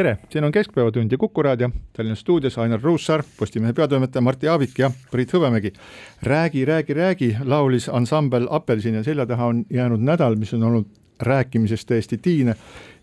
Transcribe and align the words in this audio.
tere, 0.00 0.16
siin 0.32 0.44
on 0.44 0.52
Keskpäevatund 0.52 1.12
ja 1.12 1.18
Kuku 1.18 1.42
raadio, 1.42 1.70
Tallinna 1.92 2.16
stuudios 2.16 2.58
Ainar 2.58 2.80
Ruussaar, 2.82 3.22
Postimehe 3.38 3.72
peatoimetaja 3.72 4.20
Martti 4.20 4.48
Aavik 4.48 4.78
ja 4.78 4.90
Priit 5.10 5.32
Hõbemägi. 5.32 5.72
räägi, 6.22 6.64
räägi, 6.64 6.94
räägi, 6.94 7.36
laulis 7.44 7.88
ansambel 7.88 8.46
Apelsin 8.50 8.94
ja 8.94 9.02
selja 9.04 9.26
taha 9.26 9.46
on 9.46 9.64
jäänud 9.70 10.00
nädal, 10.00 10.36
mis 10.36 10.54
on 10.54 10.62
olnud 10.62 10.86
rääkimisest 11.20 11.88
täiesti 11.88 12.18
tiine. 12.18 12.54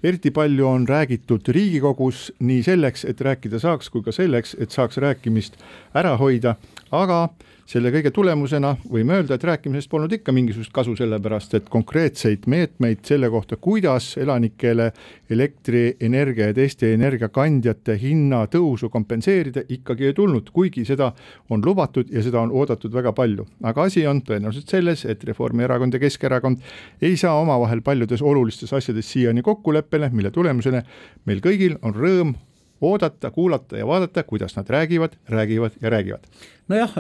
eriti 0.03 0.31
palju 0.31 0.67
on 0.67 0.87
räägitud 0.87 1.41
Riigikogus 1.47 2.33
nii 2.39 2.63
selleks, 2.63 3.05
et 3.05 3.21
rääkida 3.21 3.59
saaks, 3.59 3.89
kui 3.89 4.01
ka 4.01 4.11
selleks, 4.11 4.55
et 4.59 4.71
saaks 4.71 4.97
rääkimist 4.97 5.57
ära 5.93 6.17
hoida, 6.17 6.55
aga 6.91 7.29
selle 7.67 7.91
kõige 7.91 8.13
tulemusena 8.16 8.72
võime 8.88 9.17
öelda, 9.17 9.35
et 9.35 9.44
rääkimisest 9.44 9.89
polnud 9.91 10.13
ikka 10.16 10.31
mingisugust 10.35 10.72
kasu, 10.75 10.94
sellepärast 10.95 11.57
et 11.57 11.67
konkreetseid 11.72 12.47
meetmeid 12.47 13.03
selle 13.07 13.28
kohta, 13.33 13.57
kuidas 13.59 14.13
elanikele 14.22 14.91
elektrienergia 15.33 16.51
ja 16.51 16.56
teiste 16.56 16.94
energiakandjate 16.95 17.97
hinna 18.00 18.45
tõusu 18.51 18.88
kompenseerida, 18.94 19.66
ikkagi 19.67 20.07
ei 20.07 20.16
tulnud, 20.16 20.53
kuigi 20.56 20.85
seda 20.88 21.11
on 21.51 21.66
lubatud 21.66 22.07
ja 22.13 22.23
seda 22.23 22.39
on 22.45 22.56
oodatud 22.56 22.94
väga 22.95 23.11
palju. 23.13 23.45
aga 23.63 23.83
asi 23.83 24.07
on 24.07 24.22
tõenäoliselt 24.23 24.72
selles, 24.72 25.06
et 25.06 25.23
Reformierakond 25.27 25.94
ja 25.94 26.00
Keskerakond 26.00 26.63
ei 27.01 27.17
saa 27.17 27.35
omavahel 27.41 27.81
paljudes 27.81 28.22
olulistes 28.22 28.73
asjades 28.73 29.11
siiani 29.11 29.41
kokkuleppele, 29.41 30.09
mille 30.13 30.31
tulemusena 30.31 30.83
meil 31.25 31.44
kõigil 31.44 31.75
on 31.81 31.95
rõõm 31.95 32.35
oodata, 32.81 33.31
kuulata 33.31 33.77
ja 33.77 33.88
vaadata, 33.88 34.23
kuidas 34.23 34.55
nad 34.55 34.69
räägivad, 34.69 35.17
räägivad 35.29 35.79
ja 35.81 35.89
räägivad 35.89 36.27
nojah, 36.67 36.93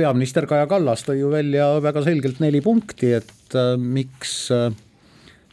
peaminister 0.00 0.46
Kaja 0.48 0.68
Kallas 0.70 1.04
tõi 1.04 1.20
ju 1.20 1.30
välja 1.32 1.66
väga 1.82 2.02
selgelt 2.04 2.40
neli 2.42 2.62
punkti, 2.64 3.12
et 3.18 3.56
äh, 3.58 3.74
miks 3.76 4.34
äh, 4.54 4.70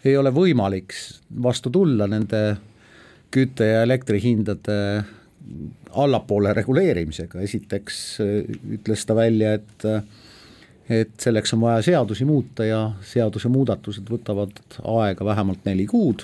ei 0.06 0.16
ole 0.20 0.32
võimalik 0.36 0.96
vastu 1.44 1.72
tulla 1.74 2.08
nende 2.10 2.42
kütte 3.34 3.68
ja 3.68 3.84
elektrihindade 3.84 4.78
allapoole 5.98 6.54
reguleerimisega, 6.56 7.42
esiteks 7.44 8.00
äh, 8.24 8.40
ütles 8.78 9.06
ta 9.08 9.18
välja, 9.18 9.58
et 9.60 9.92
et 10.88 11.20
selleks 11.20 11.52
on 11.52 11.66
vaja 11.66 11.82
seadusi 11.84 12.24
muuta 12.24 12.64
ja 12.64 12.78
seadusemuudatused 13.04 14.08
võtavad 14.08 14.62
aega 14.88 15.26
vähemalt 15.28 15.66
neli 15.68 15.84
kuud, 15.90 16.24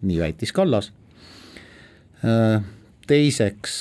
nii 0.00 0.16
väitis 0.22 0.54
Kallas. 0.56 0.88
Teiseks 3.06 3.76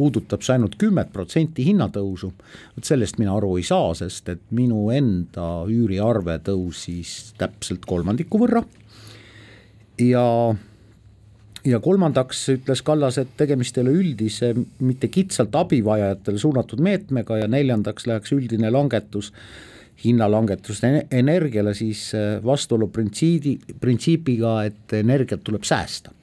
puudutab 0.00 0.44
see 0.44 0.56
ainult 0.56 0.78
kümmet 0.80 1.10
protsenti 1.12 1.66
hinnatõusu, 1.66 2.30
vot 2.76 2.88
sellest 2.88 3.18
mina 3.20 3.34
aru 3.36 3.56
ei 3.60 3.66
saa, 3.66 3.92
sest 3.98 4.30
et 4.32 4.42
minu 4.56 4.88
enda 4.94 5.66
üüriarve 5.68 6.38
tõusis 6.46 7.34
täpselt 7.40 7.84
kolmandiku 7.88 8.40
võrra. 8.40 8.64
Ja 10.00 10.24
ja 11.66 11.80
kolmandaks 11.84 12.46
ütles 12.54 12.80
Kallas, 12.84 13.18
et 13.20 13.34
tegemist 13.36 13.76
ei 13.76 13.84
ole 13.84 13.92
üldise, 14.00 14.54
mitte 14.80 15.10
kitsalt 15.12 15.56
abivajajatele 15.60 16.40
suunatud 16.40 16.80
meetmega 16.80 17.42
ja 17.42 17.50
neljandaks 17.52 18.08
läheks 18.08 18.32
üldine 18.32 18.70
langetus, 18.72 19.28
hinnalangetus 20.00 20.80
energiale 20.86 21.74
siis 21.76 22.06
vastuolu 22.44 22.88
printsiidi, 22.88 23.58
printsiibiga, 23.82 24.54
et 24.70 24.96
energiat 25.02 25.44
tuleb 25.44 25.68
säästa 25.68 26.14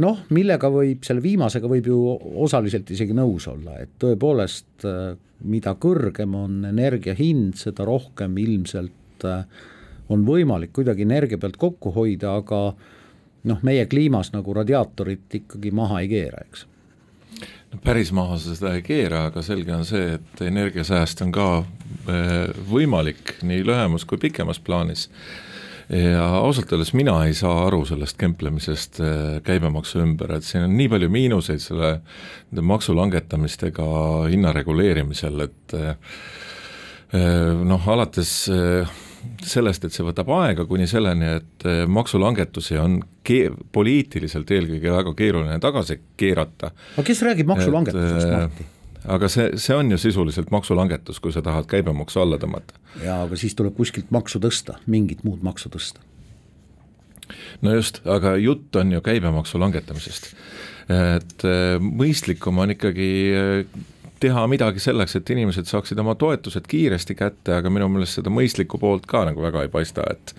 noh, 0.00 0.22
millega 0.32 0.70
võib, 0.72 1.02
selle 1.04 1.22
viimasega 1.24 1.68
võib 1.68 1.90
ju 1.90 1.98
osaliselt 2.44 2.90
isegi 2.94 3.16
nõus 3.16 3.48
olla, 3.50 3.76
et 3.82 3.92
tõepoolest 4.00 4.88
mida 5.48 5.74
kõrgem 5.80 6.34
on 6.38 6.62
energia 6.68 7.14
hind, 7.18 7.56
seda 7.60 7.86
rohkem 7.88 8.36
ilmselt 8.38 9.26
on 10.12 10.26
võimalik 10.26 10.72
kuidagi 10.76 11.06
energia 11.06 11.38
pealt 11.40 11.58
kokku 11.60 11.92
hoida, 11.94 12.36
aga 12.40 12.72
noh, 13.48 13.62
meie 13.66 13.86
kliimas 13.90 14.32
nagu 14.34 14.54
radiaatorit 14.54 15.40
ikkagi 15.42 15.72
maha 15.74 16.02
ei 16.02 16.10
keera, 16.12 16.42
eks. 16.46 16.66
No 17.72 17.80
päris 17.82 18.12
maha 18.14 18.36
seda 18.38 18.74
ei 18.76 18.82
keera, 18.84 19.26
aga 19.30 19.42
selge 19.42 19.72
on 19.74 19.86
see, 19.88 20.18
et 20.18 20.42
energiasääst 20.44 21.24
on 21.24 21.32
ka 21.34 21.46
võimalik 22.68 23.38
nii 23.46 23.64
lühemas 23.66 24.04
kui 24.08 24.20
pikemas 24.20 24.60
plaanis 24.60 25.08
ja 25.92 26.24
ausalt 26.40 26.72
öeldes 26.72 26.94
mina 26.96 27.18
ei 27.26 27.34
saa 27.36 27.66
aru 27.66 27.82
sellest 27.88 28.16
kemplemisest 28.20 29.00
käibemaksu 29.44 30.00
ümber, 30.04 30.36
et 30.38 30.46
siin 30.46 30.66
on 30.66 30.76
nii 30.78 30.88
palju 30.92 31.10
miinuseid 31.12 31.62
selle 31.62 31.92
nende 32.00 32.64
maksulangetamistega 32.70 33.86
hinna 34.32 34.54
reguleerimisel, 34.56 35.46
et 35.46 35.76
noh, 37.68 37.88
alates 37.92 38.32
sellest, 39.44 39.84
et 39.86 39.94
see 39.94 40.04
võtab 40.06 40.30
aega, 40.38 40.64
kuni 40.68 40.86
selleni, 40.90 41.28
et 41.38 41.66
maksulangetusi 41.90 42.78
on 42.80 43.00
ke-, 43.26 43.52
poliitiliselt 43.74 44.50
eelkõige 44.54 44.94
väga 44.96 45.14
keeruline 45.18 45.58
tagasi 45.62 46.00
keerata. 46.18 46.72
aga 46.96 47.06
kes 47.06 47.26
räägib 47.28 47.52
maksulangetusest, 47.52 48.32
Martti? 48.32 48.70
Aga 49.04 49.28
see, 49.32 49.50
see 49.60 49.76
on 49.76 49.90
ju 49.90 49.98
sisuliselt 49.98 50.50
maksulangetus, 50.54 51.20
kui 51.20 51.32
sa 51.34 51.42
tahad 51.42 51.68
käibemaksu 51.70 52.22
alla 52.22 52.38
tõmmata. 52.42 52.78
jaa, 53.02 53.22
aga 53.26 53.38
siis 53.38 53.54
tuleb 53.58 53.76
kuskilt 53.76 54.10
maksu 54.14 54.40
tõsta, 54.42 54.78
mingit 54.86 55.24
muud 55.24 55.42
maksu 55.42 55.72
tõsta. 55.72 56.02
no 57.62 57.74
just, 57.74 58.02
aga 58.06 58.36
jutt 58.36 58.76
on 58.76 58.92
ju 58.92 59.00
käibemaksu 59.00 59.60
langetamisest. 59.62 60.34
et 60.88 61.46
äh, 61.48 61.78
mõistlikum 61.80 62.58
on 62.58 62.76
ikkagi 62.76 63.10
äh, 63.38 63.82
teha 64.22 64.44
midagi 64.50 64.82
selleks, 64.82 65.16
et 65.18 65.30
inimesed 65.34 65.66
saaksid 65.66 65.98
oma 65.98 66.14
toetused 66.18 66.68
kiiresti 66.70 67.16
kätte, 67.18 67.56
aga 67.58 67.70
minu 67.70 67.88
meelest 67.90 68.20
seda 68.20 68.30
mõistlikku 68.30 68.78
poolt 68.78 69.08
ka 69.10 69.24
nagu 69.26 69.42
väga 69.42 69.64
ei 69.66 69.72
paista, 69.72 70.06
et 70.10 70.34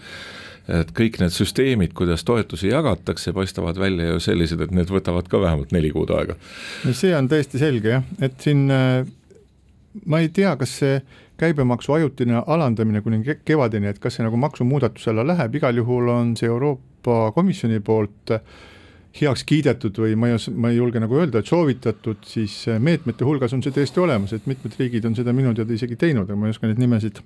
et 0.68 0.94
kõik 0.96 1.20
need 1.20 1.34
süsteemid, 1.36 1.92
kuidas 1.98 2.24
toetusi 2.24 2.70
jagatakse, 2.72 3.34
paistavad 3.36 3.80
välja 3.80 4.14
ju 4.14 4.22
sellised, 4.24 4.62
et 4.64 4.72
need 4.72 4.92
võtavad 4.92 5.28
ka 5.32 5.42
vähemalt 5.44 5.74
neli 5.76 5.92
kuud 5.92 6.14
aega. 6.16 6.38
no 6.86 6.94
see 6.96 7.12
on 7.18 7.28
täiesti 7.32 7.60
selge 7.60 7.98
jah, 7.98 8.08
et 8.24 8.40
siin 8.44 8.70
äh, 8.72 9.04
ma 10.06 10.24
ei 10.24 10.30
tea, 10.34 10.56
kas 10.60 10.78
see 10.82 11.00
käibemaksu 11.40 11.94
ajutine 11.98 12.44
alandamine 12.48 13.02
kuni 13.02 13.24
ke- 13.26 13.40
kevadeni, 13.46 13.90
et 13.92 14.00
kas 14.00 14.18
see 14.18 14.26
nagu 14.26 14.40
maksumuudatuse 14.40 15.12
alla 15.12 15.26
läheb, 15.34 15.60
igal 15.60 15.82
juhul 15.82 16.12
on 16.14 16.36
see 16.40 16.48
Euroopa 16.48 17.32
Komisjoni 17.36 17.82
poolt 17.84 18.38
heaks 19.20 19.44
kiidetud 19.46 19.98
või 20.02 20.16
ma 20.18 20.32
ei 20.32 20.40
ma 20.58 20.72
ei 20.72 20.80
julge 20.80 21.02
nagu 21.02 21.20
öelda, 21.20 21.42
et 21.44 21.50
soovitatud, 21.50 22.24
siis 22.26 22.56
meetmete 22.82 23.26
hulgas 23.28 23.54
on 23.54 23.62
see 23.66 23.76
tõesti 23.76 24.02
olemas, 24.02 24.34
et 24.34 24.48
mitmed 24.50 24.78
riigid 24.80 25.06
on 25.06 25.18
seda 25.18 25.36
minu 25.36 25.54
teada 25.54 25.76
isegi 25.76 26.00
teinud, 26.00 26.30
aga 26.30 26.40
ma 26.40 26.50
ei 26.50 26.56
oska 26.56 26.70
neid 26.70 26.82
nimesid 26.82 27.22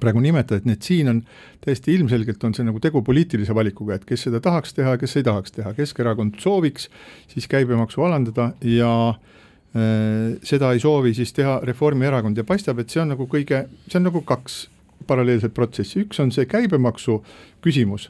praegu 0.00 0.22
nimetada, 0.22 0.60
et 0.60 0.68
need 0.68 0.82
siin 0.84 1.10
on 1.10 1.20
täiesti 1.64 1.94
ilmselgelt 1.96 2.44
on 2.44 2.54
see 2.56 2.66
nagu 2.66 2.80
tegu 2.82 3.02
poliitilise 3.04 3.54
valikuga, 3.54 3.98
et 3.98 4.06
kes 4.08 4.26
seda 4.28 4.40
tahaks 4.44 4.76
teha, 4.76 4.96
kes 5.00 5.16
ei 5.18 5.26
tahaks 5.26 5.54
teha, 5.56 5.74
Keskerakond 5.76 6.40
sooviks 6.42 6.88
siis 7.32 7.48
käibemaksu 7.50 8.04
alandada 8.06 8.52
ja 8.66 8.92
äh, 9.12 10.36
seda 10.46 10.72
ei 10.72 10.82
soovi 10.82 11.14
siis 11.18 11.34
teha 11.36 11.60
Reformierakond. 11.68 12.38
Ja 12.38 12.44
paistab, 12.48 12.80
et 12.82 12.92
see 12.92 13.02
on 13.04 13.12
nagu 13.14 13.28
kõige, 13.30 13.66
see 13.88 14.00
on 14.00 14.08
nagu 14.08 14.24
kaks 14.26 14.66
paralleelset 15.06 15.54
protsessi, 15.54 16.04
üks 16.06 16.20
on 16.22 16.30
see 16.34 16.46
käibemaksu 16.50 17.20
küsimus, 17.64 18.08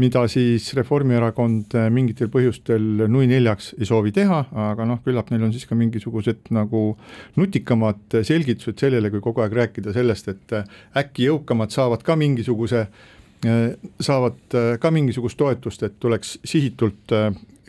mida 0.00 0.22
siis 0.30 0.70
Reformierakond 0.76 1.74
äh, 1.76 1.88
mingitel 1.92 2.30
põhjustel 2.32 3.04
nui 3.12 3.26
neljaks 3.28 3.72
ei 3.78 3.88
soovi 3.88 4.12
teha, 4.16 4.42
aga 4.70 4.86
noh, 4.88 5.02
küllap 5.04 5.32
neil 5.32 5.44
on 5.44 5.52
siis 5.52 5.66
ka 5.68 5.76
mingisugused 5.78 6.48
nagu 6.54 6.84
nutikamad 7.36 8.20
selgitused 8.24 8.80
sellele, 8.80 9.12
kui 9.12 9.20
kogu 9.24 9.44
aeg 9.44 9.56
rääkida 9.58 9.92
sellest, 9.96 10.30
et 10.32 10.56
äh, 10.56 10.78
äkki 11.02 11.28
jõukamad 11.28 11.74
saavad 11.74 12.04
ka 12.06 12.16
mingisuguse, 12.16 12.86
saavad 13.42 14.56
äh, 14.56 14.74
ka 14.80 14.92
mingisugust 14.94 15.40
toetust, 15.40 15.84
et 15.84 15.98
tuleks 16.00 16.38
sihitult 16.46 17.12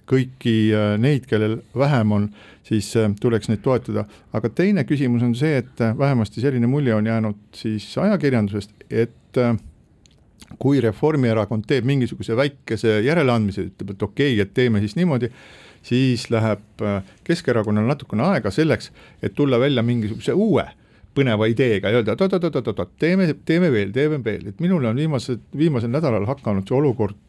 kõiki 0.07 0.55
neid, 0.99 1.23
kellel 1.29 1.61
vähem 1.79 2.11
on, 2.11 2.25
siis 2.67 2.89
tuleks 3.23 3.47
neid 3.47 3.61
toetada. 3.63 4.03
aga 4.35 4.49
teine 4.51 4.83
küsimus 4.83 5.23
on 5.23 5.31
see, 5.35 5.61
et 5.63 5.79
vähemasti 5.79 6.43
selline 6.43 6.67
mulje 6.67 6.95
on 6.95 7.07
jäänud 7.07 7.39
siis 7.55 7.87
ajakirjandusest, 7.97 8.75
et 8.91 9.39
kui 10.59 10.81
Reformierakond 10.83 11.65
teeb 11.67 11.85
mingisuguse 11.87 12.35
väikese 12.37 12.99
järeleandmise, 13.05 13.67
ütleb, 13.71 13.95
et 13.95 14.03
okei 14.03 14.33
okay,, 14.33 14.45
et 14.45 14.53
teeme 14.53 14.81
siis 14.83 14.95
niimoodi, 14.99 15.31
siis 15.83 16.29
läheb 16.31 16.85
Keskerakonnal 17.23 17.87
natukene 17.89 18.25
aega 18.27 18.51
selleks, 18.51 18.91
et 19.23 19.35
tulla 19.35 19.59
välja 19.59 19.83
mingisuguse 19.83 20.33
uue 20.33 20.67
põneva 21.15 21.47
ideega 21.51 21.91
ja 21.91 22.01
öelda, 22.01 22.15
et 22.15 22.21
oot-oot-oot-oot, 22.25 22.95
teeme, 22.99 23.27
teeme 23.45 23.69
veel, 23.73 23.91
teeme 23.95 24.19
veel, 24.23 24.47
et 24.51 24.63
minule 24.63 24.89
on 24.89 24.97
viimased, 24.97 25.43
viimasel 25.57 25.91
nädalal 25.93 26.25
hakanud 26.29 26.67
see 26.67 26.77
olukord 26.77 27.19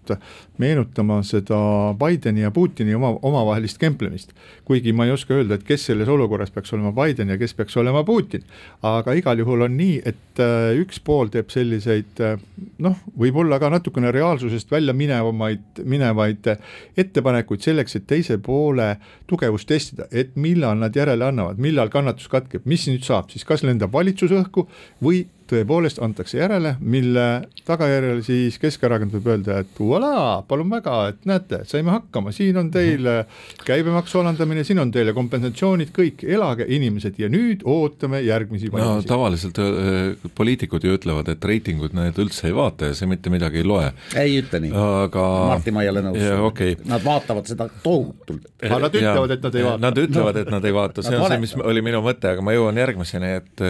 meenutama 0.58 1.22
seda 1.25 1.58
Bideni 1.98 2.44
ja 2.44 2.50
Putini 2.50 2.94
oma, 2.94 3.14
omavahelist 3.22 3.78
kemplemist. 3.78 4.32
kuigi 4.64 4.92
ma 4.92 5.04
ei 5.04 5.12
oska 5.12 5.34
öelda, 5.34 5.54
et 5.54 5.64
kes 5.64 5.86
selles 5.86 6.08
olukorras 6.08 6.50
peaks 6.50 6.72
olema 6.72 6.92
Biden 6.92 7.28
ja 7.28 7.38
kes 7.38 7.54
peaks 7.54 7.76
olema 7.76 8.04
Putin. 8.04 8.44
aga 8.82 9.12
igal 9.12 9.38
juhul 9.38 9.64
on 9.66 9.76
nii, 9.76 10.02
et 10.04 10.40
äh, 10.40 10.76
üks 10.81 11.00
pool 11.04 11.28
teeb 11.32 11.50
selliseid 11.50 12.20
äh, 12.20 12.38
noh, 12.78 12.96
võib-olla 13.19 13.58
ka 13.60 13.70
natukene 13.72 14.12
reaalsusest 14.12 14.70
välja 14.70 14.92
minevamaid, 14.92 15.82
minevaid 15.84 16.50
ettepanekuid 16.96 17.64
selleks, 17.64 17.96
et 17.96 18.06
teise 18.06 18.38
poole 18.38 18.96
tugevust 19.26 19.69
testida, 19.69 20.08
et 20.12 20.36
millal 20.36 20.78
nad 20.78 20.96
järele 20.96 21.28
annavad, 21.28 21.58
millal 21.58 21.90
kannatus 21.92 22.28
katkeb, 22.28 22.66
mis 22.69 22.86
nüüd 22.90 23.04
saab 23.06 23.32
siis, 23.32 23.44
kas 23.48 23.64
lendab 23.74 23.92
valitsus 23.94 24.32
õhku 24.34 24.68
või 25.04 25.24
tõepoolest 25.54 26.00
antakse 26.04 26.38
järele, 26.38 26.74
mille 26.80 27.26
tagajärjel 27.64 28.22
siis 28.26 28.58
Keskerakond 28.62 29.14
võib 29.16 29.30
öelda, 29.32 29.60
et 29.64 29.80
voilà, 29.80 30.42
palun 30.48 30.70
väga, 30.72 30.98
et 31.14 31.28
näete, 31.28 31.62
saime 31.70 31.94
hakkama, 31.94 32.34
siin 32.34 32.58
on 32.60 32.70
teile 32.74 33.16
käibemaksu 33.64 34.20
alandamine, 34.22 34.66
siin 34.66 34.82
on 34.82 34.92
teile 34.94 35.14
kompensatsioonid, 35.16 35.94
kõik, 35.94 36.26
elage 36.28 36.66
inimesed 36.76 37.18
ja 37.22 37.30
nüüd 37.32 37.64
ootame 37.64 38.22
järgmisi 38.26 38.70
no 38.70 38.78
valimisi. 38.78 39.08
tavaliselt 39.08 39.62
äh, 39.62 40.30
poliitikud 40.34 40.84
ju 40.84 40.98
ütlevad, 40.98 41.30
et 41.32 41.44
reitingud 41.44 41.96
need 41.96 42.18
üldse 42.20 42.48
ei 42.50 42.56
vaata 42.56 42.90
ja 42.90 42.98
see 42.98 43.08
mitte 43.10 43.32
midagi 43.32 43.62
ei 43.62 43.68
loe, 43.68 43.90
ei 44.20 44.38
ütle 44.42 44.60
nii 44.64 44.74
aga 44.74 45.24
Martin, 45.48 45.74
ma 45.74 45.84
ei 45.84 45.90
ole 45.92 46.04
nõus 46.04 46.22
okei. 46.48 46.76
Nad 46.88 47.04
vaatavad 47.04 47.48
seda 47.48 47.68
tohutult. 47.82 48.46
aga 48.62 48.80
nad 48.86 48.96
ütlevad, 49.00 49.34
et 49.36 49.44
nad 49.44 49.58
ei 49.58 49.66
vaata. 49.66 49.82
Nad 49.84 50.00
ütlevad, 50.04 50.40
et 50.42 50.54
nad 50.54 50.68
ei 50.68 50.76
vaata, 50.76 51.04
see 51.06 51.18
on 51.18 51.28
see, 51.30 51.42
mis 51.44 51.54
oli 51.60 51.84
minu 51.84 52.02
mõte, 52.04 52.32
aga 52.34 52.44
ma 52.44 52.54
jõuan 52.56 52.80
järgmiseni, 52.80 53.34
et 53.40 53.64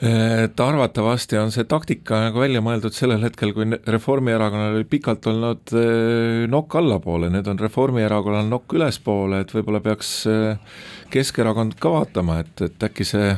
et 0.00 0.60
arvatavasti 0.60 1.36
on 1.36 1.50
see 1.52 1.66
taktika 1.68 2.22
nagu 2.24 2.40
välja 2.40 2.62
mõeldud 2.64 2.94
sellel 2.96 3.20
hetkel, 3.26 3.52
kui 3.52 3.66
Reformierakonnal 3.68 4.78
oli 4.78 4.86
pikalt 4.88 5.26
olnud 5.28 5.74
eh, 5.76 6.46
nokk 6.48 6.78
allapoole, 6.80 7.28
nüüd 7.32 7.50
on 7.52 7.60
Reformierakonnal 7.60 8.48
nokk 8.48 8.78
ülespoole, 8.78 9.42
et 9.44 9.52
võib-olla 9.52 9.82
peaks 9.84 10.14
eh, 10.30 10.78
Keskerakond 11.12 11.76
ka 11.82 11.92
vaatama, 11.92 12.38
et, 12.44 12.54
et 12.64 12.88
äkki 12.88 13.04
see 13.04 13.34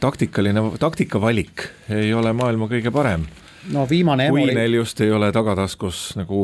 taktikaline, 0.00 0.62
taktikavalik 0.80 1.68
ei 1.92 2.14
ole 2.14 2.32
maailma 2.32 2.70
kõige 2.70 2.94
parem 2.94 3.26
no 3.72 3.84
viimane 3.88 4.28
kui 4.30 4.42
Emori, 4.42 4.54
neil 4.56 4.76
just 4.78 5.00
ei 5.04 5.10
ole 5.14 5.30
tagataskus 5.34 6.02
nagu 6.18 6.38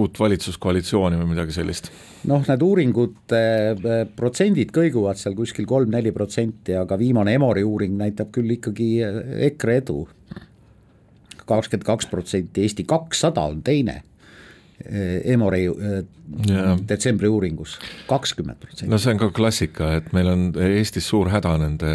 uut 0.00 0.18
valitsuskoalitsiooni 0.20 1.18
või 1.20 1.32
midagi 1.32 1.54
sellist. 1.54 1.90
noh, 2.30 2.44
need 2.46 2.62
uuringute 2.64 3.40
eh, 3.72 4.04
protsendid 4.16 4.72
kõiguvad 4.74 5.20
seal 5.20 5.36
kuskil 5.38 5.66
kolm-neli 5.68 6.12
protsenti, 6.16 6.76
aga 6.78 6.98
viimane 7.00 7.34
Emori 7.38 7.64
uuring 7.66 7.96
näitab 8.00 8.32
küll 8.34 8.56
ikkagi 8.58 8.90
eh, 9.06 9.20
EKRE 9.50 9.76
edu. 9.82 9.98
kakskümmend 11.44 11.86
kaks 11.86 12.06
protsenti, 12.06 12.62
Eesti 12.62 12.84
kakssada 12.84 13.42
on 13.50 13.62
teine 13.66 14.02
eh, 14.84 15.20
Emori 15.34 15.66
detsembri 16.88 17.28
uuringus, 17.28 17.78
kakskümmend 18.08 18.60
protsenti. 18.62 18.90
no 18.90 18.98
see 18.98 19.14
on 19.14 19.22
ka 19.22 19.30
klassika, 19.34 19.94
et 19.98 20.12
meil 20.12 20.30
on 20.30 20.50
Eestis 20.70 21.08
suur 21.08 21.32
häda 21.32 21.56
nende 21.58 21.94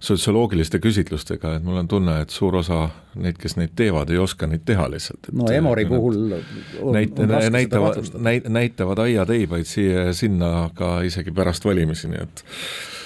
sotsioloogiliste 0.00 0.80
küsitlustega, 0.80 1.56
et 1.56 1.64
mul 1.64 1.80
on 1.82 1.88
tunne, 1.88 2.20
et 2.22 2.32
suur 2.32 2.56
osa 2.60 2.86
neid, 3.14 3.38
kes 3.40 3.56
neid 3.58 3.74
teevad, 3.78 4.10
ei 4.10 4.20
oska 4.22 4.46
neid 4.50 4.64
teha 4.68 4.86
lihtsalt. 4.92 5.30
no 5.32 5.48
Emori 5.52 5.86
puhul 5.88 6.20
on, 6.36 6.94
näit- 6.94 7.18
on 7.18 7.30
raske 7.30 7.48
seda 7.48 7.56
näitavad, 7.58 7.94
kahtlustada. 7.94 8.24
näit- 8.28 8.48
näitavad 8.48 9.04
aiateibaid 9.06 9.68
siia 9.68 10.06
ja 10.10 10.14
sinna 10.14 10.70
ka 10.74 11.00
isegi 11.06 11.34
pärast 11.34 11.64
valimisi, 11.64 12.08
nii 12.12 12.22
et 12.22 12.44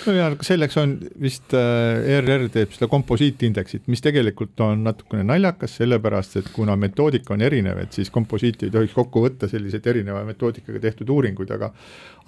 no 0.06 0.14
ja 0.16 0.28
selleks 0.44 0.76
on 0.80 0.94
vist 1.23 1.54
äh, 1.56 2.16
ERR 2.16 2.49
teeb 2.52 2.73
seda 2.75 2.88
komposiitindeksit, 2.92 3.87
mis 3.92 4.02
tegelikult 4.04 4.61
on 4.64 4.84
natukene 4.87 5.25
naljakas, 5.26 5.78
sellepärast 5.80 6.38
et 6.40 6.50
kuna 6.54 6.76
metoodika 6.80 7.34
on 7.37 7.44
erinev, 7.44 7.80
et 7.84 7.96
siis 7.96 8.11
komposiiti 8.14 8.68
ei 8.68 8.75
tohiks 8.75 8.96
kokku 8.96 9.25
võtta 9.25 9.49
selliseid 9.50 9.87
erineva 9.94 10.25
metoodikaga 10.28 10.82
tehtud 10.82 11.12
uuringuid, 11.14 11.54
aga 11.56 11.73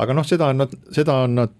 aga 0.02 0.16
noh, 0.16 0.26
seda 0.28 0.50
on 0.52 0.61
nad, 0.61 0.73
seda 0.92 1.18
on 1.25 1.37
nad, 1.38 1.54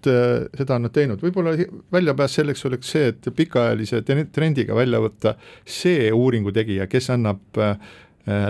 seda 0.57 0.75
on 0.77 0.85
nad 0.85 0.93
teinud, 0.93 1.21
võib-olla 1.25 1.55
väljapääs 1.93 2.37
selleks 2.39 2.65
oleks 2.69 2.91
see, 2.93 3.07
et 3.13 3.29
pikaajalise 3.35 4.03
trendiga 4.05 4.77
välja 4.77 5.01
võtta 5.01 5.33
see 5.65 6.06
uuringu 6.15 6.51
tegija, 6.55 6.87
kes 6.91 7.09
annab 7.15 7.61
äh, 7.61 7.77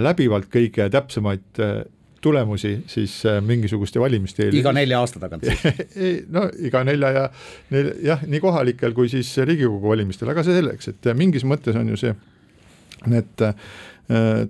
läbivalt 0.03 0.49
kõige 0.53 0.89
täpsemaid 0.93 1.61
äh, 1.63 1.79
tulemusi 2.21 2.83
siis 2.87 3.25
äh, 3.25 3.41
mingisuguste 3.45 3.99
valimiste 3.99 4.47
eel 4.47 4.57
iga 4.59 4.73
nelja 4.75 5.01
aasta 5.03 5.21
tagant 5.21 5.45
siis. 5.45 5.65
ei 6.05 6.15
no 6.33 6.47
iga 6.69 6.83
nelja 6.87 7.11
ja 7.15 7.25
nel, 7.73 7.91
jah, 8.03 8.23
nii 8.27 8.41
kohalikel 8.43 8.95
kui 8.97 9.11
siis 9.11 9.29
Riigikogu 9.37 9.93
valimistel, 9.93 10.31
aga 10.33 10.45
see 10.45 10.57
selleks, 10.57 10.91
et 10.93 11.11
mingis 11.17 11.45
mõttes 11.47 11.77
on 11.77 11.91
ju 11.93 11.99
see, 11.99 12.15
need 13.11 13.45
äh, 13.45 13.53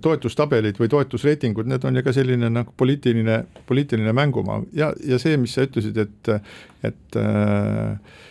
toetustabelid 0.04 0.80
või 0.80 0.90
toetusreitingud, 0.92 1.68
need 1.68 1.84
on 1.84 2.00
ju 2.00 2.06
ka 2.06 2.14
selline 2.16 2.50
nagu 2.52 2.72
poliitiline, 2.78 3.42
poliitiline 3.68 4.14
mängumaa 4.16 4.62
ja, 4.76 4.92
ja 5.04 5.20
see, 5.20 5.36
mis 5.40 5.56
sa 5.58 5.66
ütlesid, 5.68 5.98
et, 6.06 6.32
et 6.88 7.20
äh, 7.20 8.24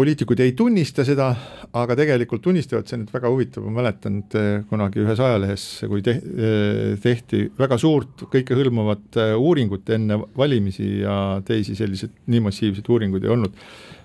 poliitikud 0.00 0.40
ei 0.40 0.54
tunnista 0.56 1.04
seda, 1.04 1.28
aga 1.76 1.94
tegelikult 1.98 2.40
tunnistavad, 2.46 2.86
see 2.88 2.96
on 2.96 3.02
nüüd 3.02 3.12
väga 3.12 3.32
huvitav, 3.32 3.66
ma 3.66 3.82
mäletan, 3.82 4.22
et 4.22 4.36
eh, 4.38 4.48
kunagi 4.70 5.02
ühes 5.02 5.20
ajalehes, 5.20 5.66
kui 5.90 6.00
te, 6.06 6.14
eh, 6.16 6.94
tehti 7.02 7.42
väga 7.58 7.76
suurt 7.80 8.24
kõikehõlmavat 8.32 9.20
eh, 9.20 9.34
uuringut 9.36 9.92
enne 9.92 10.16
valimisi 10.40 11.02
ja 11.02 11.14
teisi 11.44 11.76
selliseid 11.76 12.16
nii 12.32 12.44
massiivseid 12.48 12.88
uuringuid 12.88 13.28
ei 13.28 13.34
olnud, 13.34 13.60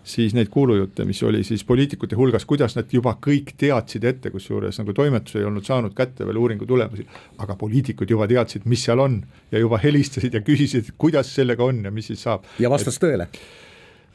siis 0.06 0.36
neid 0.36 0.52
kuulujutte, 0.54 1.08
mis 1.08 1.24
oli 1.26 1.46
siis 1.48 1.64
poliitikute 1.66 2.20
hulgas, 2.20 2.44
kuidas 2.46 2.76
nad 2.76 2.92
juba 2.92 3.16
kõik 3.24 3.56
teadsid 3.58 4.04
ette, 4.12 4.34
kusjuures 4.36 4.82
nagu 4.82 4.94
toimetus 4.94 5.40
ei 5.40 5.48
olnud 5.48 5.66
saanud 5.66 5.96
kätte 5.96 6.28
veel 6.28 6.42
uuringu 6.44 6.68
tulemusi, 6.68 7.08
aga 7.40 7.56
poliitikud 7.62 8.12
juba 8.12 8.28
teadsid, 8.30 8.68
mis 8.68 8.84
seal 8.84 9.00
on 9.06 9.22
ja 9.54 9.64
juba 9.64 9.80
helistasid 9.82 10.36
ja 10.36 10.44
küsisid, 10.44 10.92
kuidas 11.00 11.32
sellega 11.40 11.64
on 11.64 11.86
ja 11.88 11.94
mis 11.96 12.12
siis 12.12 12.28
saab. 12.28 12.44
ja 12.60 12.74
vastas 12.74 13.00
tõele 13.00 13.32
Äh, 13.32 13.65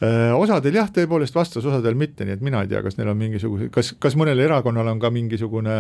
osadel 0.01 0.79
jah, 0.81 0.89
tõepoolest 0.95 1.35
vastas, 1.37 1.65
osadel 1.67 1.99
mitte, 1.99 2.25
nii 2.25 2.39
et 2.39 2.45
mina 2.45 2.63
ei 2.65 2.71
tea, 2.71 2.81
kas 2.83 2.97
neil 2.97 3.11
on 3.13 3.19
mingisuguse, 3.21 3.69
kas, 3.75 3.93
kas 4.01 4.17
mõnel 4.17 4.41
erakonnal 4.41 4.89
on 4.95 5.03
ka 5.03 5.11
mingisugune 5.13 5.77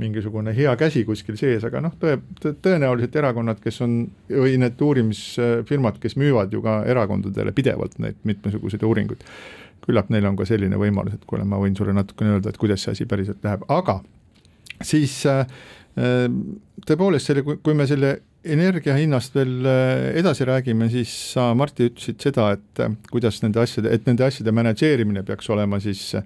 mingisugune 0.00 0.54
hea 0.56 0.72
käsi 0.80 1.02
kuskil 1.04 1.36
sees, 1.36 1.64
aga 1.66 1.82
noh, 1.84 1.94
tõe, 2.00 2.16
tõenäoliselt 2.40 3.16
erakonnad, 3.20 3.58
kes 3.60 3.82
on 3.84 3.96
või 4.32 4.54
need 4.60 4.80
uurimisfirmad, 4.80 5.98
kes 6.00 6.16
müüvad 6.20 6.54
ju 6.54 6.62
ka 6.64 6.80
erakondadele 6.88 7.52
pidevalt 7.56 7.98
neid 8.00 8.20
mitmesuguseid 8.28 8.84
uuringuid, 8.86 9.26
küllap 9.84 10.08
neil 10.12 10.28
on 10.30 10.38
ka 10.38 10.46
selline 10.48 10.80
võimalus, 10.80 11.18
et 11.18 11.26
kuule, 11.28 11.44
ma 11.48 11.60
võin 11.60 11.76
sulle 11.76 11.92
natukene 11.96 12.36
öelda, 12.36 12.52
et 12.52 12.60
kuidas 12.60 12.86
see 12.86 12.96
asi 12.96 13.08
päriselt 13.10 13.44
läheb, 13.44 13.66
aga 13.68 13.98
siis 14.80 15.18
äh, 15.28 15.44
tõepoolest 16.88 17.30
selle, 17.30 17.44
kui 17.44 17.76
me 17.76 17.88
selle 17.90 18.16
energia 18.44 18.94
hinnast 18.96 19.34
veel 19.36 19.66
äh, 19.68 20.06
edasi 20.20 20.46
räägime, 20.48 20.88
siis 20.92 21.12
sa, 21.34 21.50
Martti, 21.54 21.90
ütlesid 21.90 22.22
seda, 22.24 22.50
et 22.56 22.80
äh, 22.80 22.94
kuidas 23.12 23.42
nende 23.44 23.60
asjade, 23.62 23.92
et 23.92 24.08
nende 24.08 24.24
asjade 24.24 24.54
manageerimine 24.56 25.22
peaks 25.26 25.50
olema 25.52 25.80
siis 25.82 26.14
äh, 26.16 26.24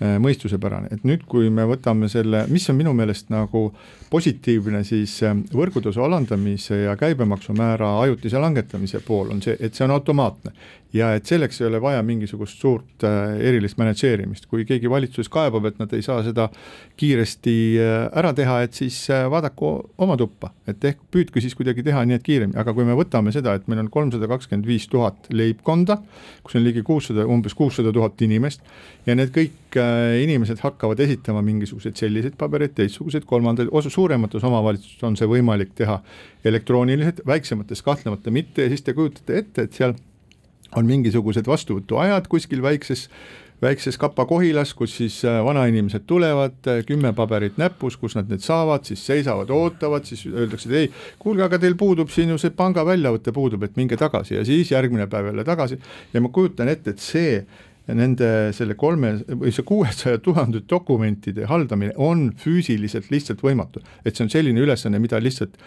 mõistusepärane, 0.00 0.88
et 0.94 1.02
nüüd, 1.04 1.26
kui 1.28 1.50
me 1.52 1.66
võtame 1.68 2.08
selle, 2.08 2.46
mis 2.48 2.64
on 2.72 2.78
minu 2.78 2.94
meelest 2.96 3.28
nagu 3.28 3.66
positiivne, 4.10 4.80
siis 4.88 5.18
võrgutasu 5.52 6.00
alandamise 6.06 6.86
ja 6.86 6.94
käibemaksumäära 6.96 7.92
ajutise 8.06 8.40
langetamise 8.40 9.02
pool 9.04 9.34
on 9.34 9.44
see, 9.44 9.58
et 9.60 9.76
see 9.76 9.84
on 9.84 9.92
automaatne 9.98 10.54
ja 10.92 11.12
et 11.14 11.28
selleks 11.28 11.60
ei 11.60 11.68
ole 11.68 11.80
vaja 11.82 12.02
mingisugust 12.02 12.58
suurt 12.60 13.04
äh, 13.06 13.36
erilist 13.46 13.78
manageerimist, 13.78 14.48
kui 14.50 14.64
keegi 14.66 14.90
valitsuses 14.90 15.30
kaebab, 15.32 15.68
et 15.70 15.78
nad 15.78 15.92
ei 15.94 16.02
saa 16.02 16.20
seda 16.26 16.48
kiiresti 17.00 17.54
äh, 17.78 18.08
ära 18.20 18.32
teha, 18.36 18.60
et 18.66 18.76
siis 18.78 18.98
äh, 19.12 19.26
vaadaku 19.30 19.72
oma 20.02 20.16
tuppa, 20.20 20.52
et 20.70 20.84
ehk 20.90 21.02
püüdke 21.14 21.42
siis 21.42 21.54
kuidagi 21.58 21.84
teha 21.86 22.02
nii, 22.06 22.18
et 22.18 22.26
kiiremini, 22.26 22.58
aga 22.60 22.74
kui 22.76 22.88
me 22.88 22.98
võtame 22.98 23.34
seda, 23.34 23.54
et 23.54 23.70
meil 23.70 23.84
on 23.84 23.92
kolmsada 23.92 24.28
kakskümmend 24.30 24.66
viis 24.66 24.88
tuhat 24.90 25.30
leibkonda, 25.34 26.00
kus 26.46 26.58
on 26.58 26.66
ligi 26.66 26.82
kuussada, 26.86 27.26
umbes 27.30 27.54
kuussada 27.58 27.94
tuhat 27.94 28.20
inimest 28.26 28.66
ja 29.06 29.14
need 29.14 29.30
kõik 29.34 29.78
inimesed 30.18 30.58
hakkavad 30.64 30.98
esitama 31.00 31.44
mingisuguseid 31.46 31.98
selliseid 32.00 32.34
pabereid, 32.38 32.74
teistsuguseid, 32.74 33.22
kolmandaid, 33.30 33.70
suuremates 33.90 34.42
omavalitsustes 34.46 35.06
on 35.06 35.16
see 35.18 35.28
võimalik 35.30 35.70
teha 35.78 36.00
elektrooniliselt, 36.44 37.22
väiksemates 37.26 37.84
kahtlemata 37.86 38.34
mitte 38.34 38.66
ja 38.66 38.72
siis 38.72 38.82
te 38.82 38.94
kujutate 38.96 39.38
ette, 39.38 39.68
et 39.68 39.78
seal 39.78 39.94
on 40.76 40.86
mingisugused 40.86 41.46
vastuvõtuajad 41.46 42.28
kuskil 42.30 42.62
väikses 42.62 43.08
väikses 43.60 43.98
Kapa-Kohilas, 44.00 44.72
kus 44.74 44.94
siis 44.96 45.18
äh, 45.28 45.40
vanainimesed 45.44 46.06
tulevad, 46.08 46.56
äh, 46.68 46.82
kümme 46.88 47.12
paberit 47.16 47.58
näpus, 47.60 47.98
kus 48.00 48.16
nad 48.16 48.30
need 48.32 48.40
saavad, 48.44 48.86
siis 48.88 49.02
seisavad, 49.06 49.50
ootavad, 49.52 50.06
siis 50.08 50.24
öeldakse, 50.30 50.70
et 50.70 50.76
ei, 50.78 50.92
kuulge, 51.20 51.44
aga 51.44 51.60
teil 51.60 51.76
puudub 51.80 52.12
siin 52.12 52.32
ju 52.32 52.38
see 52.40 52.54
panga 52.56 52.84
väljavõte 52.88 53.34
puudub, 53.36 53.66
et 53.66 53.76
minge 53.76 53.98
tagasi. 54.00 54.38
Ja 54.38 54.46
siis 54.48 54.72
järgmine 54.72 55.08
päev 55.12 55.28
jälle 55.30 55.44
tagasi. 55.44 55.76
Ja 56.14 56.24
ma 56.24 56.32
kujutan 56.32 56.72
ette, 56.72 56.96
et 56.96 57.04
see 57.04 57.42
nende 57.90 58.30
selle 58.54 58.76
kolme 58.78 59.16
või 59.28 59.52
see 59.52 59.66
kuuesaja 59.66 60.20
tuhande 60.22 60.62
dokumentide 60.70 61.48
haldamine 61.50 61.92
on 61.98 62.28
füüsiliselt 62.38 63.10
lihtsalt 63.10 63.42
võimatu, 63.42 63.82
et 64.04 64.14
see 64.14 64.24
on 64.24 64.32
selline 64.32 64.62
ülesanne, 64.62 65.00
mida 65.02 65.20
lihtsalt 65.20 65.58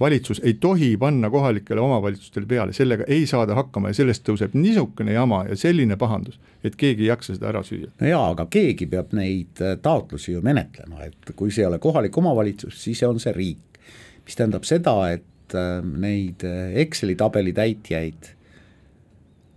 valitsus 0.00 0.40
ei 0.44 0.54
tohi 0.54 0.96
panna 0.96 1.30
kohalikele 1.30 1.80
omavalitsustele 1.80 2.46
peale, 2.46 2.72
sellega 2.72 3.04
ei 3.08 3.26
saada 3.26 3.54
hakkama 3.54 3.90
ja 3.90 4.00
sellest 4.00 4.24
tõuseb 4.28 4.56
niisugune 4.56 5.12
jama 5.12 5.44
ja 5.48 5.56
selline 5.56 5.96
pahandus, 5.96 6.40
et 6.64 6.76
keegi 6.76 7.06
ei 7.06 7.12
jaksa 7.12 7.36
seda 7.36 7.48
ära 7.52 7.62
süüa. 7.64 7.90
no 8.00 8.10
jaa, 8.10 8.24
aga 8.34 8.46
keegi 8.50 8.88
peab 8.92 9.14
neid 9.16 9.62
äh, 9.64 9.78
taotlusi 9.82 10.32
ju 10.32 10.42
menetlema, 10.44 11.06
et 11.08 11.32
kui 11.36 11.50
see 11.50 11.64
ei 11.64 11.70
ole 11.70 11.78
kohalik 11.82 12.18
omavalitsus, 12.18 12.76
siis 12.82 13.02
on 13.08 13.20
see 13.22 13.32
riik. 13.36 13.80
mis 14.26 14.36
tähendab 14.36 14.64
seda, 14.68 14.96
et 15.14 15.54
äh, 15.54 15.80
neid 15.84 16.44
äh, 16.44 16.76
Exceli 16.82 17.14
tabeli 17.16 17.52
täitjaid, 17.56 18.32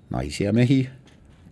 naisi 0.09 0.43
ja 0.43 0.53
mehi, 0.53 0.85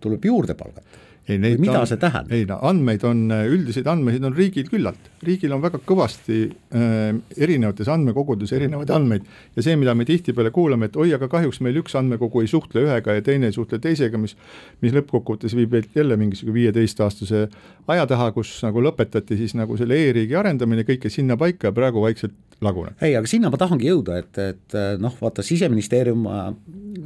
tuleb 0.00 0.24
juurde 0.24 0.54
palgata 0.54 1.06
ei, 1.28 1.38
neid 1.40 1.60
mida 1.62 1.82
see 1.88 2.00
tähendab? 2.00 2.32
ei 2.34 2.46
no 2.48 2.58
andmeid 2.68 3.04
on, 3.08 3.26
üldiseid 3.30 3.88
andmeid 3.90 4.24
on 4.24 4.34
riigil 4.36 4.68
küllalt, 4.70 5.10
riigil 5.24 5.52
on 5.54 5.62
väga 5.62 5.80
kõvasti 5.88 6.38
äh, 6.48 7.18
erinevates 7.36 7.90
andmekogudes 7.92 8.52
erinevaid 8.56 8.92
andmeid 8.94 9.28
ja 9.56 9.64
see, 9.64 9.76
mida 9.80 9.94
me 9.98 10.06
tihtipeale 10.08 10.52
kuuleme, 10.54 10.88
et 10.88 10.96
oi, 10.96 11.10
aga 11.16 11.28
kahjuks 11.30 11.60
meil 11.64 11.80
üks 11.82 11.96
andmekogu 11.98 12.42
ei 12.44 12.50
suhtle 12.50 12.86
ühega 12.86 13.18
ja 13.18 13.24
teine 13.24 13.50
ei 13.50 13.56
suhtle 13.56 13.80
teisega, 13.82 14.20
mis 14.20 14.36
mis 14.82 14.94
lõppkokkuvõttes 14.96 15.56
viib 15.58 15.76
jälle 15.94 16.16
mingisuguse 16.16 16.54
viieteistaastase 16.54 17.46
aja 17.88 18.06
taha, 18.08 18.30
kus 18.36 18.52
nagu 18.64 18.82
lõpetati 18.84 19.38
siis 19.38 19.56
nagu 19.58 19.76
selle 19.80 19.98
e-riigi 19.98 20.36
arendamine, 20.38 20.86
kõike 20.88 21.12
sinna 21.12 21.36
paika 21.40 21.70
ja 21.70 21.76
praegu 21.76 22.02
vaikselt 22.04 22.36
laguneb. 22.64 22.96
ei, 23.02 23.16
aga 23.16 23.28
sinna 23.30 23.52
ma 23.52 23.60
tahangi 23.60 23.90
jõuda, 23.90 24.20
et, 24.22 24.38
et 24.42 24.78
noh, 25.02 25.16
vaata 25.20 25.44
siseministeerium 25.46 26.28
äh, 26.30 26.46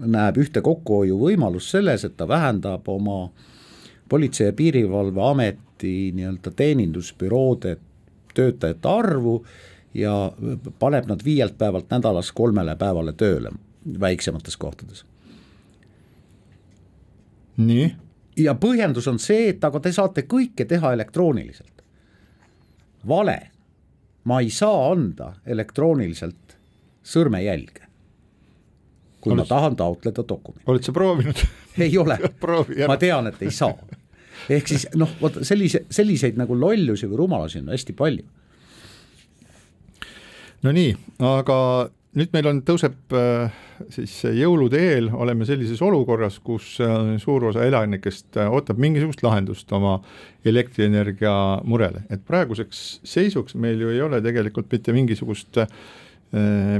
näeb 0.02 0.38
ühte 0.42 0.62
kokkuhoiuvõimalust 0.64 1.74
selles, 1.74 2.06
et 2.06 2.16
ta 2.16 2.28
vähendab 2.28 2.88
oma 2.88 3.24
äh, 3.24 3.48
politsei- 4.12 4.46
ja 4.46 4.52
piirivalveameti 4.52 6.12
nii-öelda 6.12 6.50
teenindusbüroode 6.56 7.76
töötajate 8.34 8.88
arvu 8.88 9.46
ja 9.94 10.32
paneb 10.78 11.06
nad 11.08 11.24
viielt 11.24 11.58
päevalt 11.58 11.88
nädalas 11.90 12.32
kolmele 12.32 12.76
päevale 12.76 13.12
tööle 13.12 13.50
väiksemates 14.00 14.56
kohtades. 14.56 15.04
nii? 17.56 17.96
ja 18.36 18.54
põhjendus 18.54 19.08
on 19.08 19.18
see, 19.18 19.48
et 19.48 19.64
aga 19.64 19.80
te 19.80 19.92
saate 19.92 20.26
kõike 20.28 20.64
teha 20.68 20.92
elektrooniliselt. 20.92 21.82
vale, 23.08 23.38
ma 24.24 24.40
ei 24.40 24.50
saa 24.50 24.92
anda 24.92 25.32
elektrooniliselt 25.46 26.58
sõrmejälge 27.02 27.88
kui 29.20 29.32
oled, 29.32 29.44
ma 29.44 29.48
tahan 29.48 29.76
taotleda 29.76 30.24
dokumenti. 30.28 30.64
oled 30.66 30.84
sa 30.84 30.92
proovinud? 30.92 31.44
ei 31.78 31.98
ole 31.98 32.18
ma 32.92 32.96
tean, 32.96 33.26
et 33.26 33.42
ei 33.42 33.50
saa 33.50 33.74
ehk 34.50 34.70
siis 34.72 34.86
noh, 34.98 35.10
vot 35.20 35.40
sellise, 35.46 35.84
selliseid 35.92 36.38
nagu 36.40 36.56
lollusi 36.58 37.08
või 37.10 37.22
rumalusi 37.24 37.62
on 37.62 37.72
hästi 37.72 37.96
palju. 37.98 38.24
no 40.62 40.72
nii, 40.74 40.94
aga 41.26 41.58
nüüd 42.18 42.32
meil 42.34 42.48
on, 42.50 42.60
tõuseb 42.66 43.14
äh, 43.16 43.62
siis 43.92 44.18
jõulude 44.36 44.80
eel, 44.80 45.08
oleme 45.14 45.46
sellises 45.48 45.80
olukorras, 45.84 46.38
kus 46.44 46.74
äh, 46.84 47.14
suur 47.22 47.48
osa 47.50 47.64
elanikest 47.66 48.38
äh, 48.38 48.52
ootab 48.52 48.80
mingisugust 48.82 49.24
lahendust 49.24 49.72
oma 49.72 49.98
elektrienergia 50.48 51.34
murele, 51.64 52.04
et 52.12 52.24
praeguseks 52.28 53.02
seisuks 53.08 53.56
meil 53.56 53.80
ju 53.80 53.92
ei 53.94 54.02
ole 54.04 54.22
tegelikult 54.24 54.70
mitte 54.72 54.94
mingisugust 54.96 55.64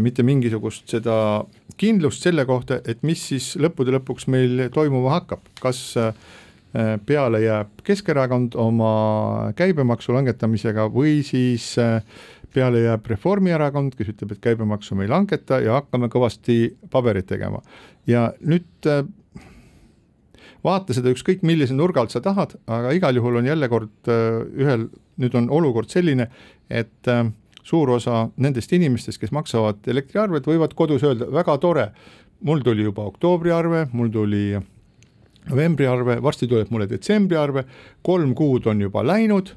mitte 0.01 0.25
mingisugust 0.25 0.89
seda 0.89 1.15
kindlust 1.77 2.25
selle 2.25 2.47
kohta, 2.49 2.79
et 2.89 3.03
mis 3.05 3.21
siis 3.33 3.51
lõppude 3.61 3.93
lõpuks 3.93 4.25
meil 4.33 4.63
toimuma 4.73 5.19
hakkab, 5.19 5.43
kas 5.61 5.81
äh, 6.01 6.15
peale 7.07 7.43
jääb 7.43 7.83
Keskerakond 7.85 8.55
oma 8.57 8.93
käibemaksu 9.57 10.15
langetamisega 10.17 10.87
või 10.93 11.19
siis 11.27 11.75
äh, 11.81 12.01
peale 12.55 12.85
jääb 12.87 13.07
Reformierakond, 13.13 13.97
kes 13.97 14.13
ütleb, 14.15 14.33
et 14.33 14.43
käibemaksu 14.45 14.97
me 14.97 15.07
ei 15.07 15.13
langeta 15.13 15.61
ja 15.61 15.81
hakkame 15.81 16.09
kõvasti 16.13 16.57
paberit 16.93 17.29
tegema. 17.29 17.61
ja 18.07 18.31
nüüd 18.41 18.89
äh, 18.89 19.05
vaata 20.65 20.97
seda 20.97 21.13
ükskõik 21.13 21.45
millise 21.45 21.77
nurga 21.77 22.01
alt 22.01 22.15
sa 22.15 22.25
tahad, 22.25 22.57
aga 22.67 22.97
igal 22.97 23.17
juhul 23.17 23.41
on 23.43 23.47
jälle 23.47 23.69
kord 23.69 24.09
ühel, 24.09 24.89
nüüd 25.21 25.35
on 25.37 25.51
olukord 25.51 25.91
selline, 25.91 26.29
et 26.71 27.09
suur 27.63 27.91
osa 27.91 28.29
nendest 28.37 28.73
inimestest, 28.73 29.21
kes 29.21 29.33
maksavad 29.35 29.83
elektriarved, 29.91 30.47
võivad 30.47 30.75
kodus 30.79 31.03
öelda, 31.07 31.29
väga 31.35 31.57
tore, 31.63 31.89
mul 32.47 32.63
tuli 32.65 32.87
juba 32.87 33.07
oktoobriarve, 33.11 33.89
mul 33.93 34.11
tuli 34.15 34.45
novembri 35.51 35.87
arve, 35.91 36.19
varsti 36.23 36.49
tuleb 36.51 36.71
mulle 36.71 36.87
detsembri 36.91 37.39
arve, 37.39 37.65
kolm 38.05 38.35
kuud 38.39 38.67
on 38.71 38.81
juba 38.85 39.03
läinud, 39.07 39.55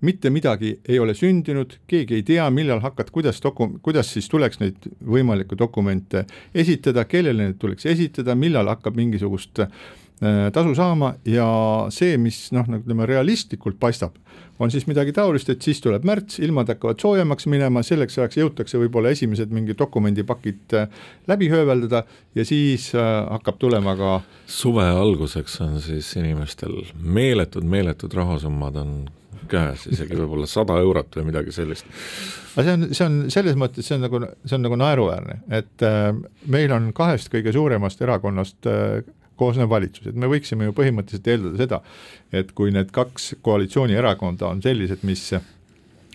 mitte 0.00 0.30
midagi 0.30 0.74
ei 0.88 0.98
ole 0.98 1.14
sündinud, 1.14 1.78
keegi 1.90 2.18
ei 2.18 2.22
tea, 2.26 2.46
millal 2.50 2.82
hakkad, 2.84 3.10
kuidas 3.14 3.40
doku-, 3.44 3.74
kuidas 3.82 4.12
siis 4.14 4.28
tuleks 4.28 4.60
neid 4.62 4.88
võimalikke 5.00 5.58
dokumente 5.58 6.26
esitada, 6.54 7.06
kellele 7.08 7.50
need 7.50 7.60
tuleks 7.62 7.86
esitada, 7.86 8.36
millal 8.38 8.68
hakkab 8.72 8.96
mingisugust 8.98 9.64
äh, 9.64 9.70
tasu 10.52 10.74
saama 10.76 11.14
ja 11.28 11.46
see, 11.94 12.18
mis 12.20 12.46
noh, 12.54 12.66
nagu 12.68 12.84
ütleme 12.84 13.08
realistlikult 13.08 13.78
paistab, 13.80 14.18
on 14.62 14.70
siis 14.70 14.86
midagi 14.86 15.12
taolist, 15.14 15.48
et 15.50 15.64
siis 15.64 15.80
tuleb 15.82 16.04
märts, 16.06 16.38
ilmad 16.44 16.68
hakkavad 16.70 17.00
soojemaks 17.02 17.48
minema, 17.50 17.82
selleks 17.86 18.18
ajaks 18.20 18.38
jõutakse 18.38 18.78
võib-olla 18.78 19.10
esimesed 19.14 19.52
mingid 19.54 19.78
dokumendipakid 19.80 20.78
äh, 20.78 21.02
läbi 21.30 21.50
hööveldada 21.52 22.04
ja 22.36 22.46
siis 22.46 22.90
äh, 22.94 23.10
hakkab 23.32 23.58
tulema 23.62 23.96
ka 23.98 24.14
suve 24.46 24.86
alguseks 24.86 25.60
on 25.64 25.80
siis 25.82 26.12
inimestel 26.20 26.82
meeletud, 27.00 27.66
meeletud 27.66 28.14
rahasummad 28.14 28.82
on 28.84 28.96
käes, 29.50 29.88
isegi 29.90 30.16
võib-olla 30.18 30.48
sada 30.50 30.78
eurot 30.82 31.18
või 31.18 31.28
midagi 31.30 31.54
sellist. 31.54 31.88
aga 32.54 32.64
see 32.66 32.76
on, 32.76 32.86
see 32.92 33.08
on 33.08 33.18
selles 33.34 33.58
mõttes, 33.60 33.88
see 33.88 33.98
on 33.98 34.06
nagu, 34.06 34.22
see 34.44 34.58
on 34.58 34.64
nagu 34.66 34.78
naeruväärne, 34.80 35.40
et 35.60 35.86
äh, 35.86 36.08
meil 36.50 36.74
on 36.76 36.92
kahest 36.96 37.32
kõige 37.32 37.54
suuremast 37.54 38.02
erakonnast 38.04 38.70
äh, 38.70 39.04
koosnev 39.40 39.70
valitsus, 39.70 40.06
et 40.10 40.18
me 40.18 40.30
võiksime 40.30 40.68
ju 40.68 40.74
põhimõtteliselt 40.76 41.30
eeldada 41.32 41.62
seda, 41.64 41.80
et 42.34 42.52
kui 42.54 42.74
need 42.74 42.92
kaks 42.94 43.34
koalitsioonierakonda 43.44 44.46
on 44.50 44.62
sellised, 44.62 45.02
mis 45.06 45.26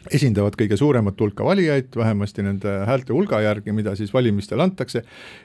esindavad 0.08 0.56
kõige 0.60 0.78
suuremat 0.80 1.20
hulka 1.20 1.46
valijaid, 1.46 1.90
vähemasti 1.96 2.44
nende 2.46 2.76
häälte 2.88 3.14
hulga 3.14 3.42
järgi, 3.44 3.74
mida 3.76 3.96
siis 4.00 4.14
valimistel 4.14 4.62
antakse, 4.64 5.04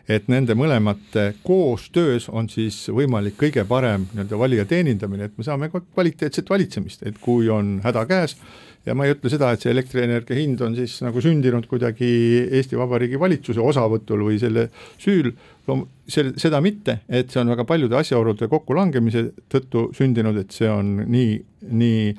et 0.08 0.28
nende 0.32 0.54
mõlemate 0.58 1.32
koostöös 1.46 2.28
on 2.30 2.48
siis 2.52 2.84
võimalik 2.94 3.38
kõige 3.40 3.66
parem 3.68 4.06
nii-öelda 4.12 4.38
valija 4.38 4.68
teenindamine, 4.70 5.28
et 5.28 5.38
me 5.38 5.46
saame 5.46 5.70
ka 5.72 5.82
kvaliteetset 5.86 6.50
valitsemist, 6.50 7.02
et 7.08 7.18
kui 7.22 7.50
on 7.52 7.80
häda 7.84 8.06
käes, 8.10 8.36
ja 8.86 8.94
ma 8.94 9.06
ei 9.06 9.14
ütle 9.14 9.32
seda, 9.32 9.50
et 9.54 9.64
see 9.64 9.72
elektrienergia 9.72 10.36
hind 10.38 10.62
on 10.64 10.76
siis 10.76 10.98
nagu 11.04 11.22
sündinud 11.24 11.66
kuidagi 11.70 12.08
Eesti 12.60 12.78
Vabariigi 12.78 13.20
valitsuse 13.20 13.62
osavõtul 13.64 14.26
või 14.28 14.38
selle 14.42 14.68
süül, 15.00 15.32
sel-, 16.06 16.34
seda 16.40 16.60
mitte, 16.64 17.00
et 17.08 17.32
see 17.32 17.40
on 17.42 17.54
väga 17.54 17.66
paljude 17.68 17.96
asjaolude 17.98 18.48
kokkulangemise 18.52 19.30
tõttu 19.52 19.88
sündinud, 19.96 20.38
et 20.44 20.52
see 20.54 20.68
on 20.70 20.98
nii, 21.08 21.38
nii 21.72 22.10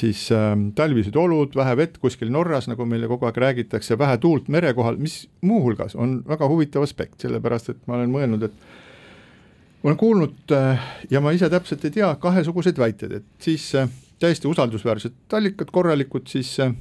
siis 0.00 0.26
äh, 0.32 0.54
talvised 0.74 1.16
olud, 1.16 1.56
vähe 1.56 1.76
vett 1.76 1.98
kuskil 2.00 2.30
Norras, 2.32 2.68
nagu 2.70 2.86
meile 2.88 3.08
kogu 3.10 3.28
aeg 3.28 3.40
räägitakse, 3.42 3.98
vähe 4.00 4.16
tuult 4.22 4.48
mere 4.52 4.72
kohal, 4.76 4.96
mis 5.00 5.24
muuhulgas 5.44 5.96
on 5.96 6.22
väga 6.28 6.48
huvitav 6.48 6.86
aspekt, 6.86 7.18
sellepärast 7.24 7.74
et 7.74 7.82
ma 7.86 7.98
olen 7.98 8.14
mõelnud, 8.14 8.46
et 8.48 8.56
ma 9.82 9.90
olen 9.90 10.00
kuulnud 10.00 10.56
äh, 10.56 10.88
ja 11.12 11.20
ma 11.20 11.34
ise 11.36 11.50
täpselt 11.52 11.84
ei 11.84 11.98
tea, 11.98 12.14
kahesuguseid 12.20 12.80
väiteid, 12.80 13.20
et 13.20 13.28
siis 13.44 13.68
äh, 13.76 13.90
täiesti 14.22 14.48
usaldusväärsed 14.48 15.36
allikad, 15.36 15.72
korralikud 15.74 16.32
siis 16.32 16.56
äh, 16.64 16.72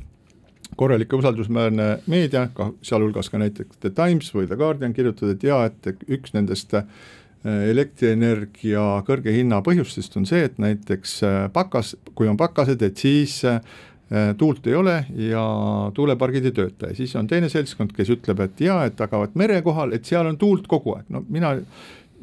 korralik 0.80 1.12
ja 1.12 1.20
usaldusväärne 1.20 1.90
meedia, 2.08 2.48
ka 2.56 2.72
sealhulgas 2.86 3.30
ka 3.30 3.42
näiteks 3.42 3.84
The 3.84 3.92
Times 3.94 4.32
või 4.34 4.48
The 4.48 4.58
Guardian 4.58 4.96
kirjutavad, 4.96 5.36
et 5.36 5.44
jaa, 5.44 5.66
et 5.68 6.08
üks 6.08 6.34
nendest 6.34 6.74
äh, 6.78 6.88
elektrienergia 7.44 8.84
kõrge 9.08 9.34
hinna 9.36 9.62
põhjustest 9.66 10.16
on 10.20 10.28
see, 10.30 10.46
et 10.48 10.60
näiteks 10.62 11.18
äh, 11.28 11.40
pakas, 11.54 11.96
kui 12.16 12.30
on 12.32 12.40
pakased, 12.40 12.82
et 12.86 12.98
siis 12.98 13.42
tuult 14.38 14.68
ei 14.70 14.76
ole 14.78 14.94
ja 15.18 15.42
tuulepargid 15.96 16.46
ei 16.46 16.54
tööta. 16.54 16.92
Ja 16.92 16.94
siis 16.94 17.16
on 17.18 17.26
teine 17.26 17.48
seltskond, 17.50 17.96
kes 17.98 18.12
ütleb, 18.14 18.44
et 18.44 18.60
jaa, 18.62 18.84
et 18.86 19.00
aga 19.02 19.24
vot 19.24 19.34
mere 19.40 19.58
kohal, 19.66 19.96
et 19.96 20.06
seal 20.06 20.28
on 20.30 20.38
tuult 20.38 20.68
kogu 20.70 20.94
aeg, 21.00 21.08
no 21.10 21.24
mina 21.34 21.56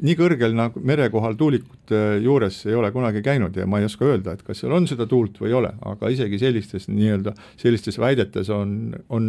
nii 0.01 0.17
kõrgel 0.17 0.53
nagu 0.57 0.81
mere 0.85 1.07
kohal 1.13 1.35
tuulikute 1.37 1.99
juures 2.23 2.57
ei 2.65 2.75
ole 2.77 2.89
kunagi 2.93 3.21
käinud 3.25 3.57
ja 3.57 3.67
ma 3.69 3.81
ei 3.81 3.85
oska 3.85 4.07
öelda, 4.07 4.33
et 4.33 4.45
kas 4.45 4.63
seal 4.63 4.73
on 4.73 4.87
seda 4.89 5.05
tuult 5.09 5.37
või 5.41 5.51
ei 5.51 5.57
ole, 5.59 5.73
aga 5.91 6.09
isegi 6.13 6.39
sellistes 6.41 6.87
nii-öelda, 6.89 7.35
sellistes 7.61 7.99
väidetes 8.01 8.49
on, 8.53 8.95
on 9.13 9.27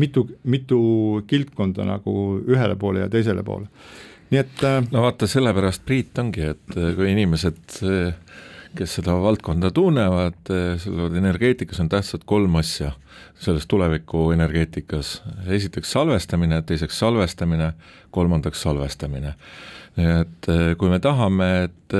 mitu, 0.00 0.26
mitu 0.44 0.80
kildkonda 1.30 1.86
nagu 1.88 2.16
ühele 2.44 2.76
poole 2.80 3.06
ja 3.06 3.12
teisele 3.12 3.44
poole. 3.46 3.70
Nii 4.34 4.42
et 4.42 4.64
äh, 4.66 4.80
no 4.90 5.04
vaata, 5.06 5.28
sellepärast 5.30 5.84
Priit 5.86 6.18
ongi, 6.18 6.48
et 6.54 6.78
äh, 6.78 6.90
kui 6.98 7.12
inimesed 7.12 7.78
kes 8.74 8.96
seda 8.98 9.14
valdkonda 9.22 9.70
tunnevad, 9.70 10.48
ütlevad 10.50 11.14
energeetikas 11.20 11.78
on 11.78 11.88
tähtsad 11.92 12.24
kolm 12.26 12.56
asja 12.58 12.90
selles 13.38 13.68
tuleviku 13.70 14.32
energeetikas, 14.34 15.20
esiteks 15.46 15.92
salvestamine, 15.94 16.58
teiseks 16.66 16.98
salvestamine, 16.98 17.70
kolmandaks 18.14 18.64
salvestamine. 18.66 19.36
Et 19.94 20.48
kui 20.78 20.90
me 20.90 20.98
tahame, 20.98 21.48
et 21.68 21.96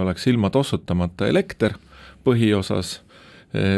oleks 0.00 0.26
ilma 0.32 0.48
tossutamata 0.54 1.28
elekter 1.28 1.76
põhiosas, 2.24 2.94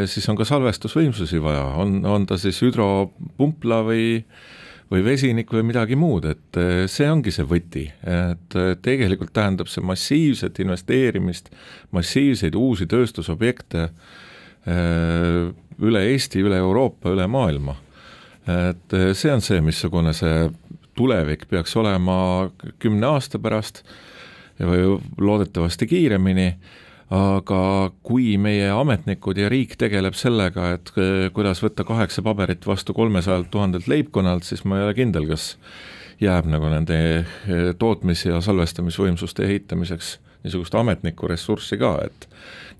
siis 0.07 0.29
on 0.31 0.39
ka 0.39 0.47
salvestusvõimsusi 0.47 1.41
vaja, 1.43 1.65
on, 1.83 1.97
on 2.07 2.27
ta 2.29 2.39
siis 2.39 2.61
hüdropumpla 2.63 3.81
või 3.87 4.05
või 4.91 5.01
vesinik 5.05 5.49
või 5.53 5.63
midagi 5.65 5.97
muud, 5.97 6.27
et 6.29 6.59
see 6.91 7.07
ongi 7.09 7.33
see 7.33 7.45
võti, 7.49 7.85
et 8.05 8.57
tegelikult 8.85 9.33
tähendab 9.33 9.69
see 9.71 9.83
massiivset 9.85 10.59
investeerimist, 10.61 11.49
massiivseid 11.95 12.55
uusi 12.59 12.85
tööstusobjekte 12.89 13.87
üle 15.85 16.03
Eesti, 16.11 16.43
üle 16.45 16.61
Euroopa, 16.61 17.11
üle 17.13 17.25
maailma. 17.27 17.75
et 18.45 18.93
see 19.17 19.31
on 19.33 19.41
see, 19.41 19.61
missugune 19.61 20.13
see 20.13 20.49
tulevik 20.95 21.47
peaks 21.49 21.75
olema 21.75 22.51
kümne 22.79 23.07
aasta 23.09 23.39
pärast 23.41 23.83
või 24.59 24.99
loodetavasti 25.19 25.87
kiiremini, 25.87 26.53
aga 27.13 27.91
kui 28.03 28.37
meie 28.41 28.69
ametnikud 28.73 29.37
ja 29.37 29.49
riik 29.51 29.75
tegeleb 29.77 30.15
sellega, 30.17 30.71
et 30.73 30.89
kuidas 31.35 31.61
võtta 31.61 31.85
kaheksa 31.85 32.23
paberit 32.25 32.65
vastu 32.65 32.95
kolmesajalt 32.97 33.51
tuhandelt 33.53 33.87
leibkonnalt, 33.87 34.47
siis 34.47 34.65
ma 34.65 34.79
ei 34.79 34.87
ole 34.87 34.95
kindel, 34.97 35.27
kas 35.29 35.53
jääb 36.21 36.47
nagu 36.49 36.71
nende 36.71 36.97
tootmis- 37.77 38.25
ja 38.25 38.41
salvestamisvõimsuste 38.41 39.45
ehitamiseks 39.45 40.15
niisugust 40.45 40.75
ametniku 40.77 41.27
ressurssi 41.29 41.77
ka, 41.81 41.97
et 42.05 42.27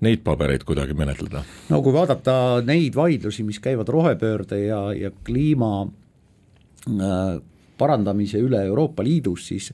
neid 0.04 0.22
pabereid 0.26 0.64
kuidagi 0.66 0.94
menetleda. 0.96 1.42
no 1.70 1.82
kui 1.82 1.94
vaadata 1.94 2.62
neid 2.66 2.94
vaidlusi, 2.96 3.44
mis 3.46 3.60
käivad 3.62 3.90
rohepöörde 3.92 4.60
ja, 4.66 4.80
ja 4.94 5.10
kliima 5.26 5.86
äh, 5.86 7.38
parandamise 7.78 8.40
üle 8.42 8.62
Euroopa 8.68 9.04
Liidus, 9.04 9.48
siis 9.50 9.72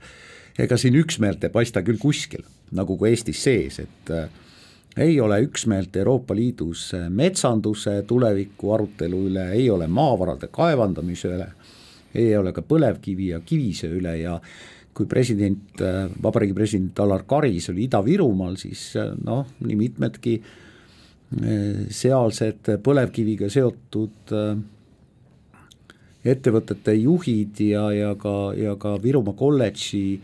ega 0.59 0.77
siin 0.77 0.97
üksmeelt 0.99 1.45
ei 1.45 1.53
paista 1.53 1.83
küll 1.85 2.01
kuskil, 2.01 2.45
nagu 2.73 2.97
ka 2.99 3.11
Eestis 3.11 3.43
sees, 3.45 3.81
et 3.85 4.15
äh, 4.15 4.29
ei 4.97 5.21
ole 5.21 5.41
üksmeelt 5.47 5.97
Euroopa 5.97 6.35
Liidus 6.37 6.91
äh, 6.95 7.09
metsanduse 7.11 8.03
tuleviku 8.09 8.75
arutelu 8.75 9.23
üle, 9.31 9.49
ei 9.57 9.71
ole 9.71 9.87
maavarade 9.89 10.51
kaevandamise 10.53 11.33
üle, 11.33 11.49
ei 12.15 12.37
ole 12.37 12.53
ka 12.53 12.65
põlevkivi 12.67 13.33
ja 13.33 13.41
kivisöe 13.41 13.97
üle 14.01 14.17
ja 14.21 14.37
kui 14.93 15.09
president, 15.09 15.81
äh, 15.81 16.05
vabariigi 16.23 16.57
president 16.57 17.01
Alar 17.01 17.25
Karis 17.29 17.71
oli 17.73 17.87
Ida-Virumaal, 17.89 18.59
siis 18.61 18.91
noh, 19.25 19.47
nii 19.65 19.79
mitmedki 19.87 20.37
sealsed 21.33 22.69
põlevkiviga 22.85 23.49
seotud 23.49 24.35
äh, 24.37 24.51
ettevõtete 26.23 26.95
juhid 26.97 27.63
ja, 27.67 27.87
ja 27.95 28.11
ka, 28.21 28.53
ja 28.57 28.77
ka 28.81 28.95
Virumaa 29.03 29.35
kolledži 29.39 30.21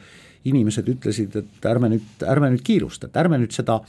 inimesed 0.49 0.87
ütlesid, 0.89 1.35
et 1.41 1.67
ärme 1.67 1.91
nüüd, 1.95 2.23
ärme 2.29 2.53
nüüd 2.53 2.63
kiirusta, 2.65 3.09
et 3.09 3.19
ärme 3.21 3.41
nüüd 3.41 3.57
seda 3.57 3.81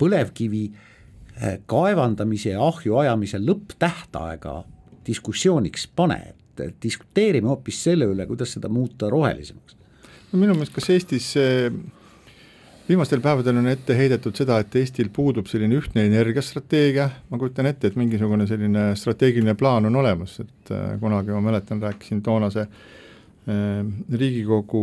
põlevkivi 0.00 0.62
eh, 0.66 1.58
kaevandamise 1.68 2.54
ja 2.54 2.62
ahju 2.66 2.98
ajamise 3.02 3.40
lõpptähtaega 3.42 4.56
diskussiooniks 5.06 5.86
pane, 5.96 6.20
et 6.58 6.78
diskuteerime 6.82 7.52
hoopis 7.52 7.82
selle 7.88 8.08
üle, 8.10 8.26
kuidas 8.26 8.56
seda 8.56 8.70
muuta 8.72 9.10
rohelisemaks. 9.12 9.76
no 10.32 10.40
minu 10.40 10.56
meelest, 10.56 10.74
kas 10.74 10.90
Eestis 10.90 11.28
see 11.36 11.70
viimastel 12.88 13.20
päevadel 13.22 13.60
on 13.60 13.70
ette 13.70 13.96
heidetud 13.98 14.36
seda, 14.38 14.58
et 14.62 14.74
Eestil 14.78 15.10
puudub 15.14 15.48
selline 15.50 15.78
ühtne 15.78 16.06
energiastrateegia, 16.06 17.08
ma 17.30 17.38
kujutan 17.38 17.68
ette, 17.70 17.90
et 17.90 17.98
mingisugune 17.98 18.46
selline 18.46 18.92
strateegiline 18.98 19.56
plaan 19.58 19.88
on 19.90 20.02
olemas, 20.02 20.38
et 20.42 20.74
äh, 20.74 20.94
kunagi 21.02 21.34
ma 21.34 21.42
mäletan, 21.50 21.82
rääkisin 21.82 22.22
toonase 22.26 22.66
äh, 22.66 22.94
Riigikogu 23.46 24.80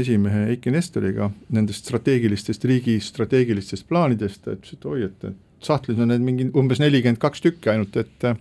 esimehe 0.00 0.46
Eiki 0.54 0.72
Nestoriga 0.72 1.28
nendest 1.52 1.84
strateegilistest, 1.84 2.64
riigi 2.64 2.94
strateegilistest 3.04 3.84
plaanidest, 3.90 4.40
ta 4.44 4.54
ütles, 4.56 4.72
et 4.72 4.86
oi, 4.88 5.02
et, 5.04 5.26
sahtlis 5.66 6.00
on 6.00 6.08
need 6.08 6.24
mingi 6.24 6.46
umbes 6.56 6.80
nelikümmend 6.80 7.20
kaks 7.20 7.44
tükki 7.44 7.74
ainult, 7.74 7.98
et 8.00 8.24
äh, 8.24 8.38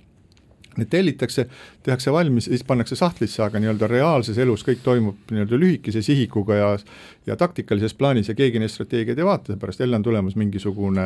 Need 0.76 0.90
tellitakse, 0.92 1.46
tehakse 1.88 2.12
valmis, 2.12 2.50
siis 2.50 2.64
pannakse 2.68 2.98
sahtlisse, 3.00 3.40
aga 3.46 3.62
nii-öelda 3.64 3.88
reaalses 3.88 4.36
elus 4.44 4.64
kõik 4.68 4.82
toimub 4.84 5.32
nii-öelda 5.32 5.60
lühikese 5.62 6.02
sihikuga 6.04 6.58
ja 6.58 6.72
ja 7.26 7.38
taktikalises 7.40 7.96
plaanis 7.96 8.28
ja 8.28 8.36
keegi 8.36 8.60
neid 8.60 8.74
strateegiaid 8.74 9.22
ei 9.22 9.26
vaata, 9.26 9.54
seepärast 9.54 9.80
jälle 9.80 9.96
on 9.96 10.04
tulemas 10.04 10.36
mingisugune, 10.36 11.06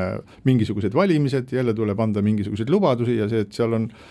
mingisugused 0.49 0.97
valimised, 0.97 1.53
jälle 1.53 1.73
tuleb 1.77 2.01
anda 2.01 2.21
mingisuguseid 2.25 2.73
lubadusi 2.73 3.19
ja 3.19 3.29
see, 3.29 3.45
et 3.45 3.53
seal 3.53 3.77
on 3.77 3.85
äh, 3.91 4.09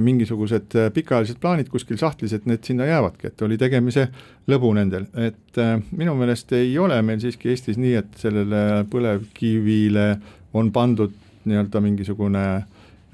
mingisugused 0.00 0.76
pikaajalised 0.94 1.40
plaanid 1.42 1.66
kuskil 1.72 1.98
sahtlis, 1.98 2.30
et 2.36 2.44
need 2.46 2.62
sinna 2.62 2.86
jäävadki, 2.86 3.32
et 3.32 3.42
oli 3.42 3.58
tegemise 3.58 4.04
lõbu 4.46 4.70
nendel, 4.78 5.08
et 5.18 5.58
äh, 5.58 5.80
minu 5.90 6.14
meelest 6.14 6.54
ei 6.54 6.76
ole 6.78 7.00
meil 7.02 7.18
siiski 7.22 7.50
Eestis 7.50 7.80
nii, 7.82 7.96
et 7.98 8.20
sellele 8.20 8.84
põlevkivile 8.92 10.06
on 10.56 10.70
pandud 10.74 11.14
nii-öelda 11.46 11.82
mingisugune 11.82 12.46
äh, 12.46 12.64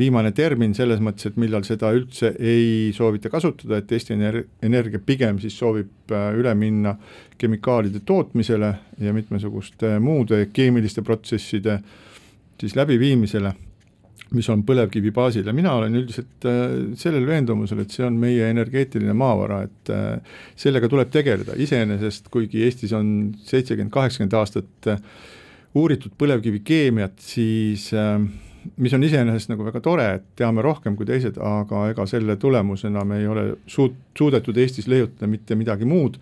viimane 0.02 0.32
termin 0.32 0.74
selles 0.76 1.00
mõttes, 1.04 1.28
et 1.28 1.38
millal 1.40 1.64
seda 1.66 1.92
üldse 1.94 2.32
ei 2.40 2.92
soovita 2.96 3.30
kasutada, 3.32 3.78
et 3.78 3.92
Eesti 3.92 4.16
Energia 4.16 5.00
pigem 5.04 5.40
siis 5.42 5.56
soovib 5.58 6.12
äh, 6.12 6.30
üle 6.38 6.54
minna 6.58 6.94
kemikaalide 7.38 8.02
tootmisele 8.06 8.72
ja 9.02 9.12
mitmesuguste 9.14 9.98
muude 10.02 10.46
keemiliste 10.52 11.04
protsesside 11.06 11.78
siis 12.60 12.76
läbiviimisele, 12.78 13.52
mis 14.36 14.48
on 14.52 14.62
põlevkivi 14.66 15.12
baasil. 15.14 15.46
Ja 15.46 15.54
mina 15.56 15.74
olen 15.78 15.96
üldiselt 16.00 16.46
äh, 16.48 16.76
sellel 16.98 17.26
veendumusel, 17.28 17.82
et 17.84 17.94
see 17.94 18.06
on 18.06 18.16
meie 18.20 18.48
energeetiline 18.52 19.16
maavara, 19.16 19.62
et 19.68 19.92
äh, 19.92 20.38
sellega 20.58 20.90
tuleb 20.92 21.12
tegeleda, 21.14 21.56
iseenesest 21.60 22.30
kuigi 22.32 22.64
Eestis 22.66 22.94
on 22.96 23.32
seitsekümmend, 23.44 23.92
kaheksakümmend 23.94 24.38
aastat 24.40 24.94
uuritud 25.78 26.14
põlevkivikeemiat, 26.20 27.20
siis 27.24 27.88
äh, 27.96 28.16
mis 28.76 28.94
on 28.94 29.04
iseenesest 29.04 29.50
nagu 29.52 29.66
väga 29.66 29.82
tore, 29.84 30.06
et 30.18 30.26
teame 30.38 30.62
rohkem 30.64 30.96
kui 30.98 31.08
teised, 31.08 31.38
aga 31.42 31.88
ega 31.92 32.06
selle 32.10 32.36
tulemusena 32.40 33.04
me 33.08 33.20
ei 33.22 33.28
ole 33.30 33.46
suut-, 33.66 33.98
suudetud 34.18 34.58
Eestis 34.58 34.88
leiutada 34.90 35.30
mitte 35.30 35.58
midagi 35.58 35.88
muud, 35.88 36.18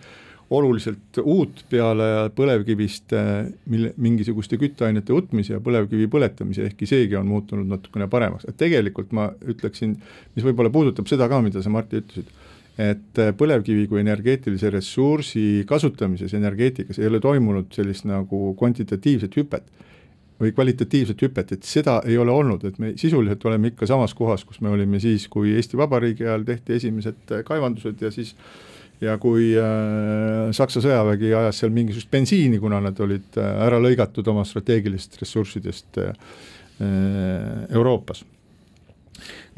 oluliselt 0.51 1.21
uut 1.23 1.63
peale 1.71 2.29
põlevkivist 2.35 3.15
mille, 3.71 3.93
mingisuguste 4.03 4.59
kütteainete 4.59 5.15
utmise 5.15 5.55
ja 5.55 5.63
põlevkivi 5.63 6.09
põletamise, 6.11 6.67
ehkki 6.67 6.89
seegi 6.91 7.19
on 7.19 7.29
muutunud 7.31 7.71
natukene 7.71 8.09
paremaks, 8.11 8.49
et 8.51 8.59
tegelikult 8.59 9.15
ma 9.17 9.29
ütleksin, 9.47 9.95
mis 10.35 10.47
võib-olla 10.47 10.73
puudutab 10.75 11.11
seda 11.11 11.29
ka, 11.31 11.39
mida 11.45 11.63
sa, 11.63 11.71
Martti, 11.71 12.03
ütlesid, 12.03 12.33
et 12.81 13.21
põlevkivi 13.39 13.87
kui 13.91 14.01
energeetilise 14.03 14.73
ressursi 14.75 15.45
kasutamises 15.69 16.35
energeetikas 16.35 16.99
ei 16.99 17.07
ole 17.11 17.21
toimunud 17.23 17.71
sellist 17.77 18.09
nagu 18.09 18.55
kvantitatiivset 18.59 19.37
hüpet 19.39 19.71
või 20.41 20.55
kvalitatiivset 20.57 21.21
hüpet, 21.21 21.53
et 21.53 21.67
seda 21.69 21.99
ei 22.09 22.17
ole 22.19 22.33
olnud, 22.33 22.65
et 22.65 22.79
me 22.81 22.95
sisuliselt 22.99 23.45
oleme 23.45 23.71
ikka 23.75 23.87
samas 23.91 24.15
kohas, 24.17 24.47
kus 24.49 24.63
me 24.65 24.73
olime 24.73 25.01
siis, 25.03 25.27
kui 25.29 25.53
Eesti 25.53 25.77
Vabariigi 25.77 26.25
ajal 26.25 26.47
tehti 26.49 26.79
esimesed 26.79 27.35
kaevandused 27.45 28.01
ja 28.01 28.11
siis 28.15 28.33
ja 29.01 29.17
kui 29.21 29.53
äh, 29.57 30.51
Saksa 30.57 30.83
sõjavägi 30.85 31.33
ajas 31.37 31.63
seal 31.63 31.73
mingisugust 31.75 32.11
bensiini, 32.13 32.61
kuna 32.63 32.81
nad 32.85 32.99
olid 33.01 33.39
äh, 33.41 33.63
ära 33.67 33.81
lõigatud 33.83 34.27
oma 34.33 34.45
strateegilistest 34.49 35.23
ressurssidest 35.23 36.01
äh, 36.03 36.13
Euroopas. 37.69 38.25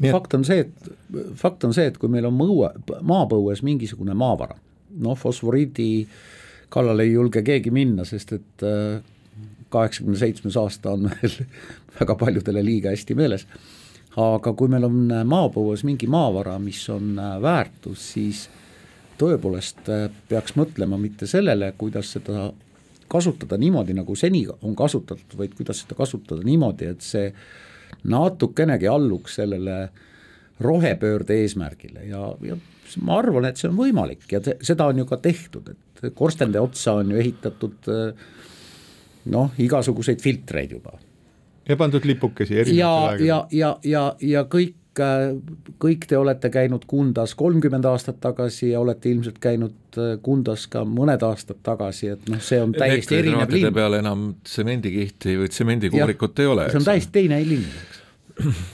Et... 0.01 0.11
fakt 0.11 0.33
on 0.35 0.43
see, 0.47 0.65
et, 0.65 0.93
fakt 1.39 1.63
on 1.63 1.75
see, 1.75 1.87
et 1.87 1.97
kui 1.99 2.11
meil 2.11 2.27
on 2.27 2.35
mõue, 2.35 2.71
maapõues 3.05 3.61
mingisugune 3.63 4.15
maavara, 4.17 4.57
noh 5.03 5.15
fosforiidi 5.19 6.07
kallale 6.73 7.05
ei 7.05 7.13
julge 7.13 7.43
keegi 7.45 7.71
minna, 7.71 8.03
sest 8.07 8.33
et 8.35 8.65
äh, 8.67 8.97
kaheksakümne 9.73 10.17
seitsmes 10.19 10.57
aasta 10.59 10.95
on 10.97 11.07
veel 11.11 11.37
väga 11.99 12.17
paljudele 12.19 12.65
liiga 12.65 12.93
hästi 12.93 13.15
meeles. 13.17 13.47
aga 14.19 14.53
kui 14.53 14.69
meil 14.69 14.85
on 14.85 15.07
maapõues 15.25 15.81
mingi 15.87 16.07
maavara, 16.07 16.59
mis 16.61 16.83
on 16.93 17.15
äh, 17.19 17.37
väärtus, 17.41 18.11
siis 18.13 18.47
tõepoolest 19.19 19.89
äh, 19.91 20.07
peaks 20.29 20.57
mõtlema 20.59 20.99
mitte 21.01 21.27
sellele, 21.29 21.73
kuidas 21.77 22.13
seda 22.17 22.51
kasutada 23.13 23.57
niimoodi, 23.61 23.93
nagu 23.93 24.15
seni 24.17 24.45
on 24.61 24.75
kasutatud, 24.75 25.37
vaid 25.37 25.53
kuidas 25.57 25.83
seda 25.83 25.97
kasutada 25.97 26.45
niimoodi, 26.45 26.89
et 26.95 27.05
see 27.05 27.27
natukenegi 28.09 28.89
alluks 28.89 29.37
sellele 29.41 29.77
rohepöörde 30.63 31.37
eesmärgile 31.43 32.07
ja, 32.07 32.27
ja 32.45 32.57
ma 33.05 33.17
arvan, 33.21 33.47
et 33.49 33.59
see 33.59 33.69
on 33.69 33.77
võimalik 33.77 34.25
ja 34.31 34.41
te, 34.43 34.57
seda 34.65 34.87
on 34.89 35.01
ju 35.01 35.07
ka 35.09 35.19
tehtud, 35.23 35.73
et 35.73 36.13
korstende 36.17 36.61
otsa 36.61 36.97
on 37.01 37.13
ju 37.13 37.19
ehitatud 37.21 37.89
äh, 37.93 38.29
noh, 39.33 39.51
igasuguseid 39.61 40.21
filtreid 40.21 40.75
juba. 40.77 40.97
ja 41.69 41.77
pandud 41.79 42.05
lipukesi 42.05 42.59
erinevatel 42.59 43.09
aegadel. 43.09 43.27
ja, 43.27 43.39
ja, 43.51 43.75
ja, 43.83 44.05
ja 44.19 44.45
kõik 44.49 44.75
kõik 44.93 46.05
te 46.07 46.17
olete 46.17 46.51
käinud 46.53 46.85
Kundas 46.89 47.33
kolmkümmend 47.37 47.85
aastat 47.89 48.19
tagasi 48.21 48.73
ja 48.73 48.81
olete 48.83 49.09
ilmselt 49.09 49.39
käinud 49.41 49.97
äh, 49.97 50.13
Kundas 50.21 50.67
ka 50.71 50.83
mõned 50.85 51.23
aastad 51.25 51.63
tagasi, 51.65 52.13
et 52.13 52.29
noh, 52.29 52.41
see 52.43 52.61
on 52.61 52.75
täiesti 52.77 53.17
erinev 53.21 53.49
linn. 53.53 53.73
peal 53.73 53.97
enam 53.97 54.29
tsemendikihti 54.45 55.37
või 55.41 55.49
tsemendikuurikut 55.49 56.39
ei 56.43 56.53
ole. 56.53 56.69
see 56.71 56.81
on 56.81 56.87
täiesti 56.87 57.13
teine 57.17 57.39
linn, 57.47 57.65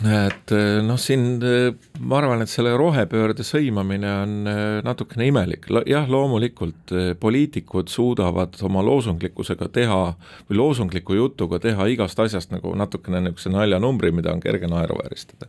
et 0.10 0.54
eh, 0.56 0.80
noh, 0.84 1.00
siin 1.00 1.24
eh, 1.44 1.70
ma 2.00 2.20
arvan, 2.20 2.44
et 2.44 2.52
selle 2.52 2.74
rohepöörde 2.80 3.44
sõimamine 3.48 4.12
on 4.24 4.50
natukene 4.84 5.30
imelik, 5.32 5.70
jah, 5.88 6.08
loomulikult 6.12 6.96
poliitikud 7.20 7.92
suudavad 7.92 8.60
oma 8.68 8.84
loosunglikkusega 8.88 9.70
teha 9.76 10.02
või 10.50 10.60
loosungliku 10.60 11.16
jutuga 11.16 11.62
teha 11.64 11.88
igast 11.96 12.20
asjast 12.20 12.52
nagu 12.56 12.76
natukene 12.76 13.24
niisuguse 13.24 13.56
naljanumbri, 13.56 14.12
mida 14.16 14.36
on 14.36 14.44
kerge 14.44 14.68
naeruvääristada 14.72 15.48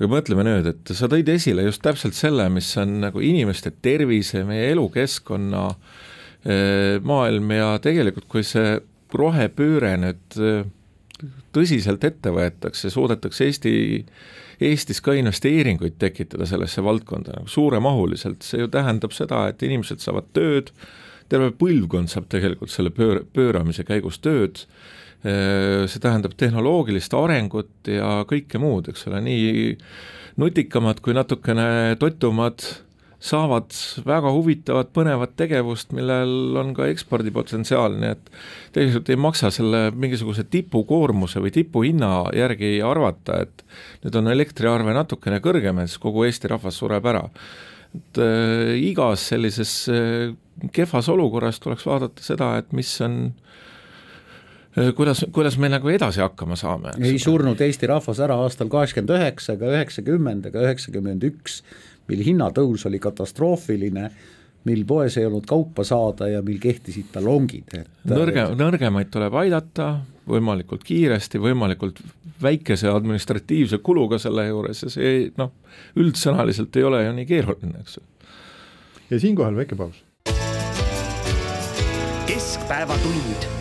aga 0.00 0.08
mõtleme 0.08 0.44
nüüd, 0.46 0.66
et 0.70 0.92
sa 0.96 1.10
tõid 1.12 1.28
esile 1.28 1.66
just 1.66 1.82
täpselt 1.84 2.16
selle, 2.16 2.48
mis 2.52 2.70
on 2.80 3.02
nagu 3.04 3.20
inimeste 3.20 3.72
tervise, 3.84 4.46
meie 4.48 4.70
elukeskkonna 4.72 5.64
maailm 7.04 7.50
ja 7.52 7.74
tegelikult, 7.84 8.24
kui 8.32 8.40
see 8.48 8.78
rohepööre 9.12 9.90
nüüd 10.00 10.38
tõsiselt 11.52 12.04
ette 12.06 12.32
võetakse, 12.32 12.90
suudetakse 12.92 13.44
Eesti, 13.48 13.74
Eestis 14.60 15.00
ka 15.00 15.14
investeeringuid 15.16 15.96
tekitada 16.00 16.46
sellesse 16.48 16.84
valdkonda 16.84 17.38
nagu 17.38 17.48
suuremahuliselt, 17.48 18.44
see 18.44 18.60
ju 18.60 18.70
tähendab 18.72 19.14
seda, 19.16 19.46
et 19.48 19.62
inimesed 19.64 20.02
saavad 20.04 20.28
tööd, 20.36 20.72
terve 21.32 21.52
põlvkond 21.56 22.12
saab 22.12 22.26
tegelikult 22.32 22.72
selle 22.72 22.92
pöör-, 22.92 23.22
pööramise 23.32 23.86
käigus 23.88 24.20
tööd, 24.20 24.64
see 25.20 26.00
tähendab 26.00 26.32
tehnoloogilist 26.40 27.12
arengut 27.12 27.88
ja 27.92 28.22
kõike 28.28 28.56
muud, 28.62 28.88
eks 28.88 29.04
ole, 29.10 29.20
nii 29.26 29.74
nutikamad 30.40 31.02
kui 31.04 31.12
natukene 31.16 31.96
totumad 32.00 32.64
saavad 33.20 33.74
väga 34.06 34.32
huvitavat 34.32 34.92
põnevat 34.96 35.34
tegevust, 35.36 35.92
millel 35.96 36.56
on 36.56 36.72
ka 36.76 36.86
ekspordipotentsiaal, 36.88 37.98
nii 38.00 38.12
et 38.14 38.30
tegelikult 38.72 39.10
ei 39.12 39.18
maksa 39.20 39.50
selle 39.52 39.82
mingisuguse 39.92 40.46
tipukoormuse 40.48 41.42
või 41.44 41.52
tipuhinna 41.52 42.12
järgi 42.36 42.78
arvata, 42.86 43.42
et 43.44 43.64
nüüd 44.04 44.16
on 44.22 44.32
elektriarve 44.32 44.96
natukene 44.96 45.42
kõrgem 45.44 45.82
ja 45.82 45.90
siis 45.90 46.00
kogu 46.00 46.24
Eesti 46.24 46.48
rahvas 46.54 46.80
sureb 46.80 47.06
ära. 47.12 47.26
et 47.90 48.18
äh, 48.22 48.72
igas 48.78 49.28
sellises 49.32 49.88
äh, 49.90 50.32
kehvas 50.72 51.08
olukorras 51.08 51.60
tuleks 51.60 51.86
vaadata 51.86 52.22
seda, 52.22 52.56
et 52.56 52.72
mis 52.72 53.00
on 53.04 53.16
äh, 53.26 53.50
kuidas, 54.96 55.24
kuidas 55.32 55.58
me 55.58 55.68
nagu 55.68 55.88
edasi 55.88 56.20
hakkama 56.20 56.56
saame. 56.56 56.96
ei 57.02 57.18
surnud 57.18 57.60
Eesti 57.60 57.88
rahvas 57.90 58.20
ära 58.20 58.36
aastal 58.44 58.68
kaheksakümmend 58.72 59.16
üheksa 59.18 59.56
ega 59.58 59.72
üheksakümmend 59.76 60.50
ega 60.50 60.66
üheksakümmend 60.68 61.26
üks 61.30 61.62
mil 62.10 62.22
hinnatõus 62.26 62.86
oli 62.88 63.00
katastroofiline, 63.02 64.10
mil 64.68 64.82
poes 64.88 65.16
ei 65.16 65.26
olnud 65.28 65.46
kaupa 65.48 65.84
saada 65.88 66.28
ja 66.28 66.42
mil 66.44 66.60
kehtisid 66.60 67.10
talongid, 67.14 67.70
et 67.78 68.10
nõrge, 68.10 68.44
nõrgemaid 68.60 69.12
tuleb 69.12 69.36
aidata 69.42 69.92
võimalikult 70.30 70.84
kiiresti, 70.86 71.40
võimalikult 71.42 72.02
väikese 72.42 72.90
administratiivse 72.92 73.80
kuluga 73.84 74.20
selle 74.20 74.46
juures 74.48 74.84
ja 74.84 74.92
see 74.92 75.14
noh, 75.40 75.54
üldsõnaliselt 76.00 76.76
ei 76.76 76.86
ole 76.88 77.04
ju 77.06 77.16
nii 77.16 77.28
keeruline, 77.28 77.80
eks 77.84 77.98
ju. 77.98 78.04
ja 79.14 79.22
siinkohal 79.22 79.56
väike 79.56 79.80
paus. 79.80 80.04
keskpäevatund. 82.28 83.59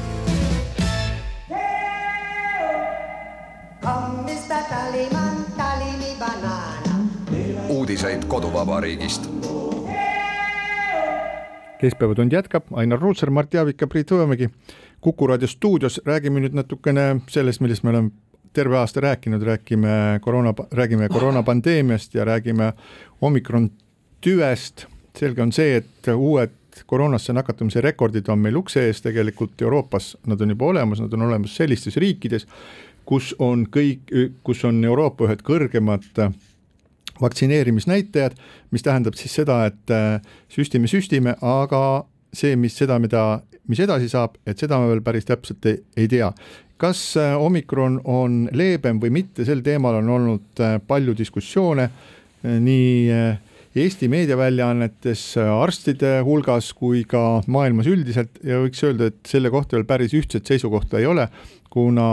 Tallyman, 3.82 5.46
tally 5.58 5.98
me 5.98 6.15
banana. 6.20 7.08
uudiseid 7.70 8.24
koduvabariigist. 8.28 9.30
keskpäevatund 11.82 12.32
jätkab, 12.32 12.63
Ainar 12.74 13.00
Ruussaar, 13.00 13.30
Mart 13.30 13.54
Jaavik 13.54 13.82
ja 13.82 13.88
Priit 13.88 14.12
Hõbemägi. 14.12 14.50
kuku 15.02 15.28
raadio 15.28 15.48
stuudios 15.48 16.02
räägime 16.06 16.39
nüüd 16.39 16.54
natukene 16.54 17.22
sellest, 17.28 17.62
millest 17.62 17.84
me 17.84 17.89
oleme 17.89 18.12
terve 18.54 18.78
aasta 18.78 19.00
rääkinud, 19.00 19.42
räägime 19.42 20.20
koroona, 20.22 20.54
räägime 20.72 21.10
koroonapandeemiast 21.10 22.13
ja 22.13 22.26
räägime 22.26 22.74
omikron 23.22 23.72
tüvest. 24.22 24.86
selge 25.20 25.42
on 25.42 25.52
see, 25.52 25.76
et 25.76 26.08
uued 26.15 26.52
koroonasse 26.86 27.34
nakatumise 27.34 27.82
rekordid 27.82 28.28
on 28.30 28.39
meil 28.39 28.56
ukse 28.56 28.86
ees 28.88 29.02
tegelikult 29.02 29.62
Euroopas, 29.62 30.18
nad 30.28 30.42
on 30.42 30.50
juba 30.50 30.65
olemas, 30.65 31.00
nad 31.00 31.13
on 31.13 31.22
olemas 31.22 31.56
sellistes 31.56 31.98
riikides, 31.98 32.48
kus 33.10 33.34
on 33.41 33.65
kõik, 33.74 34.12
kus 34.45 34.62
on 34.69 34.84
Euroopa 34.86 35.26
ühed 35.26 35.41
kõrgemad 35.45 36.06
vaktsineerimisnäitajad, 37.22 38.38
mis 38.72 38.86
tähendab 38.86 39.17
siis 39.19 39.34
seda, 39.41 39.63
et 39.69 39.93
äh, 39.93 40.22
süstime, 40.52 40.88
süstime, 40.88 41.36
aga 41.41 42.06
see, 42.34 42.56
mis 42.60 42.78
seda, 42.78 43.00
mida, 43.02 43.41
mis 43.67 43.82
edasi 43.84 44.10
saab, 44.12 44.38
et 44.48 44.62
seda 44.62 44.80
me 44.80 44.91
veel 44.91 45.04
päris 45.06 45.28
täpselt 45.28 45.65
ei, 45.69 45.82
ei 45.98 46.08
tea. 46.12 46.32
kas 46.80 47.17
äh, 47.19 47.36
omikron 47.36 48.00
on 48.08 48.48
leebem 48.56 49.02
või 49.02 49.12
mitte, 49.12 49.45
sel 49.45 49.65
teemal 49.65 50.00
on 50.00 50.10
olnud 50.15 50.63
äh, 50.63 50.80
palju 50.88 51.17
diskussioone 51.17 51.89
nii 52.39 53.38
Eesti 53.80 54.08
meediaväljaannetes, 54.10 55.22
arstide 55.38 56.22
hulgas 56.26 56.72
kui 56.74 57.04
ka 57.06 57.41
maailmas 57.52 57.86
üldiselt 57.91 58.39
ja 58.48 58.62
võiks 58.63 58.80
öelda, 58.88 59.12
et 59.12 59.30
selle 59.30 59.52
kohta 59.54 59.76
veel 59.76 59.86
päris 59.86 60.15
ühtset 60.17 60.48
seisukohta 60.48 60.98
ei 60.98 61.06
ole, 61.06 61.28
kuna 61.69 62.08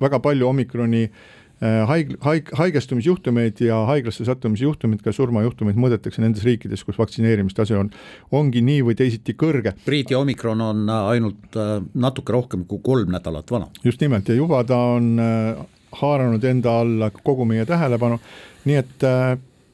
väga 0.00 0.20
palju 0.22 0.48
omikroni 0.48 1.02
äh, 1.06 1.82
haig-, 1.90 2.16
haig-, 2.24 2.52
haigestumisjuhtumeid 2.58 3.60
ja 3.64 3.82
haiglasse 3.90 4.24
sattumisjuhtumeid, 4.28 5.02
ka 5.04 5.14
surmajuhtumeid 5.16 5.80
mõõdetakse 5.80 6.22
nendes 6.24 6.46
riikides, 6.46 6.84
kus 6.86 6.98
vaktsineerimistase 7.00 7.76
on, 7.78 7.92
ongi 8.36 8.62
nii 8.66 8.84
või 8.90 8.96
teisiti 8.98 9.36
kõrge. 9.38 9.74
Priit 9.86 10.14
ja 10.14 10.22
omikron 10.22 10.64
on 10.64 10.86
äh, 10.88 11.10
ainult 11.16 11.60
äh, 11.60 11.76
natuke 11.94 12.36
rohkem 12.36 12.66
kui 12.70 12.82
kolm 12.84 13.12
nädalat 13.14 13.50
vana. 13.50 13.70
just 13.84 14.00
nimelt 14.00 14.28
ja 14.28 14.38
juba 14.38 14.64
ta 14.64 14.78
on 14.96 15.14
haaranud 16.00 16.44
enda 16.44 16.80
alla 16.80 17.10
kogu 17.10 17.44
meie 17.44 17.64
tähelepanu, 17.66 18.20
nii 18.64 18.76
et 18.78 19.06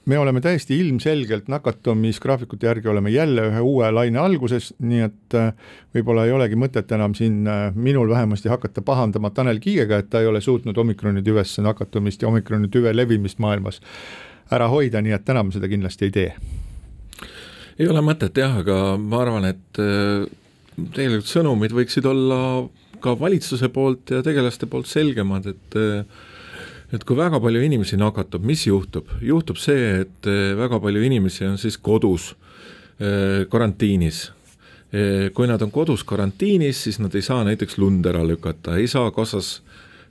me 0.06 0.18
oleme 0.18 0.40
täiesti 0.40 0.78
ilmselgelt 0.78 1.48
nakatumisgraafikute 1.48 2.66
järgi 2.66 2.88
oleme 2.88 3.10
jälle 3.10 3.48
ühe 3.50 3.60
uue 3.60 3.90
laine 3.90 4.20
alguses, 4.22 4.70
nii 4.78 5.02
et 5.02 5.34
äh, 5.34 5.50
võib-olla 5.94 6.26
ei 6.26 6.34
olegi 6.34 6.58
mõtet 6.58 6.92
enam 6.94 7.14
siin 7.18 7.42
äh, 7.50 7.74
minul 7.74 8.08
vähemasti 8.10 8.48
hakata 8.52 8.84
pahandama 8.86 9.32
Tanel 9.34 9.58
Kiigega, 9.62 9.98
et 9.98 10.10
ta 10.10 10.22
ei 10.22 10.30
ole 10.30 10.40
suutnud 10.40 10.78
omikroni 10.78 11.24
tüvesse 11.26 11.64
nakatumist 11.66 12.22
ja 12.22 12.30
omikroni 12.30 12.70
tüve 12.70 12.94
levimist 12.94 13.42
maailmas 13.42 13.80
ära 14.54 14.70
hoida, 14.70 15.02
nii 15.02 15.16
et 15.16 15.26
täna 15.26 15.42
me 15.42 15.54
seda 15.54 15.68
kindlasti 15.68 16.06
ei 16.06 16.14
tee. 16.14 16.30
ei 17.78 17.88
ole 17.90 18.02
mõtet 18.06 18.38
jah, 18.38 18.60
aga 18.62 18.78
ma 19.02 19.22
arvan, 19.24 19.50
et 19.50 19.82
äh, 19.82 20.22
tegelikult 20.94 21.32
sõnumid 21.32 21.74
võiksid 21.74 22.06
olla 22.06 22.38
ka 23.02 23.18
valitsuse 23.18 23.68
poolt 23.74 24.14
ja 24.14 24.22
tegelaste 24.24 24.70
poolt 24.70 24.86
selgemad, 24.86 25.50
et 25.50 25.80
et 26.92 27.04
kui 27.04 27.16
väga 27.18 27.40
palju 27.42 27.62
inimesi 27.66 27.98
nakatub, 27.98 28.44
mis 28.46 28.66
juhtub? 28.66 29.10
juhtub 29.20 29.58
see, 29.58 30.02
et 30.04 30.30
eh, 30.30 30.54
väga 30.58 30.80
palju 30.80 31.02
inimesi 31.02 31.46
on 31.48 31.58
siis 31.58 31.78
kodus 31.78 32.34
eh, 33.00 33.46
karantiinis 33.50 34.30
kui 35.34 35.48
nad 35.50 35.62
on 35.62 35.72
kodus 35.74 36.04
karantiinis, 36.06 36.84
siis 36.86 37.00
nad 37.02 37.14
ei 37.14 37.24
saa 37.24 37.42
näiteks 37.44 37.78
lund 37.78 38.06
ära 38.06 38.22
lükata, 38.26 38.76
ei 38.78 38.86
saa 38.88 39.10
kassas 39.10 39.60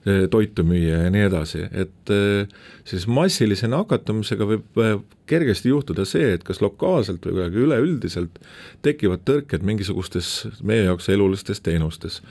eh, 0.06 0.26
toitu 0.32 0.66
müüa 0.68 1.06
ja 1.06 1.12
nii 1.14 1.24
edasi, 1.30 1.64
et 1.72 2.12
eh, 2.14 2.50
siis 2.88 3.08
massilise 3.08 3.70
nakatumisega 3.72 4.48
võib 4.50 4.82
eh, 4.84 4.98
kergesti 5.32 5.72
juhtuda 5.72 6.06
see, 6.06 6.34
et 6.36 6.44
kas 6.46 6.60
lokaalselt 6.62 7.24
või 7.26 7.38
kuidagi 7.38 7.64
üleüldiselt 7.64 8.42
tekivad 8.86 9.24
tõrked 9.26 9.64
mingisugustes 9.66 10.34
meie 10.62 10.86
jaoks 10.90 11.10
elulistes 11.10 11.64
teenustes. 11.66 12.22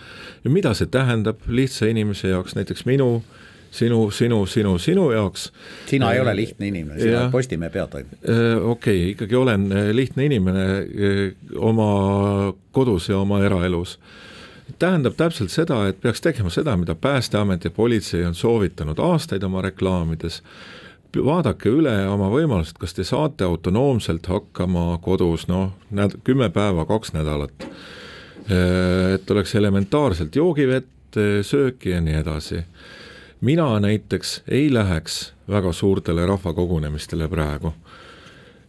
ja 0.45 0.51
mida 0.51 0.75
see 0.75 0.87
tähendab 0.87 1.49
lihtsa 1.49 1.89
inimese 1.91 2.29
jaoks, 2.29 2.55
näiteks 2.61 2.85
minu 2.87 3.17
äh, 3.17 3.44
sinu, 3.75 4.11
sinu, 4.11 4.45
sinu, 4.47 4.77
sinu 4.79 5.09
jaoks. 5.13 5.49
sina 5.87 6.13
ei 6.13 6.21
ole 6.21 6.37
lihtne 6.37 6.69
inimene, 6.71 7.01
sina 7.01 7.21
oled 7.21 7.33
Postimehe 7.33 7.71
peatoimetaja. 7.71 8.61
okei 8.61 9.01
okay,, 9.01 9.11
ikkagi 9.15 9.37
olen 9.37 9.67
äh, 9.73 9.89
lihtne 9.93 10.29
inimene 10.29 10.67
äh, 10.79 11.25
oma 11.57 12.55
kodus 12.73 13.09
ja 13.09 13.19
oma 13.19 13.43
eraelus 13.45 13.99
tähendab 14.79 15.19
täpselt 15.19 15.53
seda, 15.53 15.83
et 15.89 16.01
peaks 16.01 16.23
tegema 16.25 16.51
seda, 16.51 16.77
mida 16.81 16.95
Päästeamet 16.95 17.65
ja 17.65 17.71
politsei 17.71 18.25
on 18.25 18.35
soovitanud 18.35 18.99
aastaid 18.99 19.43
oma 19.45 19.63
reklaamides, 19.63 20.41
vaadake 21.15 21.71
üle 21.71 21.93
oma 22.11 22.31
võimalused, 22.33 22.79
kas 22.81 22.97
te 22.97 23.05
saate 23.07 23.45
autonoomselt 23.47 24.27
hakkama 24.27 24.99
kodus 25.03 25.47
noh, 25.51 25.75
näed, 25.95 26.17
kümme 26.25 26.49
päeva, 26.51 26.87
kaks 26.89 27.13
nädalat. 27.15 27.69
Äh, 28.49 29.15
et 29.19 29.31
oleks 29.31 29.55
elementaarselt 29.55 30.37
joogivett, 30.37 30.91
sööki 31.47 31.93
ja 31.93 32.01
nii 32.03 32.17
edasi 32.19 32.65
mina 33.45 33.81
näiteks 33.81 34.43
ei 34.49 34.75
läheks 34.75 35.33
väga 35.49 35.73
suurtele 35.73 36.27
rahvakogunemistele 36.27 37.29
praegu. 37.29 37.75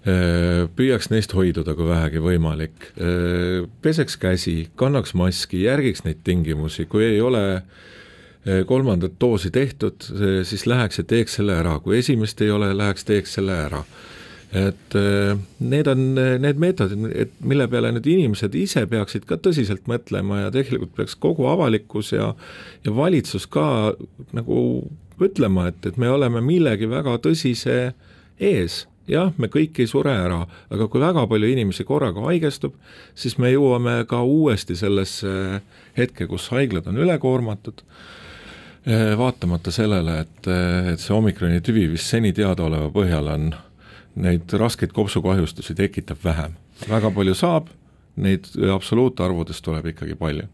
Äh, 0.05 0.67
püüaks 0.75 1.09
neist 1.09 1.33
hoiduda, 1.33 1.73
kui 1.73 1.87
vähegi 1.87 2.21
võimalik. 2.21 2.89
Äh, 2.99 3.63
peseks 3.81 4.19
käsi, 4.21 4.67
kannaks 4.75 5.15
maski, 5.17 5.63
järgiks 5.65 6.03
neid 6.05 6.21
tingimusi, 6.27 6.85
kui 6.91 7.05
ei 7.07 7.21
ole 7.23 7.45
äh, 7.55 8.65
kolmandat 8.67 9.15
doosi 9.21 9.49
tehtud, 9.51 10.05
siis 10.43 10.67
läheks 10.69 11.01
ja 11.01 11.07
teeks 11.07 11.39
selle 11.39 11.55
ära, 11.57 11.79
kui 11.79 11.97
esimest 12.03 12.43
ei 12.45 12.51
ole, 12.53 12.73
läheks 12.77 13.07
teeks 13.07 13.39
selle 13.39 13.57
ära 13.69 13.81
et 14.53 14.95
äh, 14.95 15.37
need 15.59 15.87
on 15.87 16.17
äh, 16.17 16.35
need 16.39 16.59
meetodid, 16.61 17.05
et 17.15 17.33
mille 17.43 17.67
peale 17.71 17.91
nüüd 17.95 18.07
inimesed 18.07 18.55
ise 18.55 18.85
peaksid 18.89 19.25
ka 19.29 19.39
tõsiselt 19.41 19.87
mõtlema 19.91 20.45
ja 20.45 20.51
tegelikult 20.53 20.95
peaks 20.95 21.17
kogu 21.19 21.47
avalikkus 21.51 22.13
ja 22.15 22.33
ja 22.85 22.95
valitsus 22.95 23.47
ka 23.51 23.95
nagu 24.35 24.59
ütlema, 25.21 25.69
et, 25.71 25.79
et 25.85 25.97
me 25.97 26.09
oleme 26.11 26.43
millegi 26.43 26.89
väga 26.91 27.17
tõsise 27.23 27.93
ees. 28.39 28.85
Jah, 29.07 29.29
me 29.37 29.47
kõik 29.53 29.77
ei 29.79 29.87
sure 29.87 30.09
ära, 30.17 30.39
aga 30.73 30.87
kui 30.89 31.01
väga 31.01 31.27
palju 31.29 31.47
inimesi 31.51 31.83
korraga 31.85 32.23
haigestub, 32.25 32.73
siis 33.13 33.37
me 33.37 33.51
jõuame 33.51 33.99
ka 34.09 34.23
uuesti 34.25 34.73
sellesse 34.75 35.61
hetke, 35.97 36.25
kus 36.25 36.47
haiglad 36.49 36.89
on 36.89 36.97
ülekoormatud, 37.03 37.83
äh, 38.89 39.13
vaatamata 39.19 39.71
sellele, 39.71 40.23
et, 40.25 40.49
et 40.95 41.03
see 41.03 41.13
omikroni 41.13 41.61
tüvi 41.61 41.85
vist 41.93 42.09
seni 42.09 42.33
teadaoleva 42.33 42.89
põhjal 42.95 43.29
on 43.35 43.53
neid 44.15 44.53
raskeid 44.59 44.93
kopsukahjustusi 44.95 45.75
tekitab 45.75 46.23
vähem. 46.23 46.55
väga 46.89 47.11
palju 47.11 47.35
saab, 47.35 47.69
neid 48.15 48.47
absoluutarvudes 48.73 49.61
tuleb 49.61 49.91
ikkagi 49.93 50.15
palju 50.15 50.47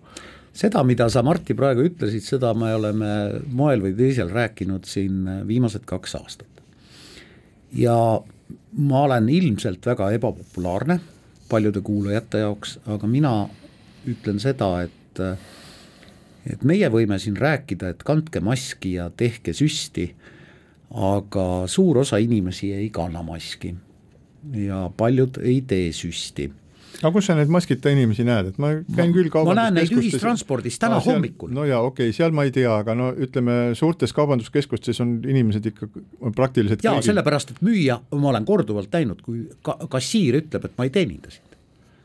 seda, 0.54 0.84
mida 0.84 1.08
sa, 1.12 1.24
Martti, 1.24 1.56
praegu 1.58 1.86
ütlesid, 1.88 2.26
seda 2.26 2.54
me 2.58 2.74
oleme 2.76 3.12
moel 3.56 3.84
või 3.86 3.96
teisel 3.98 4.32
rääkinud 4.34 4.88
siin 4.90 5.24
viimased 5.48 5.86
kaks 5.88 6.16
aastat. 6.20 6.48
ja 7.72 7.96
ma 8.78 9.04
olen 9.08 9.30
ilmselt 9.30 9.86
väga 9.86 10.12
ebapopulaarne 10.12 11.00
paljude 11.50 11.82
kuulajate 11.82 12.44
jaoks, 12.44 12.80
aga 12.88 13.08
mina 13.08 13.34
ütlen 14.08 14.40
seda, 14.40 14.82
et 14.88 15.22
et 16.52 16.64
meie 16.66 16.88
võime 16.90 17.20
siin 17.22 17.36
rääkida, 17.38 17.92
et 17.92 18.04
kandke 18.04 18.42
maski 18.42 18.96
ja 18.96 19.10
tehke 19.14 19.54
süsti 19.54 20.08
aga 20.92 21.68
suur 21.72 22.02
osa 22.04 22.20
inimesi 22.20 22.74
ei 22.74 22.90
kanna 22.90 23.24
maski 23.24 23.76
ja 24.58 24.90
paljud 24.98 25.38
ei 25.44 25.62
tee 25.68 25.92
süsti. 25.96 26.50
Aga 27.02 27.14
kus 27.16 27.30
sa 27.30 27.36
neid 27.38 27.50
maskita 27.50 27.90
inimesi 27.90 28.22
näed, 28.28 28.52
et 28.52 28.58
ma 28.62 28.74
käin 28.94 29.14
küll 29.16 29.30
ma 29.48 29.56
näen 29.58 29.78
neid 29.80 29.94
ühistranspordis 29.96 30.76
täna 30.82 31.00
no, 31.00 31.04
seal, 31.06 31.18
hommikul. 31.18 31.50
no 31.56 31.64
jaa, 31.66 31.80
okei 31.88 32.12
okay,, 32.12 32.16
seal 32.18 32.36
ma 32.36 32.44
ei 32.46 32.52
tea, 32.54 32.70
aga 32.84 32.94
no 32.98 33.08
ütleme, 33.16 33.72
suurtes 33.80 34.14
kaubanduskeskustes 34.14 35.02
on 35.02 35.16
inimesed 35.26 35.72
ikka 35.72 35.88
praktiliselt 36.38 36.84
jaa, 36.86 37.00
sellepärast, 37.02 37.56
et 37.56 37.64
müüa, 37.66 37.98
ma 38.12 38.34
olen 38.34 38.46
korduvalt 38.46 38.94
näinud, 38.94 39.24
kui 39.26 39.48
ka 39.66 39.80
kassiir 39.90 40.38
ütleb, 40.44 40.68
et 40.68 40.78
ma 40.78 40.86
ei 40.86 40.94
teeninda 40.94 41.34
sind 41.34 41.51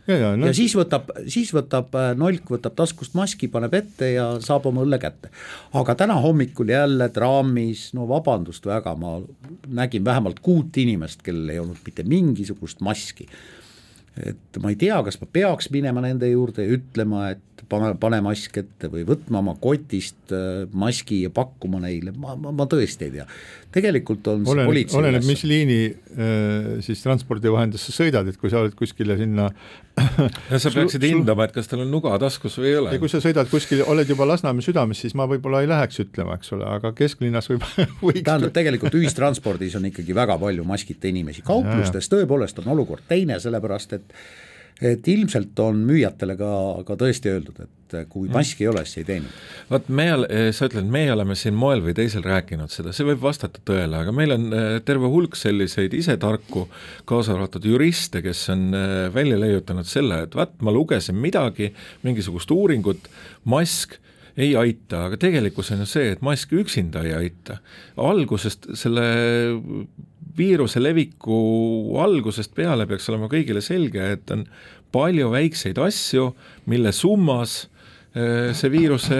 ja, 0.06 0.16
ja, 0.16 0.30
no. 0.36 0.48
ja 0.48 0.54
siis 0.56 0.74
võtab, 0.78 1.10
siis 1.32 1.52
võtab 1.54 1.94
äh, 1.98 2.12
nolk, 2.18 2.48
võtab 2.56 2.76
taskust 2.78 3.16
maski, 3.18 3.48
paneb 3.52 3.74
ette 3.78 4.12
ja 4.14 4.28
saab 4.44 4.68
oma 4.70 4.84
õlle 4.86 4.98
kätte. 5.02 5.32
aga 5.76 5.96
täna 5.98 6.18
hommikul 6.22 6.70
jälle 6.72 7.08
traamis, 7.14 7.88
no 7.96 8.08
vabandust 8.10 8.66
väga, 8.66 8.94
ma 9.00 9.18
nägin 9.66 10.04
vähemalt 10.06 10.40
kuut 10.44 10.76
inimest, 10.82 11.24
kellel 11.26 11.54
ei 11.54 11.62
olnud 11.62 11.82
mitte 11.86 12.06
mingisugust 12.06 12.82
maski. 12.86 13.28
et 14.16 14.62
ma 14.62 14.72
ei 14.72 14.80
tea, 14.80 15.02
kas 15.04 15.20
ma 15.20 15.28
peaks 15.32 15.70
minema 15.74 16.04
nende 16.04 16.30
juurde 16.30 16.64
ja 16.64 16.78
ütlema, 16.78 17.30
et 17.34 17.55
pane, 17.70 17.92
pane 18.00 18.18
mask 18.24 18.58
ette 18.60 18.90
või 18.92 19.04
võtma 19.08 19.40
oma 19.42 19.54
kotist 19.60 20.32
äh, 20.34 20.66
maski 20.76 21.22
ja 21.24 21.32
pakkuma 21.34 21.80
neile, 21.82 22.12
ma, 22.16 22.36
ma, 22.40 22.52
ma 22.54 22.66
tõesti 22.70 23.08
ei 23.08 23.14
tea. 23.16 23.26
tegelikult 23.76 24.28
on 24.32 24.44
oleneb, 24.46 24.70
politsei 24.70 25.00
oleneb, 25.00 25.26
mis 25.28 25.42
liini 25.48 25.80
äh, 25.88 26.70
siis 26.84 27.02
transpordivahendisse 27.04 27.94
sõidad, 27.94 28.28
et 28.28 28.38
kui 28.40 28.52
sa 28.52 28.62
oled 28.62 28.76
kuskile 28.78 29.18
sinna 29.20 29.48
ja 30.52 30.60
sa 30.60 30.72
peaksid 30.74 31.04
hindama, 31.08 31.46
et 31.48 31.54
kas 31.56 31.70
tal 31.70 31.84
on 31.86 31.92
nuga 31.92 32.14
taskus 32.22 32.58
või 32.60 32.70
ei 32.70 32.80
ole. 32.80 32.94
ja 32.96 33.02
kui 33.02 33.12
sa 33.12 33.20
sõidad 33.24 33.50
kuskil, 33.52 33.84
oled 33.88 34.10
juba 34.12 34.28
Lasnamäe 34.28 34.64
südames, 34.64 35.00
siis 35.02 35.16
ma 35.18 35.28
võib-olla 35.30 35.64
ei 35.64 35.70
läheks 35.70 36.02
ütlema, 36.04 36.38
eks 36.38 36.52
ole, 36.56 36.66
aga 36.78 36.92
kesklinnas 36.96 37.50
võib 37.52 37.64
võiks 38.06 38.24
tähendab, 38.26 38.52
tegelikult 38.56 38.98
ühistranspordis 39.00 39.78
on 39.80 39.88
ikkagi 39.90 40.16
väga 40.16 40.38
palju 40.42 40.66
maskita 40.68 41.08
inimesi, 41.12 41.44
kauplustes 41.46 42.12
tõepoolest 42.12 42.60
on 42.62 42.74
olukord 42.76 43.08
teine, 43.08 43.40
sellepärast 43.42 43.96
et 43.96 44.20
et 44.82 45.08
ilmselt 45.08 45.58
on 45.64 45.78
müüjatele 45.88 46.36
ka, 46.36 46.52
ka 46.84 46.96
tõesti 47.00 47.30
öeldud, 47.32 47.60
et 47.64 48.08
kui 48.10 48.28
maski 48.32 48.66
ei 48.66 48.68
ole, 48.68 48.82
siis 48.84 49.00
ei 49.00 49.06
teeni. 49.08 49.30
vot 49.70 49.88
me, 49.88 50.06
eh, 50.28 50.48
sa 50.52 50.68
ütled, 50.68 50.88
meie 50.92 51.12
oleme 51.14 51.36
siin 51.38 51.56
moel 51.56 51.80
või 51.84 51.94
teisel 51.96 52.24
rääkinud 52.26 52.72
seda, 52.72 52.92
see 52.92 53.06
võib 53.08 53.22
vastata 53.22 53.62
tõele, 53.64 54.02
aga 54.02 54.12
meil 54.12 54.34
on 54.36 54.48
eh, 54.52 54.78
terve 54.84 55.08
hulk 55.12 55.38
selliseid 55.38 55.94
isetarku, 55.96 56.66
kaasa 57.08 57.36
arvatud 57.36 57.64
juriste, 57.64 58.20
kes 58.26 58.48
on 58.52 58.66
eh, 58.76 58.96
välja 59.14 59.38
leiutanud 59.40 59.88
selle, 59.88 60.24
et 60.26 60.36
vaat 60.36 60.58
ma 60.60 60.74
lugesin 60.74 61.16
midagi, 61.20 61.72
mingisugust 62.04 62.52
uuringut, 62.52 63.08
mask 63.48 63.96
ei 64.36 64.52
aita, 64.60 65.06
aga 65.06 65.16
tegelikkus 65.16 65.72
on 65.72 65.86
ju 65.86 65.88
see, 65.88 66.10
et 66.12 66.20
mask 66.24 66.52
üksinda 66.52 67.00
ei 67.06 67.14
aita. 67.16 67.62
algusest 67.96 68.68
selle 68.76 69.06
viiruse 70.36 70.80
leviku 70.82 71.38
algusest 72.02 72.54
peale 72.54 72.86
peaks 72.88 73.08
olema 73.12 73.30
kõigile 73.32 73.62
selge, 73.64 74.04
et 74.16 74.30
on 74.34 74.44
palju 74.94 75.30
väikseid 75.32 75.80
asju, 75.82 76.30
mille 76.70 76.92
summas 76.94 77.66
eh, 78.14 78.52
see 78.56 78.72
viiruse 78.72 79.18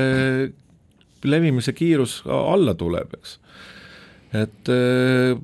levimise 1.26 1.74
kiirus 1.76 2.20
alla 2.30 2.76
tuleb, 2.78 3.16
eks. 3.18 3.38
et 4.36 4.72
eh, 4.72 5.36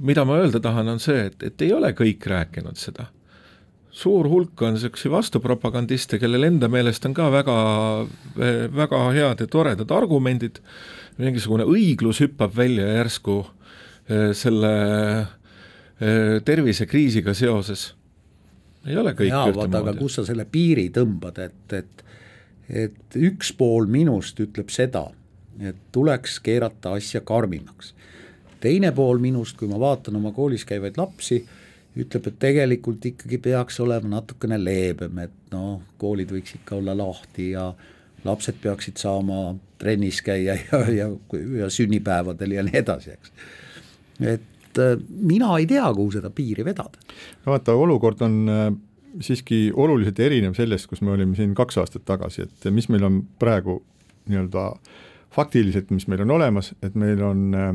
mida 0.00 0.24
ma 0.24 0.40
öelda 0.40 0.62
tahan, 0.62 0.94
on 0.94 1.02
see, 1.02 1.26
et, 1.30 1.42
et 1.50 1.66
ei 1.66 1.72
ole 1.76 1.92
kõik 1.98 2.26
rääkinud 2.30 2.78
seda 2.80 3.10
suur 4.00 4.28
hulk 4.30 4.62
on 4.62 4.76
niisuguseid 4.76 5.12
vastupropagandiste, 5.12 6.18
kellel 6.22 6.46
enda 6.46 6.68
meelest 6.70 7.04
on 7.08 7.14
ka 7.14 7.26
väga, 7.32 7.56
väga 8.72 9.00
head 9.16 9.42
ja 9.42 9.48
toredad 9.50 9.90
argumendid, 9.92 10.60
mingisugune 11.20 11.66
õiglus 11.68 12.22
hüppab 12.22 12.54
välja 12.56 12.86
järsku 13.00 13.40
eh, 13.42 13.59
selle 14.34 14.74
eh, 16.00 16.36
tervisekriisiga 16.44 17.34
seoses. 17.34 17.94
ei 18.86 18.96
ole 18.96 19.12
kõik 19.14 19.30
jaa, 19.30 19.48
vaata, 19.54 19.82
aga 19.84 19.94
kus 19.98 20.18
sa 20.18 20.24
selle 20.26 20.46
piiri 20.48 20.88
tõmbad, 20.94 21.38
et, 21.44 21.76
et 21.76 22.06
et 22.70 23.16
üks 23.18 23.50
pool 23.58 23.88
minust 23.90 24.38
ütleb 24.40 24.70
seda, 24.70 25.08
et 25.60 25.78
tuleks 25.92 26.38
keerata 26.44 26.94
asja 26.98 27.20
karmimaks. 27.26 27.94
teine 28.60 28.92
pool 28.92 29.18
minust, 29.18 29.56
kui 29.56 29.68
ma 29.68 29.78
vaatan 29.80 30.16
oma 30.16 30.32
koolis 30.36 30.66
käivaid 30.68 30.98
lapsi, 31.00 31.40
ütleb, 31.96 32.26
et 32.28 32.38
tegelikult 32.38 33.06
ikkagi 33.08 33.38
peaks 33.42 33.80
olema 33.80 34.16
natukene 34.16 34.58
leebem, 34.60 35.18
et 35.18 35.54
noh, 35.54 35.80
koolid 35.98 36.30
võiks 36.30 36.54
ikka 36.60 36.76
olla 36.76 36.94
lahti 36.96 37.50
ja 37.54 37.72
lapsed 38.24 38.60
peaksid 38.62 39.00
saama 39.00 39.56
trennis 39.80 40.20
käia 40.22 40.58
ja, 40.60 40.82
ja, 41.00 41.08
ja 41.58 41.70
sünnipäevadel 41.72 42.58
ja 42.58 42.64
nii 42.66 42.78
edasi, 42.82 43.16
eks. 43.16 43.32
Et 44.20 44.78
äh, 44.78 44.96
mina 45.08 45.56
ei 45.58 45.66
tea, 45.70 45.86
kuhu 45.96 46.12
seda 46.16 46.30
piiri 46.34 46.64
vedada. 46.64 47.02
no 47.46 47.54
vaata, 47.54 47.74
olukord 47.74 48.22
on 48.26 48.40
äh, 48.48 48.66
siiski 49.20 49.70
oluliselt 49.74 50.20
erinev 50.20 50.54
sellest, 50.58 50.86
kus 50.90 51.02
me 51.02 51.14
olime 51.14 51.36
siin 51.38 51.54
kaks 51.58 51.80
aastat 51.82 52.04
tagasi, 52.08 52.46
et 52.46 52.72
mis 52.74 52.88
meil 52.92 53.06
on 53.06 53.22
praegu 53.38 53.80
nii-öelda 54.30 54.66
faktiliselt, 55.34 55.90
mis 55.94 56.06
meil 56.10 56.24
on 56.26 56.36
olemas, 56.38 56.72
et 56.82 56.94
meil 56.98 57.22
on 57.24 57.48
äh, 57.54 57.72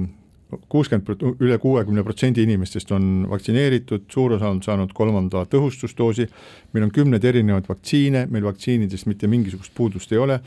kuuskümmend, 0.69 1.23
üle 1.41 1.57
kuuekümne 1.61 2.03
protsendi 2.05 2.43
inimestest 2.45 2.91
on 2.95 3.25
vaktsineeritud, 3.29 4.05
suur 4.11 4.35
osa 4.37 4.51
on 4.53 4.61
saanud 4.63 4.93
kolmanda 4.95 5.43
tõhustusdoosi, 5.51 6.27
meil 6.73 6.87
on 6.87 6.93
kümneid 6.95 7.25
erinevaid 7.25 7.67
vaktsiine, 7.69 8.25
meil 8.31 8.45
vaktsiinidest 8.45 9.09
mitte 9.09 9.29
mingisugust 9.31 9.73
puudust 9.75 10.13
ei 10.13 10.21
ole, 10.21 10.39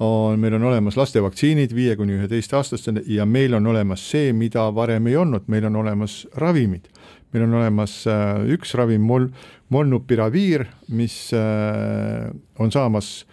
on, 0.00 0.40
meil 0.40 0.54
on 0.56 0.64
olemas 0.64 0.96
lastevaktsiinid 0.96 1.74
viie 1.76 1.96
kuni 1.96 2.16
üheteistaastastele 2.16 3.02
ja 3.06 3.26
meil 3.28 3.54
on 3.54 3.66
olemas 3.66 4.02
see, 4.10 4.32
mida 4.32 4.64
varem 4.74 5.10
ei 5.10 5.16
olnud, 5.20 5.48
meil 5.52 5.66
on 5.68 5.76
olemas 5.76 6.22
ravimid. 6.34 6.88
meil 7.32 7.44
on 7.44 7.54
olemas 7.54 8.06
äh, 8.10 8.40
üks 8.50 8.74
ravim, 8.74 9.04
mol-, 9.06 9.28
molnupiraviir, 9.70 10.64
mis 10.88 11.30
äh, 11.36 12.30
on 12.58 12.72
saamas 12.72 13.26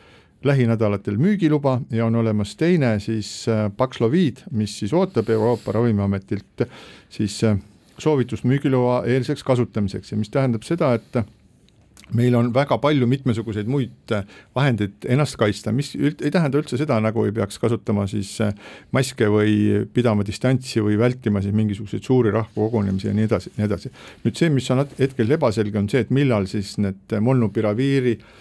lähinädalatel 0.44 1.18
müügiluba 1.18 1.80
ja 1.92 2.06
on 2.06 2.16
olemas 2.16 2.56
teine 2.56 3.00
siis 3.00 3.48
äh, 3.50 3.72
Paxlovid, 3.78 4.38
mis 4.52 4.80
siis 4.80 4.94
ootab 4.94 5.30
Euroopa 5.30 5.72
Ravimiametilt 5.72 6.68
siis 7.10 7.44
äh, 7.44 7.58
soovitust 7.98 8.44
müügiloa 8.44 9.04
eelseks 9.06 9.44
kasutamiseks 9.44 10.12
ja 10.12 10.18
mis 10.18 10.30
tähendab 10.30 10.64
seda, 10.64 10.94
et 10.94 11.24
meil 12.16 12.36
on 12.40 12.54
väga 12.56 12.78
palju 12.84 13.08
mitmesuguseid 13.10 13.68
muid 13.72 14.16
äh, 14.16 14.24
vahendeid 14.56 15.08
ennast 15.12 15.38
kaitsta, 15.40 15.74
mis 15.76 15.94
üld, 15.98 16.22
ei 16.24 16.32
tähenda 16.34 16.62
üldse 16.62 16.80
seda, 16.80 17.00
nagu 17.04 17.26
ei 17.28 17.36
peaks 17.36 17.60
kasutama 17.60 18.08
siis 18.08 18.38
maske 18.96 19.28
või 19.32 19.86
pidama 19.94 20.26
distantsi 20.28 20.84
või 20.84 20.98
vältima 21.00 21.44
siis 21.44 21.56
mingisuguseid 21.58 22.08
suuri 22.08 22.34
rahvakogunemisi 22.36 23.10
ja 23.10 23.16
nii 23.18 23.28
edasi, 23.28 23.54
nii 23.58 23.68
edasi. 23.68 23.94
nüüd 24.26 24.40
see, 24.40 24.52
mis 24.54 24.72
on 24.72 24.86
hetkel 24.98 25.38
ebaselge, 25.38 25.80
on 25.80 25.90
see, 25.92 26.06
et 26.06 26.14
millal 26.16 26.48
siis 26.50 26.78
need 26.82 27.18
molnupiraviiri 27.24 28.18
äh, 28.18 28.36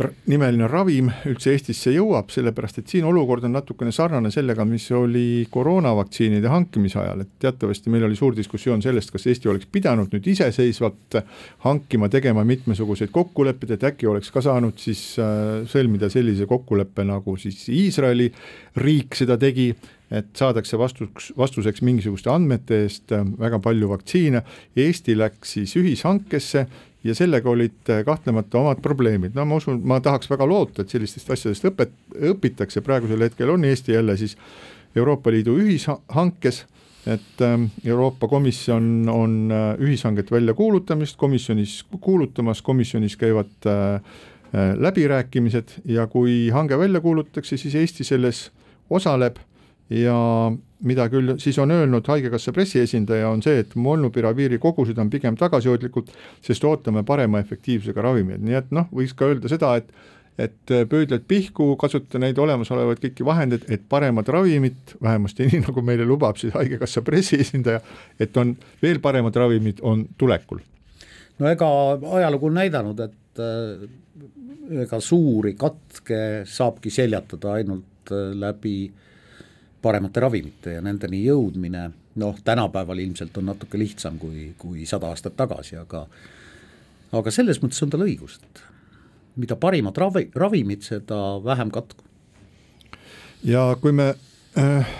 nimeline 0.00 0.66
ravim 0.70 1.10
üldse 1.28 1.52
Eestisse 1.52 1.92
jõuab, 1.92 2.30
sellepärast 2.32 2.80
et 2.80 2.92
siin 2.92 3.04
olukord 3.08 3.44
on 3.44 3.52
natukene 3.52 3.92
sarnane 3.92 4.30
sellega, 4.32 4.64
mis 4.68 4.86
oli 4.96 5.44
koroonavaktsiinide 5.52 6.48
hankimise 6.48 7.00
ajal, 7.02 7.24
et 7.24 7.32
teatavasti 7.42 7.92
meil 7.92 8.06
oli 8.08 8.16
suur 8.16 8.36
diskussioon 8.36 8.82
sellest, 8.84 9.12
kas 9.12 9.28
Eesti 9.28 9.50
oleks 9.52 9.68
pidanud 9.72 10.12
nüüd 10.14 10.28
iseseisvalt 10.32 11.18
hankima, 11.66 12.08
tegema 12.12 12.44
mitmesuguseid 12.48 13.12
kokkuleppeid, 13.12 13.74
et 13.76 13.88
äkki 13.92 14.08
oleks 14.08 14.32
ka 14.32 14.44
saanud 14.44 14.80
siis 14.80 15.02
äh, 15.20 15.66
sõlmida 15.68 16.08
sellise 16.12 16.48
kokkuleppe, 16.48 17.04
nagu 17.08 17.36
siis 17.40 17.66
Iisraeli 17.72 18.30
riik 18.80 19.18
seda 19.18 19.36
tegi, 19.40 19.74
et 20.12 20.32
saadakse 20.36 20.76
vastuks, 20.80 21.30
vastuseks 21.36 21.84
mingisuguste 21.84 22.32
andmete 22.32 22.80
eest 22.86 23.12
äh, 23.12 23.28
väga 23.44 23.60
palju 23.64 23.92
vaktsiine, 23.92 24.40
Eesti 24.72 25.18
läks 25.20 25.58
siis 25.58 25.76
ühishankesse 25.76 26.64
ja 27.04 27.14
sellega 27.14 27.50
olid 27.50 27.90
äh, 27.90 28.04
kahtlemata 28.06 28.60
omad 28.60 28.82
probleemid, 28.82 29.34
no 29.34 29.44
ma 29.48 29.58
usun, 29.58 29.80
ma 29.84 30.00
tahaks 30.00 30.30
väga 30.30 30.46
loota, 30.48 30.82
et 30.82 30.92
sellistest 30.92 31.30
asjadest 31.34 31.66
õpet-, 31.70 31.96
õpitakse, 32.32 32.82
praegusel 32.84 33.26
hetkel 33.26 33.50
on 33.50 33.64
Eesti 33.66 33.96
jälle 33.96 34.16
siis 34.20 34.36
Euroopa 34.96 35.32
Liidu 35.32 35.56
ühishankes, 35.58 36.64
et 37.06 37.42
ähm, 37.42 37.70
Euroopa 37.84 38.28
Komisjon 38.28 39.08
on 39.10 39.50
äh, 39.50 39.70
ühishanget 39.82 40.30
välja 40.30 40.54
kuulutamist 40.54 41.16
komisjonis 41.18 41.80
kuulutamas, 42.00 42.62
komisjonis 42.62 43.16
käivad 43.16 43.66
äh, 43.66 44.12
läbirääkimised 44.78 45.80
ja 45.88 46.06
kui 46.06 46.50
hange 46.52 46.78
välja 46.78 47.00
kuulutatakse, 47.00 47.56
siis 47.56 47.74
Eesti 47.74 48.04
selles 48.04 48.50
osaleb 48.90 49.40
ja 49.90 50.52
mida 50.86 51.06
küll 51.12 51.36
siis 51.42 51.58
on 51.62 51.70
öelnud 51.70 52.06
Haigekassa 52.08 52.52
pressiesindaja, 52.54 53.28
on 53.30 53.42
see, 53.44 53.60
et 53.62 53.74
molnupiraviiri 53.78 54.58
kogused 54.62 54.98
on 54.98 55.10
pigem 55.12 55.36
tagasihoidlikud, 55.40 56.10
sest 56.44 56.64
ootame 56.68 57.04
parema 57.06 57.42
efektiivsusega 57.42 58.02
ravimeid, 58.08 58.42
nii 58.42 58.58
et 58.58 58.74
noh, 58.74 58.88
võiks 58.94 59.14
ka 59.18 59.30
öelda 59.30 59.52
seda, 59.52 59.76
et 59.82 59.94
et 60.40 60.70
pöödled 60.88 61.26
pihku, 61.28 61.74
kasuta 61.76 62.16
neid 62.16 62.38
olemasolevaid 62.40 63.02
kõiki 63.02 63.24
vahendeid, 63.28 63.66
et 63.68 63.82
paremad 63.88 64.24
ravimid, 64.32 64.94
vähemasti 65.04 65.44
nii, 65.50 65.60
nagu 65.66 65.82
meile 65.84 66.06
lubab 66.08 66.40
siis 66.40 66.54
Haigekassa 66.56 67.02
pressiesindaja, 67.04 67.82
et 68.16 68.36
on 68.40 68.54
veel 68.82 68.96
paremad 69.04 69.36
ravimid, 69.36 69.82
on 69.84 70.06
tulekul. 70.18 70.62
no 71.38 71.50
ega 71.52 71.68
ajalugu 72.16 72.48
on 72.48 72.58
näidanud, 72.62 73.04
et 73.04 73.44
äh, 73.44 73.84
ega 74.86 75.00
suuri 75.04 75.52
katke 75.60 76.22
saabki 76.48 76.90
seljatada 76.90 77.52
ainult 77.60 78.16
äh, 78.16 78.32
läbi 78.32 78.76
äh, 78.88 79.11
paremate 79.82 80.22
ravimite 80.22 80.76
ja 80.76 80.82
nendeni 80.84 81.24
jõudmine, 81.24 81.88
noh, 82.22 82.38
tänapäeval 82.44 83.02
ilmselt 83.02 83.36
on 83.40 83.50
natuke 83.50 83.80
lihtsam 83.80 84.18
kui, 84.22 84.52
kui 84.58 84.86
sada 84.86 85.10
aastat 85.12 85.36
tagasi, 85.38 85.76
aga 85.80 86.06
aga 87.12 87.32
selles 87.34 87.60
mõttes 87.62 87.82
on 87.84 87.92
tal 87.92 88.04
õigus, 88.06 88.38
et 88.40 88.62
mida 89.42 89.56
parimad 89.60 89.96
ravi, 89.98 90.28
ravimid, 90.38 90.84
seda 90.86 91.18
vähem 91.44 91.72
katku. 91.72 92.04
ja 93.44 93.72
kui 93.80 93.92
me 93.92 94.12
äh, 94.58 94.94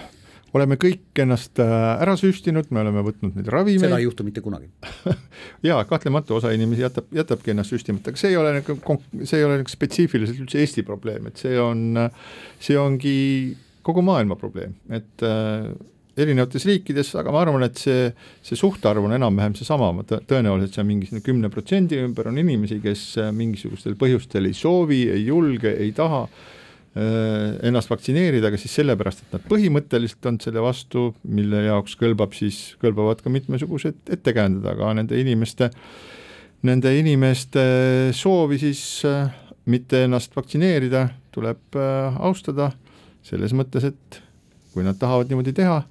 oleme 0.56 0.76
kõik 0.80 1.22
ennast 1.24 1.60
äh, 1.62 1.72
ära 2.02 2.16
süstinud, 2.20 2.68
me 2.70 2.82
oleme 2.82 3.04
võtnud 3.06 3.36
neid 3.38 3.48
ravimeid. 3.52 3.86
seda 3.86 4.00
ei 4.00 4.06
juhtu 4.06 4.26
mitte 4.26 4.44
kunagi 4.44 4.70
jaa, 5.68 5.82
kahtlemata 5.88 6.34
osa 6.36 6.52
inimesi 6.52 6.84
jätab, 6.84 7.08
jätabki 7.14 7.54
ennast 7.54 7.72
süstimata, 7.74 8.12
aga 8.12 8.22
see 8.22 8.32
ei 8.32 8.40
ole 8.40 8.54
nagu, 8.58 8.78
see 9.22 9.40
ei 9.40 9.48
ole 9.48 9.60
nagu 9.62 9.72
spetsiifiliselt 9.72 10.40
üldse 10.44 10.62
Eesti 10.62 10.86
probleem, 10.86 11.28
et 11.30 11.40
see 11.40 11.58
on, 11.60 12.08
see 12.60 12.78
ongi 12.80 13.18
kogu 13.82 14.04
maailma 14.06 14.36
probleem, 14.38 14.76
et 14.92 15.24
äh, 15.26 15.72
erinevates 16.18 16.64
riikides, 16.68 17.12
aga 17.20 17.32
ma 17.32 17.42
arvan, 17.44 17.64
et 17.66 17.78
see, 17.80 18.08
see 18.44 18.58
suhtarv 18.58 19.04
on 19.06 19.14
enam-vähem 19.16 19.54
seesama, 19.56 19.92
tõenäoliselt 20.04 20.76
see 20.76 20.82
on 20.84 20.90
mingi 20.90 21.22
kümne 21.24 21.50
protsendi 21.52 22.00
ümber 22.02 22.28
on 22.28 22.40
inimesi, 22.42 22.80
kes 22.84 23.04
äh, 23.22 23.30
mingisugustel 23.36 23.96
põhjustel 24.00 24.50
ei 24.50 24.56
soovi, 24.56 25.06
ei 25.14 25.24
julge, 25.24 25.72
ei 25.72 25.94
taha 25.96 26.26
äh, 26.26 27.62
ennast 27.68 27.92
vaktsineerida, 27.92 28.50
aga 28.50 28.60
siis 28.60 28.76
sellepärast, 28.80 29.24
et 29.24 29.36
nad 29.38 29.46
põhimõtteliselt 29.48 30.28
on 30.28 30.40
selle 30.44 30.64
vastu, 30.64 31.08
mille 31.24 31.64
jaoks 31.68 31.96
kõlbab 32.00 32.36
siis, 32.36 32.60
kõlbavad 32.82 33.24
ka 33.24 33.32
mitmesugused 33.32 34.12
ettekäänded, 34.18 34.68
aga 34.74 34.92
nende 35.00 35.20
inimeste, 35.20 35.72
nende 36.68 36.92
inimeste 36.98 37.64
soovi 38.16 38.60
siis 38.60 38.84
äh, 39.08 39.32
mitte 39.72 40.04
ennast 40.04 40.36
vaktsineerida, 40.36 41.06
tuleb 41.32 41.78
austada 42.20 42.66
selles 43.26 43.54
mõttes, 43.56 43.86
et 43.92 44.22
kui 44.72 44.84
nad 44.86 44.98
tahavad 44.98 45.30
niimoodi 45.30 45.54
teha, 45.56 45.82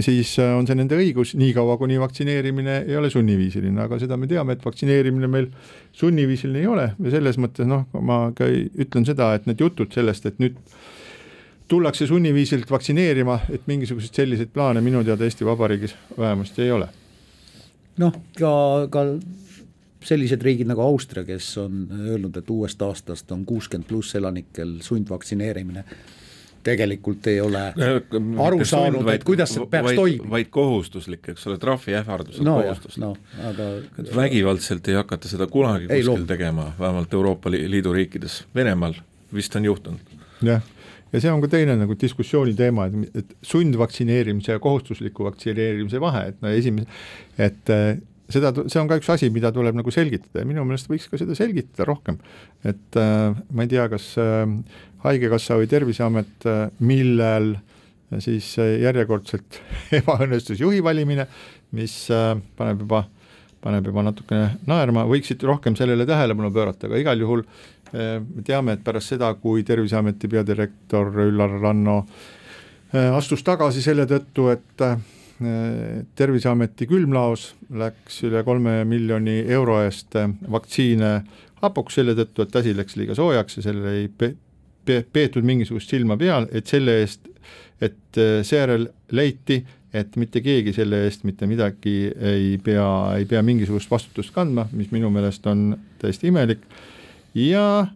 siis 0.00 0.32
äh, 0.38 0.52
on 0.56 0.66
see 0.68 0.76
nende 0.78 0.96
õigus, 0.98 1.34
niikaua 1.38 1.76
kuni 1.80 1.98
vaktsineerimine 2.00 2.80
ei 2.88 2.96
ole 2.96 3.10
sunniviisiline, 3.12 3.80
aga 3.84 3.98
seda 4.00 4.16
me 4.20 4.28
teame, 4.30 4.56
et 4.56 4.64
vaktsineerimine 4.64 5.28
meil 5.30 5.50
sunniviisiline 5.96 6.62
ei 6.62 6.70
ole 6.70 6.86
ja 6.92 7.12
selles 7.16 7.38
mõttes 7.40 7.68
noh, 7.68 7.86
ma 8.00 8.22
ka 8.36 8.48
ütlen 8.50 9.06
seda, 9.08 9.32
et 9.36 9.48
need 9.50 9.60
jutud 9.60 9.92
sellest, 9.94 10.28
et 10.28 10.40
nüüd 10.42 10.58
tullakse 11.70 12.08
sunniviisiliselt 12.10 12.70
vaktsineerima, 12.72 13.38
et 13.54 13.68
mingisuguseid 13.70 14.22
selliseid 14.22 14.50
plaane 14.54 14.82
minu 14.82 15.04
teada 15.06 15.26
Eesti 15.26 15.46
Vabariigis 15.46 15.94
vähemasti 16.18 16.66
ei 16.66 16.72
ole. 16.74 16.88
noh, 18.00 18.16
ka, 18.38 18.52
ka 18.90 19.04
sellised 20.04 20.42
riigid 20.42 20.70
nagu 20.70 20.82
Austria, 20.84 21.24
kes 21.24 21.52
on 21.60 21.84
öelnud, 21.98 22.36
et 22.40 22.50
uuest 22.50 22.82
aastast 22.82 23.32
on 23.32 23.44
kuuskümmend 23.48 23.88
pluss 23.88 24.16
elanikel 24.16 24.78
sundvaktsineerimine, 24.84 25.84
tegelikult 26.64 27.26
ei 27.30 27.40
ole 27.40 27.62
aru 28.44 28.64
saanud, 28.68 29.08
et 29.14 29.24
kuidas 29.24 29.54
see 29.56 29.66
peaks 29.70 29.90
vaid, 29.90 30.00
toimima. 30.00 30.30
vaid 30.34 30.50
kohustuslik, 30.52 31.30
eks 31.32 31.46
ole, 31.48 31.60
trahviähvardused 31.60 32.44
no 32.44 32.58
kohustuslik. 32.60 33.04
no 33.04 33.14
aga 33.48 33.68
vägivaldselt 34.16 34.90
ei 34.92 34.98
hakata 35.00 35.30
seda 35.30 35.48
kunagi 35.48 35.86
Ei, 35.86 35.88
kuskil 35.88 36.10
loomulikult. 36.10 36.34
tegema, 36.34 36.66
vähemalt 36.80 37.16
Euroopa 37.16 37.52
Liidu 37.52 37.94
riikides, 37.96 38.42
Venemaal 38.54 38.98
vist 39.34 39.56
on 39.56 39.64
juhtunud. 39.64 40.12
jah, 40.44 40.60
ja 41.12 41.20
see 41.20 41.32
on 41.32 41.40
ka 41.40 41.48
teine 41.56 41.76
nagu 41.80 41.96
diskussiooni 42.00 42.54
teema, 42.58 42.90
et, 42.90 43.22
et 43.22 43.34
sundvaktsineerimise 43.42 44.52
ja 44.52 44.62
kohustusliku 44.62 45.24
vaktsineerimise 45.30 46.00
vahe, 46.00 46.26
et 46.34 46.44
no 46.44 46.52
esimese, 46.52 47.00
et 47.38 47.72
äh, 47.72 47.96
seda, 48.34 48.52
see 48.66 48.80
on 48.80 48.90
ka 48.90 48.98
üks 49.00 49.10
asi, 49.12 49.30
mida 49.34 49.52
tuleb 49.54 49.76
nagu 49.78 49.92
selgitada 49.94 50.42
ja 50.42 50.48
minu 50.48 50.64
meelest 50.68 50.90
võiks 50.90 51.08
ka 51.10 51.20
seda 51.20 51.36
selgitada 51.38 51.86
rohkem. 51.88 52.20
et 52.64 53.00
äh, 53.00 53.34
ma 53.50 53.66
ei 53.66 53.72
tea, 53.72 53.88
kas 53.92 54.12
äh, 54.20 54.44
Haigekassa 55.04 55.56
või 55.60 55.68
Terviseamet 55.70 56.46
äh,, 56.48 56.66
millel 56.84 57.54
siis 58.18 58.52
äh, 58.58 58.76
järjekordselt 58.82 59.60
ebaõnnestus 60.00 60.60
juhi 60.60 60.82
valimine, 60.84 61.26
mis 61.76 61.94
äh, 62.14 62.34
paneb 62.58 62.82
juba, 62.84 63.04
paneb 63.62 63.86
juba 63.90 64.04
natukene 64.08 64.56
naerma, 64.70 65.06
võiksid 65.10 65.44
rohkem 65.46 65.78
sellele 65.78 66.08
tähelepanu 66.08 66.50
pöörata, 66.54 66.88
aga 66.90 67.00
igal 67.04 67.22
juhul 67.22 67.44
äh, 67.46 68.18
me 68.24 68.44
teame, 68.46 68.76
et 68.76 68.84
pärast 68.86 69.14
seda, 69.14 69.32
kui 69.38 69.64
Terviseameti 69.66 70.30
peadirektor 70.32 71.14
Üllar 71.28 71.56
Lanno 71.62 72.02
äh, 72.02 73.08
astus 73.14 73.44
tagasi 73.46 73.84
selle 73.84 74.08
tõttu, 74.10 74.50
et 74.52 74.86
äh, 74.86 74.98
terviseameti 75.40 76.86
külmlaos 76.90 77.46
läks 77.80 78.18
üle 78.28 78.42
kolme 78.44 78.82
miljoni 78.84 79.38
euro 79.48 79.78
eest 79.84 80.16
vaktsiine 80.52 81.12
hapuks 81.62 81.98
selle 81.98 82.14
tõttu, 82.18 82.44
et 82.44 82.56
asi 82.60 82.74
läks 82.76 82.96
liiga 83.00 83.16
soojaks 83.16 83.58
ja 83.58 83.66
sellele 83.68 83.96
ei 84.02 84.08
pe-, 84.08 84.34
pe-, 84.84 85.02
peetud 85.12 85.46
mingisugust 85.46 85.92
silma 85.92 86.16
peal, 86.20 86.48
et 86.52 86.68
selle 86.70 87.00
eest, 87.02 87.28
et 87.80 88.20
seejärel 88.46 88.88
leiti, 89.16 89.60
et 89.96 90.16
mitte 90.20 90.42
keegi 90.44 90.74
selle 90.76 91.04
eest 91.06 91.24
mitte 91.26 91.48
midagi 91.50 91.94
ei 92.14 92.52
pea, 92.62 92.86
ei 93.18 93.26
pea 93.28 93.42
mingisugust 93.42 93.90
vastutust 93.90 94.34
kandma, 94.34 94.68
mis 94.76 94.92
minu 94.94 95.10
meelest 95.10 95.46
on 95.50 95.72
täiesti 95.98 96.30
imelik. 96.30 96.62
Ja 97.34 97.86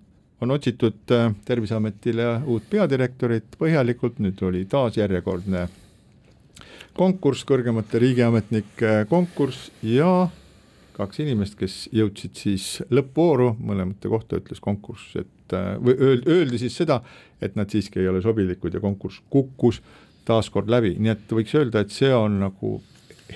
on 0.40 0.50
otsitud 0.50 1.14
Terviseametile 1.44 2.40
uut 2.50 2.66
peadirektorit 2.70 3.56
põhjalikult, 3.58 4.18
nüüd 4.22 4.42
oli 4.44 4.64
taas 4.70 4.98
järjekordne 4.98 5.68
konkurss, 6.96 7.44
kõrgemate 7.48 8.00
riigiametnike 8.02 9.04
konkurss 9.10 9.70
ja 9.82 10.28
kaks 10.94 11.20
inimest, 11.24 11.56
kes 11.58 11.88
jõudsid 11.94 12.38
siis 12.38 12.66
lõppvooru, 12.94 13.56
mõlemate 13.58 14.10
kohta 14.10 14.38
ütles 14.38 14.62
konkurss, 14.62 15.16
et 15.18 15.54
või 15.82 15.96
öeldi, 15.98 16.58
siis 16.62 16.76
seda, 16.78 17.00
et 17.42 17.56
nad 17.58 17.70
siiski 17.70 18.00
ei 18.00 18.08
ole 18.08 18.22
sobilikud 18.22 18.74
ja 18.74 18.82
konkurss 18.82 19.22
kukkus 19.30 19.82
taaskord 20.24 20.70
läbi, 20.72 20.94
nii 20.98 21.12
et 21.12 21.34
võiks 21.36 21.54
öelda, 21.58 21.82
et 21.84 21.92
see 21.92 22.12
on 22.14 22.38
nagu 22.46 22.78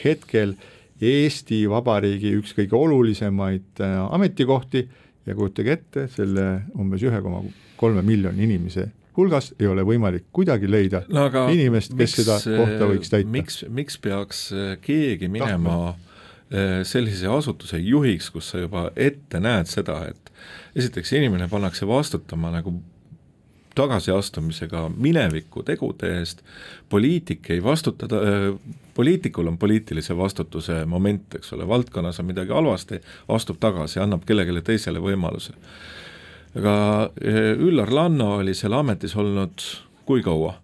hetkel 0.04 0.54
Eesti 0.98 1.60
Vabariigi 1.70 2.32
üks 2.38 2.54
kõige 2.56 2.74
olulisemaid 2.74 3.82
äh, 3.84 3.98
ametikohti. 4.14 4.88
Ja 5.28 5.34
kujutage 5.36 5.74
ette, 5.76 6.06
selle 6.08 6.44
umbes 6.80 7.02
ühe 7.04 7.18
koma 7.20 7.42
kolme 7.76 8.00
miljoni 8.02 8.46
inimese 8.46 8.86
hulgas 9.18 9.52
ei 9.58 9.66
ole 9.66 9.84
võimalik 9.86 10.28
kuidagi 10.34 10.70
leida 10.70 11.02
no 11.12 11.28
inimest, 11.52 11.94
kes 11.94 11.98
miks, 11.98 12.18
seda 12.22 12.38
kohta 12.62 12.90
võiks 12.92 13.12
täita. 13.12 13.32
miks, 13.34 13.62
miks 13.68 13.98
peaks 14.02 14.44
äh, 14.54 14.76
keegi 14.84 15.30
minema 15.32 15.78
äh, 15.90 16.84
sellise 16.88 17.30
asutuse 17.32 17.80
juhiks, 17.82 18.30
kus 18.34 18.52
sa 18.52 18.62
juba 18.62 18.88
ette 18.96 19.42
näed 19.42 19.70
seda, 19.70 20.04
et 20.12 20.32
esiteks 20.78 21.12
inimene 21.18 21.50
pannakse 21.50 21.88
vastutama 21.88 22.52
nagu 22.54 22.76
tagasiastumisega 23.78 24.88
mineviku 24.96 25.62
tegude 25.66 26.10
eest, 26.18 26.42
poliitik 26.90 27.50
ei 27.54 27.62
vastuta, 27.64 28.08
poliitikul 28.94 29.46
on 29.46 29.58
poliitilise 29.58 30.16
vastutuse 30.18 30.80
moment, 30.86 31.38
eks 31.38 31.52
ole, 31.54 31.68
valdkonnas 31.68 32.18
on 32.20 32.26
midagi 32.32 32.54
halvasti, 32.54 32.98
astub 33.34 33.60
tagasi, 33.62 34.00
annab 34.02 34.26
kellelegi 34.26 34.64
teisele 34.72 35.02
võimaluse. 35.02 35.54
Aga 36.56 36.74
Üllar 37.58 37.92
Lanno 37.92 38.36
oli 38.38 38.54
seal 38.56 38.72
ametis 38.72 39.16
olnud 39.16 39.64
kui 40.08 40.22
kaua? 40.24 40.54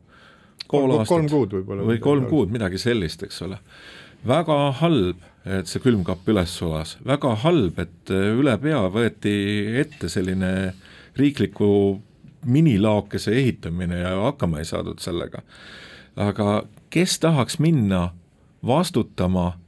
kolm, 0.68 1.04
kolm 1.06 1.28
kuud 1.28 1.52
võib-olla. 1.58 1.84
või 1.88 2.00
kolm 2.02 2.26
kuud, 2.30 2.52
midagi 2.54 2.80
sellist, 2.80 3.22
eks 3.26 3.42
ole. 3.46 3.58
väga 4.26 4.58
halb, 4.80 5.20
et 5.44 5.68
see 5.68 5.82
külmkapp 5.84 6.28
üles 6.32 6.56
sulas, 6.56 6.96
väga 7.04 7.34
halb, 7.44 7.78
et 7.78 8.10
üle 8.14 8.56
pea 8.62 8.80
võeti 8.92 9.34
ette 9.82 10.08
selline 10.08 10.72
riikliku 11.18 12.00
minilaokese 12.44 13.32
ehitamine 13.36 14.00
ja 14.00 14.16
hakkama 14.24 14.60
ei 14.60 14.68
saadud 14.68 15.00
sellega. 15.00 15.42
aga 16.16 16.64
kes 16.90 17.18
tahaks 17.18 17.58
minna 17.58 18.08
vastutama 18.66 19.52
eh, 19.52 19.63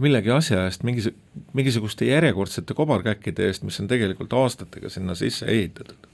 millegi 0.00 0.30
asja 0.32 0.64
eest, 0.66 0.82
mingis, 0.86 1.10
mingisuguste 1.52 2.08
järjekordsete 2.08 2.74
kobarkäkkide 2.74 3.50
eest, 3.50 3.66
mis 3.68 3.78
on 3.82 3.90
tegelikult 3.90 4.32
aastatega 4.32 4.90
sinna 4.90 5.14
sisse 5.18 5.46
ehitatud? 5.46 6.08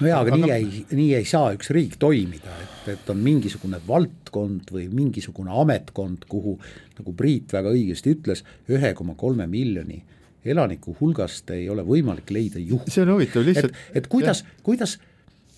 no 0.00 0.08
jaa, 0.08 0.20
aga 0.24 0.38
nii 0.38 0.50
ei, 0.54 0.84
nii 0.94 1.10
ei 1.18 1.26
saa 1.28 1.52
üks 1.54 1.70
riik 1.74 1.98
toimida, 2.02 2.54
et, 2.62 2.88
et 2.94 3.10
on 3.12 3.20
mingisugune 3.22 3.78
valdkond 3.88 4.72
või 4.74 4.88
mingisugune 4.90 5.54
ametkond, 5.62 6.26
kuhu 6.30 6.56
nagu 6.98 7.14
Priit 7.18 7.54
väga 7.54 7.74
õigesti 7.74 8.14
ütles, 8.14 8.44
ühe 8.70 8.94
koma 8.98 9.14
kolme 9.18 9.46
miljoni 9.50 10.02
elaniku 10.44 10.96
hulgast 10.98 11.50
ei 11.54 11.68
ole 11.72 11.84
võimalik 11.86 12.30
leida 12.34 12.60
juhti. 12.60 12.92
see 12.92 13.04
on 13.04 13.14
huvitav 13.14 13.46
lihtsalt. 13.46 13.72
et, 13.72 14.02
et 14.02 14.08
kuidas, 14.12 14.44
kuidas, 14.62 14.98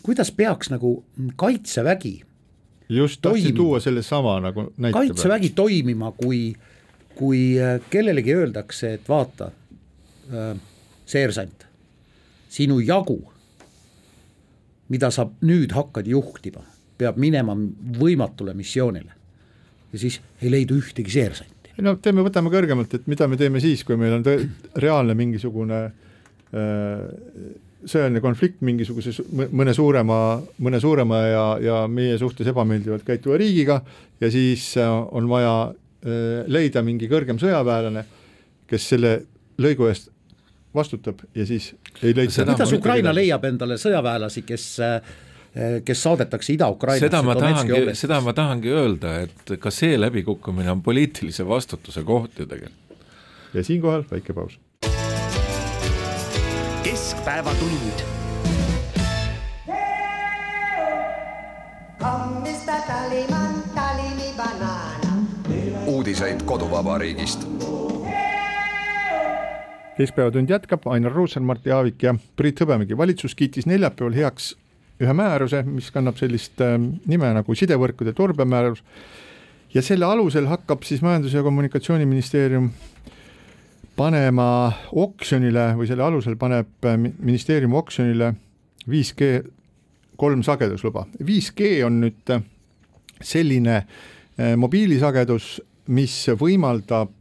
kuidas 0.06 0.30
peaks 0.32 0.70
nagu 0.70 0.98
kaitsevägi 1.36 2.20
just 2.88 3.22
tahtsin 3.22 3.54
tuua 3.54 3.80
sellesama 3.80 4.38
nagu 4.40 4.68
näite 4.76 4.94
kaitsevägi 4.98 5.50
peal. 5.50 5.64
toimima, 5.64 6.12
kui, 6.12 6.54
kui 7.16 7.56
äh, 7.60 7.78
kellelegi 7.90 8.34
öeldakse, 8.36 8.94
et 8.98 9.08
vaata 9.08 9.50
äh,, 9.50 10.52
seersant, 11.06 11.66
sinu 12.50 12.78
jagu, 12.84 13.18
mida 14.92 15.10
sa 15.14 15.26
nüüd 15.42 15.74
hakkad 15.74 16.08
juhtima, 16.10 16.62
peab 16.98 17.18
minema 17.20 17.56
võimatule 18.00 18.54
missioonile. 18.56 19.12
ja 19.92 19.98
siis 19.98 20.20
ei 20.42 20.50
leidu 20.50 20.76
ühtegi 20.80 21.12
seersanti 21.12 21.76
no 21.82 21.94
teeme, 22.02 22.24
võtame 22.26 22.50
kõrgemalt, 22.50 22.94
et 22.96 23.06
mida 23.06 23.28
me 23.28 23.36
teeme 23.38 23.60
siis, 23.62 23.84
kui 23.86 23.96
meil 24.00 24.16
on 24.18 24.24
reaalne 24.82 25.14
mingisugune 25.14 25.80
äh, 25.86 27.52
sõjaline 27.86 28.20
konflikt 28.24 28.62
mingisuguse 28.66 29.14
mõne 29.30 29.74
suurema, 29.76 30.18
mõne 30.62 30.80
suurema 30.82 31.20
ja, 31.26 31.44
ja 31.62 31.80
meie 31.90 32.16
suhtes 32.18 32.48
ebameeldivalt 32.50 33.06
käituva 33.06 33.38
riigiga 33.40 33.80
ja 34.20 34.30
siis 34.32 34.72
on 34.80 35.28
vaja 35.30 35.56
leida 36.46 36.82
mingi 36.86 37.08
kõrgem 37.10 37.40
sõjaväelane, 37.40 38.04
kes 38.70 38.88
selle 38.92 39.14
lõigu 39.58 39.88
eest 39.90 40.12
vastutab 40.76 41.24
ja 41.34 41.46
siis 41.48 41.72
ei 42.02 42.14
leita. 42.14 42.44
kuidas 42.44 42.72
Ukraina 42.76 43.14
leiab 43.14 43.44
endale 43.48 43.78
sõjaväelasi, 43.80 44.44
kes 44.46 44.66
Eh, 45.56 45.82
kes 45.84 46.02
saadetakse 46.02 46.52
Ida-Ukrainasse. 46.52 47.06
seda 47.08 47.22
ma 47.24 47.34
tahangi, 47.34 47.94
seda 47.96 48.20
ma 48.20 48.34
tahangi 48.36 48.68
öelda, 48.68 49.14
et 49.24 49.54
ka 49.60 49.70
see 49.72 49.96
läbikukkumine 49.96 50.68
on 50.68 50.82
poliitilise 50.84 51.46
vastutuse 51.48 52.02
koht 52.04 52.36
ju 52.36 52.44
tegelikult. 52.46 53.00
ja 53.54 53.64
siinkohal 53.64 54.04
väike 54.10 54.36
paus. 54.36 54.58
keskpäevatund. 56.84 58.04
Uudiseid 66.06 66.42
koduvabariigist 66.46 67.48
keskpäevatund 69.96 70.50
jätkab, 70.50 70.86
Ainar 70.86 71.12
Ruussaar, 71.12 71.42
Martti 71.42 71.72
Aavik 71.74 72.02
ja 72.02 72.14
Priit 72.36 72.60
Hõbemägi. 72.62 72.96
valitsus 72.96 73.34
kiitis 73.34 73.66
neljapäeval 73.66 74.14
heaks 74.14 74.52
ühe 75.02 75.12
määruse, 75.12 75.64
mis 75.66 75.90
kannab 75.90 76.14
sellist 76.20 76.62
ähm, 76.62 76.86
nime 77.10 77.32
nagu 77.34 77.58
sidevõrkude 77.58 78.14
turbemäärus 78.14 78.84
ja 79.74 79.82
selle 79.82 80.06
alusel 80.06 80.46
hakkab 80.46 80.86
siis 80.86 81.02
Majandus- 81.02 81.34
ja 81.34 81.42
Kommunikatsiooniministeerium 81.42 82.70
panema 83.96 84.72
oksjonile 84.92 85.72
või 85.74 85.90
selle 85.90 86.06
alusel 86.06 86.38
paneb 86.38 86.86
äh, 86.86 87.00
ministeerium 87.18 87.74
oksjonile 87.74 88.34
5G 88.86 89.40
kolm 90.16 90.46
sagedusluba. 90.46 91.08
5G 91.18 91.80
on 91.86 92.04
nüüd 92.06 92.30
äh, 92.30 92.44
selline 93.22 93.80
äh, 93.80 94.54
mobiilisagedus, 94.54 95.56
mis 95.88 96.14
võimaldab 96.38 97.12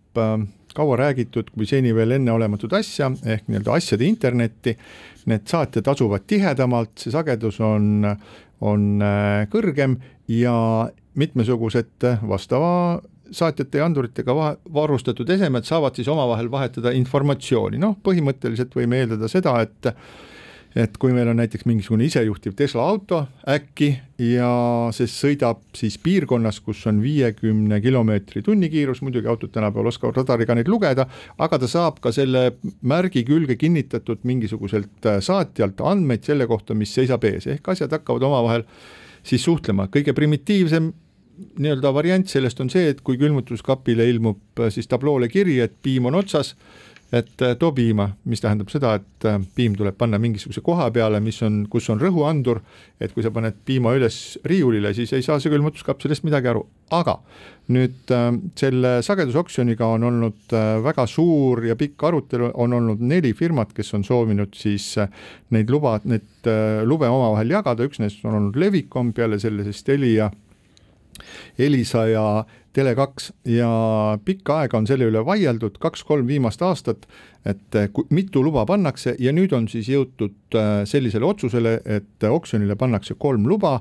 kaua 0.75 0.97
räägitud 0.99 1.49
kui 1.53 1.67
seni 1.67 1.93
veel 1.95 2.17
enneolematut 2.17 2.73
asja 2.75 3.09
ehk 3.23 3.47
nii-öelda 3.47 3.77
asjade 3.77 4.07
internetti 4.07 4.75
need 5.31 5.47
saatjad 5.49 5.87
asuvad 5.93 6.25
tihedamalt, 6.27 6.93
see 6.99 7.13
sagedus 7.13 7.59
on, 7.63 8.05
on 8.61 8.85
äh, 9.01 9.45
kõrgem 9.51 9.97
ja 10.31 10.55
mitmesugused 11.15 12.07
vastava 12.27 13.01
saatjate 13.31 13.79
ja 13.79 13.87
anduritega 13.87 14.35
varustatud 14.73 15.29
esemed 15.33 15.65
saavad 15.65 15.97
siis 15.97 16.07
omavahel 16.11 16.51
vahetada 16.51 16.93
informatsiooni, 16.95 17.79
noh 17.81 17.97
põhimõtteliselt 18.05 18.75
võime 18.77 19.01
eeldada 19.01 19.29
seda, 19.31 19.57
et 19.65 19.89
et 20.75 20.97
kui 20.99 21.13
meil 21.15 21.29
on 21.31 21.37
näiteks 21.39 21.63
mingisugune 21.69 22.03
isejuhtiv 22.09 22.55
Tesla 22.59 22.83
auto 22.89 23.21
äkki 23.47 23.93
ja 24.19 24.49
see 24.95 25.07
sõidab 25.11 25.61
siis 25.75 25.95
piirkonnas, 26.03 26.59
kus 26.63 26.81
on 26.91 26.99
viiekümne 27.03 27.79
kilomeetri 27.83 28.43
tunnikiirus, 28.43 28.99
muidugi 29.05 29.31
autod 29.31 29.53
tänapäeval 29.55 29.93
oskavad 29.93 30.19
radariga 30.19 30.57
neid 30.57 30.69
lugeda, 30.71 31.07
aga 31.39 31.59
ta 31.61 31.69
saab 31.71 32.01
ka 32.03 32.11
selle 32.15 32.57
märgi 32.83 33.23
külge 33.27 33.55
kinnitatud 33.59 34.27
mingisuguselt 34.27 35.07
äh, 35.07 35.21
saatjalt 35.23 35.79
andmeid 35.79 36.27
selle 36.27 36.47
kohta, 36.51 36.75
mis 36.75 36.93
seisab 36.95 37.23
ees, 37.27 37.47
ehk 37.55 37.71
asjad 37.71 37.95
hakkavad 37.95 38.27
omavahel 38.27 38.67
siis 39.25 39.47
suhtlema, 39.47 39.87
kõige 39.93 40.13
primitiivsem 40.15 40.91
nii-öelda 41.59 41.91
variant 41.95 42.27
sellest 42.31 42.59
on 42.63 42.69
see, 42.71 42.89
et 42.91 42.99
kui 43.03 43.19
külmutuskapile 43.19 44.07
ilmub 44.11 44.59
äh, 44.59 44.73
siis 44.75 44.91
tabloole 44.91 45.31
kiri, 45.31 45.61
et 45.63 45.79
piim 45.83 46.11
on 46.11 46.19
otsas 46.19 46.55
et 47.15 47.41
äh, 47.41 47.55
too 47.59 47.71
piima, 47.75 48.09
mis 48.27 48.41
tähendab 48.43 48.71
seda, 48.73 48.95
et 48.99 49.27
äh, 49.27 49.37
piim 49.55 49.75
tuleb 49.77 49.95
panna 49.97 50.17
mingisuguse 50.19 50.63
koha 50.65 50.89
peale, 50.93 51.21
mis 51.23 51.37
on, 51.45 51.61
kus 51.71 51.87
on 51.93 52.01
rõhuandur, 52.01 52.59
et 52.99 53.13
kui 53.15 53.23
sa 53.23 53.31
paned 53.35 53.55
piima 53.67 53.93
üles 53.95 54.17
riiulile, 54.47 54.91
siis 54.97 55.13
ei 55.15 55.23
saa 55.23 55.39
see 55.39 55.53
külmutuskapp 55.53 56.03
sellest 56.03 56.25
midagi 56.27 56.51
aru, 56.51 56.65
aga 56.97 57.15
nüüd 57.71 58.11
äh, 58.13 58.27
selle 58.59 58.97
sagedusoksjoniga 59.05 59.87
on 59.95 60.09
olnud 60.09 60.55
väga 60.85 61.07
suur 61.09 61.63
ja 61.69 61.77
pikk 61.79 62.03
arutelu, 62.09 62.51
on 62.61 62.75
olnud 62.79 63.03
neli 63.05 63.31
firmat, 63.37 63.71
kes 63.75 63.95
on 63.95 64.03
soovinud 64.07 64.57
siis 64.57 64.91
neid 65.55 65.71
luba, 65.71 65.95
neid 66.03 66.51
lube 66.85 67.07
omavahel 67.09 67.55
jagada, 67.55 67.87
üks 67.87 68.01
neist 68.03 68.25
on 68.27 68.41
olnud 68.41 68.59
Levicom, 68.59 69.15
peale 69.15 69.39
selle 69.41 69.65
siis 69.65 69.81
Telia, 69.87 70.29
Elisa 71.57 72.05
ja 72.11 72.27
Tele2 72.75 73.31
ja 73.45 73.69
pikka 74.25 74.59
aega 74.61 74.77
on 74.77 74.87
selle 74.87 75.07
üle 75.07 75.21
vaieldud, 75.25 75.77
kaks-kolm 75.79 76.27
viimast 76.27 76.61
aastat, 76.65 77.05
et 77.47 77.77
eh, 77.79 77.87
mitu 78.11 78.43
luba 78.43 78.65
pannakse 78.67 79.15
ja 79.19 79.31
nüüd 79.35 79.53
on 79.55 79.69
siis 79.71 79.87
jõutud 79.91 80.57
eh, 80.59 80.81
sellisele 80.89 81.25
otsusele, 81.25 81.77
et 81.85 82.27
oksjonile 82.27 82.75
pannakse 82.79 83.15
kolm 83.19 83.47
luba 83.47 83.77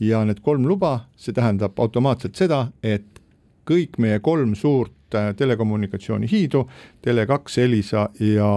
ja 0.00 0.22
need 0.28 0.44
kolm 0.46 0.68
luba, 0.68 1.08
see 1.18 1.34
tähendab 1.34 1.78
automaatselt 1.82 2.38
seda, 2.38 2.68
et 2.82 3.18
kõik 3.66 3.98
meie 3.98 4.20
kolm 4.22 4.54
suurt 4.54 5.18
eh, 5.18 5.32
telekommunikatsioonihiidu, 5.38 6.62
Tele2, 7.02 7.58
Elisa 7.64 8.06
ja 8.22 8.52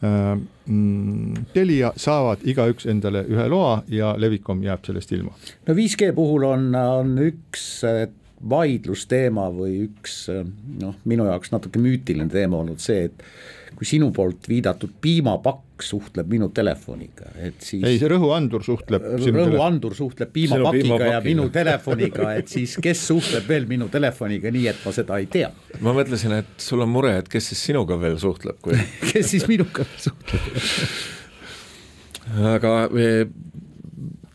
mm, 0.00 1.50
Telia 1.52 1.90
saavad 1.98 2.46
igaüks 2.46 2.86
endale 2.88 3.26
ühe 3.26 3.50
loa 3.50 3.80
ja 3.90 4.14
Levicom 4.18 4.62
jääb 4.62 4.86
sellest 4.86 5.12
ilma. 5.18 5.34
no 5.66 5.74
5G 5.74 6.14
puhul 6.14 6.46
on, 6.46 6.70
on 6.78 7.18
üks 7.26 7.82
vaidlusteema 8.48 9.48
või 9.52 9.82
üks 9.88 10.26
noh, 10.30 10.94
minu 11.08 11.26
jaoks 11.28 11.52
natuke 11.52 11.80
müütiline 11.82 12.30
teema 12.32 12.60
olnud 12.62 12.80
see, 12.80 13.10
et 13.10 13.24
kui 13.76 13.86
sinu 13.88 14.10
poolt 14.12 14.48
viidatud 14.48 14.92
piimapakk 15.00 15.84
suhtleb 15.84 16.28
minu 16.28 16.50
telefoniga, 16.52 17.30
et 17.40 17.60
siis 17.64 17.84
ei, 17.86 17.98
see 18.00 18.08
rõhuandur 18.10 18.64
suhtleb 18.64 19.04
rõhuandur 19.20 19.94
suhtleb 19.96 20.32
piimapakiga 20.34 21.12
ja 21.14 21.20
minu 21.24 21.46
telefoniga, 21.52 22.34
et 22.40 22.50
siis 22.52 22.76
kes 22.82 23.06
suhtleb 23.12 23.48
veel 23.48 23.68
minu 23.70 23.88
telefoniga, 23.92 24.52
nii 24.52 24.66
et 24.72 24.82
ma 24.84 24.92
seda 24.96 25.20
ei 25.20 25.28
tea. 25.32 25.48
ma 25.80 25.94
mõtlesin, 25.96 26.34
et 26.40 26.52
sul 26.60 26.84
on 26.84 26.92
mure, 26.92 27.14
et 27.22 27.30
kes 27.32 27.52
siis 27.52 27.64
sinuga 27.70 27.96
veel 28.00 28.18
suhtleb, 28.20 28.60
kui 28.64 28.76
kes 29.12 29.32
siis 29.36 29.48
minuga 29.48 29.86
veel 29.86 30.04
suhtleb 30.08 30.44
aga 32.54 32.74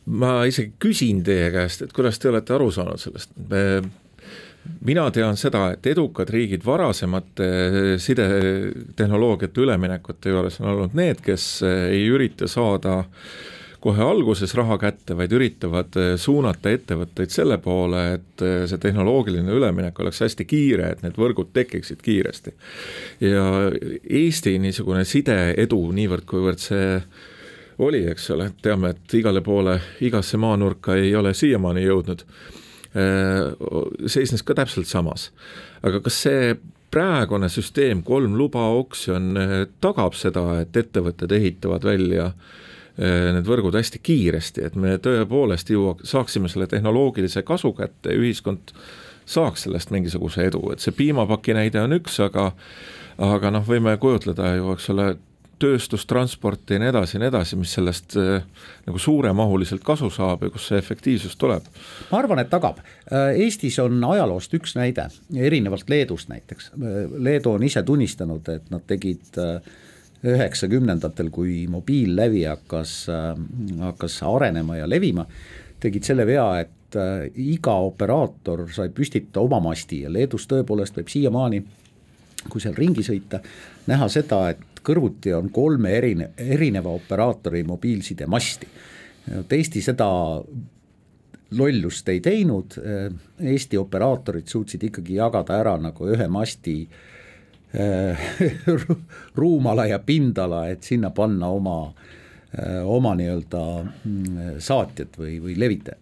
ma 0.05 0.37
isegi 0.45 0.73
küsin 0.81 1.23
teie 1.25 1.51
käest, 1.53 1.85
et 1.85 1.93
kuidas 1.95 2.19
te 2.19 2.29
olete 2.29 2.53
aru 2.55 2.71
saanud 2.73 3.01
sellest, 3.01 3.33
mina 4.85 5.09
tean 5.13 5.37
seda, 5.37 5.67
et 5.75 5.87
edukad 5.89 6.29
riigid 6.33 6.65
varasemate 6.65 7.49
sidetehnoloogiate 8.01 9.61
üleminekute 9.65 10.33
juures 10.33 10.61
on 10.61 10.71
olnud 10.73 10.95
need, 10.97 11.21
kes 11.25 11.49
ei 11.65 12.05
ürita 12.09 12.49
saada 12.49 13.03
kohe 13.85 14.01
alguses 14.01 14.55
raha 14.57 14.79
kätte, 14.81 15.13
vaid 15.17 15.33
üritavad 15.37 15.93
suunata 16.17 16.71
ettevõtteid 16.73 17.29
selle 17.29 17.59
poole, 17.61 18.01
et 18.15 18.43
see 18.65 18.81
tehnoloogiline 18.81 19.53
üleminek 19.53 19.99
oleks 20.01 20.23
hästi 20.25 20.47
kiire, 20.49 20.89
et 20.89 21.03
need 21.05 21.19
võrgud 21.21 21.51
tekiksid 21.53 22.01
kiiresti. 22.01 22.55
ja 23.21 23.45
Eesti 24.09 24.57
niisugune 24.63 25.05
sideedu, 25.05 25.83
niivõrd 25.93 26.25
kuivõrd 26.25 26.65
see 26.65 26.97
oli, 27.77 28.05
eks 28.07 28.29
ole, 28.31 28.49
teame, 28.61 28.93
et 28.95 29.13
igale 29.17 29.41
poole, 29.41 29.79
igasse 30.01 30.37
maanurka 30.37 30.95
ei 30.95 31.15
ole 31.15 31.33
siiamaani 31.33 31.83
jõudnud, 31.85 32.23
äh, 32.95 34.07
seisnes 34.07 34.43
ka 34.43 34.55
täpselt 34.55 34.87
samas. 34.87 35.31
aga 35.83 35.99
kas 36.01 36.21
see 36.27 36.55
praegune 36.91 37.49
süsteem, 37.51 38.03
kolm 38.03 38.37
luba 38.37 38.69
oksjon, 38.79 39.37
äh, 39.37 39.55
tagab 39.81 40.15
seda, 40.15 40.61
et 40.61 40.77
ettevõtted 40.77 41.31
ehitavad 41.31 41.83
välja 41.83 42.25
äh, 42.25 43.33
need 43.35 43.47
võrgud 43.47 43.75
hästi 43.75 43.99
kiiresti, 43.99 44.63
et 44.63 44.75
me 44.75 44.97
tõepoolest 44.97 45.69
jõua-, 45.69 45.99
saaksime 46.03 46.49
selle 46.51 46.67
tehnoloogilise 46.71 47.43
kasu 47.43 47.73
kätte 47.75 48.15
ühiskond 48.15 48.75
saaks 49.25 49.65
sellest 49.65 49.91
mingisuguse 49.91 50.45
edu, 50.45 50.61
et 50.71 50.83
see 50.83 50.93
piimapaki 50.95 51.55
näide 51.57 51.81
on 51.81 51.97
üks, 51.97 52.19
aga 52.23 52.51
aga 53.21 53.51
noh, 53.51 53.63
võime 53.65 53.95
kujutleda 54.01 54.55
ju, 54.57 54.73
eks 54.75 54.89
ole, 54.91 55.05
tööstustransporti 55.59 56.75
ja 56.75 56.81
nii 56.83 56.89
edasi 56.91 57.15
ja 57.15 57.21
nii 57.23 57.29
edasi, 57.31 57.57
mis 57.59 57.73
sellest 57.77 58.15
äh, 58.19 58.43
nagu 58.87 58.99
suuremahuliselt 59.01 59.83
kasu 59.85 60.09
saab 60.13 60.43
ja 60.45 60.51
kust 60.53 60.71
see 60.71 60.79
efektiivsus 60.81 61.37
tuleb? 61.39 61.65
ma 62.11 62.19
arvan, 62.19 62.41
et 62.43 62.51
tagab. 62.51 62.81
Äh, 63.07 63.39
Eestis 63.45 63.79
on 63.83 64.03
ajaloost 64.03 64.53
üks 64.57 64.75
näide, 64.77 65.07
erinevalt 65.35 65.89
Leedust 65.91 66.31
näiteks. 66.31 66.71
Äh, 66.75 67.01
Leedu 67.17 67.55
on 67.55 67.65
ise 67.67 67.83
tunnistanud, 67.87 68.47
et 68.51 68.69
nad 68.73 68.85
tegid 68.87 69.39
üheksakümnendatel, 70.25 71.29
kui 71.29 71.65
mobiillävi 71.69 72.45
hakkas, 72.49 72.93
hakkas 73.77 74.15
arenema 74.25 74.79
ja 74.79 74.87
levima, 74.89 75.25
tegid 75.83 76.07
selle 76.07 76.25
vea, 76.25 76.47
et 76.63 76.97
iga 77.37 77.75
operaator 77.85 78.63
sai 78.73 78.89
püstitada 78.95 79.43
oma 79.43 79.59
masti 79.61 80.01
ja 80.05 80.09
Leedus 80.09 80.47
tõepoolest 80.49 80.97
võib 80.97 81.11
siiamaani, 81.11 81.59
kui 82.49 82.63
seal 82.63 82.73
ringi 82.77 83.03
sõita, 83.05 83.41
näha 83.91 84.07
seda, 84.09 84.39
et 84.55 84.74
kõrvuti 84.85 85.33
on 85.35 85.49
kolme 85.53 85.95
erine-, 85.97 86.31
erineva 86.37 86.93
operaatori 86.95 87.63
mobiilsidemasti. 87.67 88.69
Eesti 89.49 89.81
seda 89.81 90.07
lollust 91.57 92.09
ei 92.09 92.21
teinud, 92.21 92.77
Eesti 93.41 93.77
operaatorid 93.77 94.47
suutsid 94.49 94.83
ikkagi 94.89 95.17
jagada 95.19 95.59
ära 95.61 95.75
nagu 95.81 96.09
ühe 96.13 96.27
masti 96.31 96.75
äh, 96.85 98.27
ruumala 99.39 99.87
ja 99.89 99.99
pindala, 99.99 100.65
et 100.69 100.83
sinna 100.85 101.11
panna 101.15 101.49
oma, 101.53 101.79
äh, 102.57 102.81
oma 102.85 103.15
nii-öelda 103.17 103.63
mm, 103.83 104.59
saatjat 104.63 105.17
või, 105.21 105.39
või 105.43 105.57
levitajat. 105.59 106.01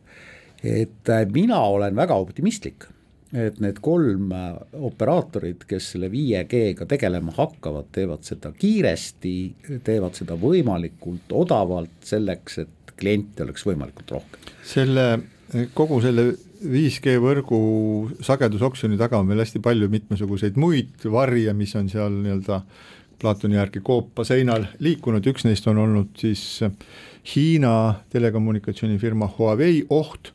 et 0.64 1.10
mina 1.34 1.60
olen 1.60 1.96
väga 1.96 2.16
optimistlik 2.16 2.86
et 3.34 3.60
need 3.64 3.80
kolm 3.84 4.32
äh, 4.36 4.54
operaatorit, 4.86 5.66
kes 5.70 5.94
selle 5.96 6.10
5G-ga 6.14 6.88
tegelema 6.90 7.34
hakkavad, 7.36 7.90
teevad 7.96 8.26
seda 8.28 8.54
kiiresti, 8.58 9.36
teevad 9.86 10.18
seda 10.20 10.38
võimalikult 10.40 11.34
odavalt, 11.34 11.96
selleks 12.06 12.62
et 12.64 12.96
kliente 13.00 13.46
oleks 13.46 13.66
võimalikult 13.66 14.18
rohkem. 14.18 14.52
selle, 14.70 15.08
kogu 15.74 16.00
selle 16.04 16.32
5G 16.64 17.18
võrgu 17.20 17.62
sagedusoksjoni 18.24 18.98
taga 19.02 19.20
on 19.20 19.32
veel 19.32 19.44
hästi 19.44 19.62
palju 19.64 19.90
mitmesuguseid 19.92 20.60
muid 20.62 21.08
varje, 21.12 21.54
mis 21.58 21.74
on 21.80 21.90
seal 21.92 22.22
nii-öelda 22.22 22.64
Platoni 23.24 23.56
järgi 23.56 23.80
koopa 23.86 24.26
seinal 24.28 24.66
liikunud, 24.84 25.24
üks 25.32 25.46
neist 25.48 25.68
on 25.72 25.78
olnud 25.80 26.10
siis 26.20 26.60
Hiina 27.34 28.02
telekommunikatsioonifirma 28.12 29.30
Huawei 29.38 29.86
oht 29.96 30.34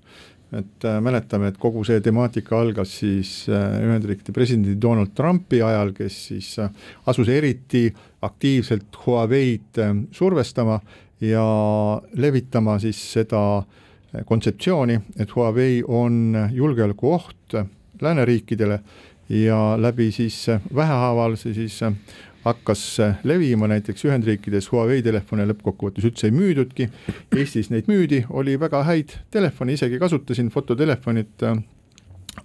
et 0.52 0.84
äh, 0.84 1.00
mäletame, 1.04 1.50
et 1.50 1.58
kogu 1.60 1.82
see 1.84 2.00
temaatika 2.04 2.60
algas 2.60 2.94
siis 3.02 3.32
äh, 3.52 3.80
Ühendriikide 3.84 4.32
presidendi 4.32 4.78
Donald 4.80 5.12
Trumpi 5.16 5.60
ajal, 5.62 5.92
kes 5.96 6.20
siis 6.30 6.54
äh, 6.62 6.70
asus 7.06 7.28
eriti 7.28 7.88
aktiivselt 8.24 8.96
Huawei'd 9.04 9.78
survestama 10.12 10.80
ja 11.20 11.44
levitama 12.16 12.78
siis 12.82 13.00
seda 13.12 13.42
kontseptsiooni, 14.24 14.96
et 15.20 15.34
Huawei 15.36 15.82
on 15.84 16.32
julgeolekuoht 16.56 17.58
lääneriikidele 18.00 18.80
ja 19.28 19.76
läbi 19.82 20.12
siis 20.12 20.48
äh, 20.48 20.60
vähehaaval 20.74 21.36
see 21.36 21.54
siis 21.54 21.80
hakkas 22.44 22.82
levima, 23.26 23.68
näiteks 23.68 24.04
Ühendriikides 24.08 24.70
Huawei 24.72 25.02
telefone 25.02 25.46
lõppkokkuvõttes 25.50 26.06
üldse 26.08 26.28
ei 26.28 26.34
müüdudki, 26.34 26.88
Eestis 27.36 27.70
neid 27.72 27.90
müüdi, 27.90 28.22
oli 28.30 28.56
väga 28.60 28.84
häid 28.88 29.16
telefone, 29.34 29.74
isegi 29.74 29.98
kasutasin 29.98 30.50
fototelefonit, 30.54 31.46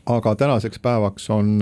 aga 0.09 0.35
tänaseks 0.35 0.81
päevaks 0.83 1.29
on 1.33 1.59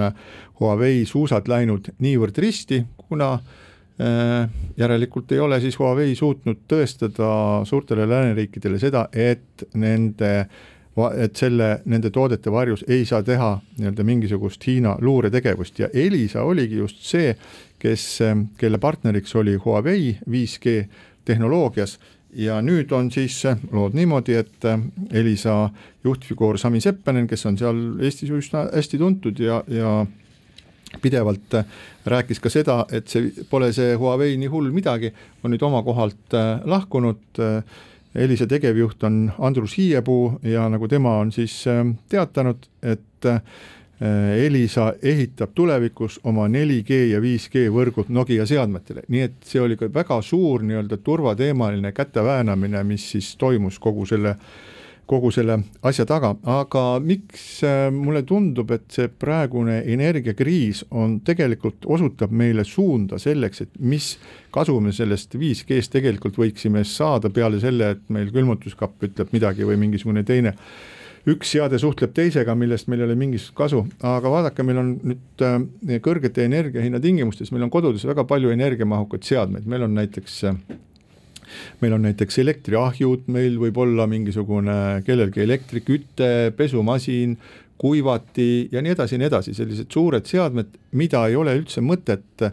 Huawei 0.60 1.04
suusad 1.06 1.50
läinud 1.52 1.92
niivõrd 2.00 2.38
risti, 2.42 2.84
kuna 3.08 3.34
äh, 3.34 4.50
järelikult 4.78 5.32
ei 5.32 5.40
ole 5.40 5.60
siis 5.62 5.78
Huawei 5.80 6.16
suutnud 6.16 6.64
tõestada 6.70 7.32
suurtele 7.68 8.08
lääneriikidele 8.10 8.80
seda, 8.80 9.08
et 9.14 9.66
nende 9.74 10.32
et 11.18 11.36
selle, 11.40 11.82
nende 11.86 12.10
toodete 12.12 12.52
varjus 12.52 12.84
ei 12.88 13.06
saa 13.08 13.24
teha 13.24 13.52
nii-öelda 13.78 14.04
mingisugust 14.04 14.68
Hiina 14.68 14.98
luuretegevust. 15.02 15.80
Ja 15.80 15.90
Elisa 15.94 16.44
oligi 16.44 16.78
just 16.78 17.04
see, 17.08 17.36
kes, 17.80 18.20
kelle 18.58 18.78
partneriks 18.78 19.36
oli 19.36 19.56
Huawei 19.56 20.18
5G 20.30 20.84
tehnoloogias. 21.26 22.00
Ja 22.34 22.62
nüüd 22.64 22.92
on 22.96 23.10
siis 23.12 23.42
lood 23.72 23.96
niimoodi, 23.96 24.38
et 24.40 24.68
Elisa 25.12 25.70
juhtfiguur 26.04 26.58
Sami 26.60 26.80
Seppänen, 26.82 27.28
kes 27.28 27.46
on 27.46 27.58
seal 27.60 27.82
Eestis 28.00 28.32
üsna 28.32 28.70
hästi 28.72 29.00
tuntud 29.02 29.40
ja, 29.40 29.64
ja 29.68 30.06
pidevalt 31.02 31.56
rääkis 32.06 32.40
ka 32.40 32.50
seda, 32.52 32.86
et 32.92 33.08
see 33.12 33.46
pole 33.50 33.72
see 33.76 33.96
Huawei 34.00 34.38
nii 34.40 34.52
hull 34.52 34.72
midagi, 34.76 35.12
on 35.44 35.52
nüüd 35.52 35.64
oma 35.64 35.84
kohalt 35.84 36.36
lahkunud 36.66 37.42
Elisa 38.16 38.48
tegevjuht 38.48 39.04
on 39.04 39.32
Andrus 39.40 39.78
Hiiepuu 39.78 40.40
ja 40.44 40.70
nagu 40.70 40.88
tema 40.88 41.18
on 41.20 41.32
siis 41.32 41.64
äh, 41.68 41.86
teatanud, 42.10 42.68
et 42.84 43.26
äh, 43.26 43.42
Elisa 44.46 44.94
ehitab 45.04 45.52
tulevikus 45.56 46.20
oma 46.24 46.48
4G 46.50 46.98
ja 47.12 47.20
5G 47.22 47.68
võrgud 47.70 48.10
Nokia 48.10 48.48
seadmetele, 48.50 49.04
nii 49.08 49.22
et 49.28 49.36
see 49.46 49.62
oli 49.62 49.78
ka 49.78 49.92
väga 49.94 50.18
suur 50.26 50.66
nii-öelda 50.66 50.98
turvateemaline 51.06 51.92
käteväänamine, 51.94 52.84
mis 52.84 53.06
siis 53.14 53.36
toimus 53.38 53.78
kogu 53.80 54.08
selle 54.10 54.34
äh, 54.34 54.72
kogu 55.12 55.32
selle 55.34 55.58
asja 55.88 56.06
taga, 56.08 56.32
aga 56.48 56.86
miks 57.04 57.44
äh, 57.68 57.90
mulle 57.94 58.24
tundub, 58.28 58.72
et 58.72 58.88
see 58.96 59.10
praegune 59.12 59.82
energiakriis 59.92 60.86
on 60.96 61.20
tegelikult, 61.28 61.84
osutab 61.86 62.32
meile 62.32 62.64
suunda 62.68 63.20
selleks, 63.22 63.66
et 63.66 63.76
mis 63.80 64.14
kasu 64.56 64.78
me 64.84 64.94
sellest 64.96 65.36
5G-st 65.36 65.98
tegelikult 65.98 66.40
võiksime 66.40 66.86
saada 66.88 67.32
peale 67.34 67.60
selle, 67.64 67.94
et 67.96 68.08
meil 68.14 68.32
külmutuskapp 68.32 69.04
ütleb 69.10 69.36
midagi 69.36 69.68
või 69.68 69.80
mingisugune 69.84 70.24
teine 70.28 70.56
üks 71.30 71.52
seade 71.54 71.78
suhtleb 71.82 72.14
teisega, 72.18 72.56
millest 72.58 72.88
meil 72.90 73.04
ei 73.04 73.10
ole 73.10 73.18
mingisugust 73.20 73.58
kasu, 73.58 73.84
aga 74.08 74.32
vaadake, 74.34 74.66
meil 74.66 74.80
on 74.82 74.94
nüüd 75.12 75.44
äh, 75.46 76.00
kõrgete 76.04 76.46
energiahinna 76.48 77.02
tingimustes, 77.04 77.52
meil 77.54 77.68
on 77.68 77.74
kodudes 77.74 78.06
väga 78.10 78.26
palju 78.30 78.54
energiamahukaid 78.56 79.28
seadmeid, 79.28 79.68
meil 79.70 79.86
on 79.86 79.94
näiteks 80.00 80.40
äh, 80.50 80.58
meil 81.82 81.96
on 81.98 82.06
näiteks 82.08 82.40
elektriahjud, 82.44 83.28
meil 83.32 83.58
võib 83.62 83.78
olla 83.84 84.08
mingisugune 84.10 85.02
kellelgi 85.08 85.44
elektriküte, 85.46 86.52
pesumasin, 86.58 87.38
kuivati 87.82 88.70
ja 88.72 88.82
nii 88.84 88.94
edasi 88.94 89.16
ja 89.16 89.22
nii 89.24 89.30
edasi, 89.32 89.56
sellised 89.58 89.90
suured 89.94 90.28
seadmed, 90.30 90.76
mida 90.98 91.24
ei 91.30 91.38
ole 91.40 91.56
üldse 91.58 91.82
mõtet 91.82 92.44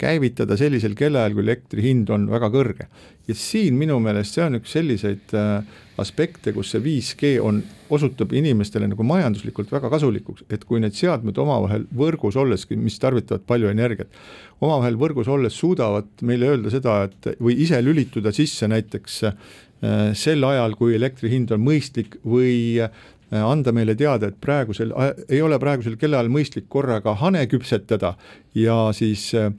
käivitada 0.00 0.56
sellisel 0.56 0.94
kellaajal, 0.96 1.34
kui 1.36 1.44
elektri 1.44 1.84
hind 1.84 2.08
on 2.14 2.24
väga 2.30 2.48
kõrge. 2.54 2.88
ja 3.28 3.34
siin 3.36 3.76
minu 3.76 3.98
meelest 4.00 4.38
see 4.38 4.46
on 4.46 4.56
üks 4.56 4.72
selliseid 4.72 5.34
äh, 5.36 5.66
aspekte, 6.00 6.54
kus 6.56 6.70
see 6.72 6.80
5G 6.80 7.34
on, 7.44 7.60
osutub 7.92 8.32
inimestele 8.32 8.88
nagu 8.88 9.04
majanduslikult 9.04 9.68
väga 9.72 9.90
kasulikuks, 9.92 10.46
et 10.48 10.64
kui 10.64 10.80
need 10.80 10.96
seadmed 10.96 11.36
omavahel 11.36 11.84
võrgus 11.92 12.38
olles, 12.40 12.64
mis 12.70 12.96
tarvitavad 13.02 13.44
palju 13.48 13.68
energiat, 13.68 14.16
omavahel 14.64 14.96
võrgus 15.00 15.28
olles 15.28 15.56
suudavad 15.60 16.08
meile 16.24 16.54
öelda 16.54 16.72
seda, 16.72 17.02
et 17.10 17.34
või 17.44 17.58
ise 17.66 17.82
lülituda 17.84 18.32
sisse 18.32 18.70
näiteks 18.72 19.20
äh, 19.28 19.36
sel 20.16 20.48
ajal, 20.48 20.80
kui 20.80 20.96
elektri 20.96 21.28
hind 21.34 21.52
on 21.52 21.60
mõistlik 21.66 22.16
või 22.24 22.80
anda 23.30 23.72
meile 23.72 23.94
teada, 23.98 24.30
et 24.30 24.38
praegusel, 24.40 24.94
ei 25.28 25.42
ole 25.44 25.58
praegusel 25.60 25.98
kellaajal 26.00 26.30
mõistlik 26.32 26.68
korraga 26.72 27.16
hane 27.20 27.44
küpsetada 27.50 28.14
ja 28.56 28.76
siis 28.96 29.28
äh, 29.36 29.50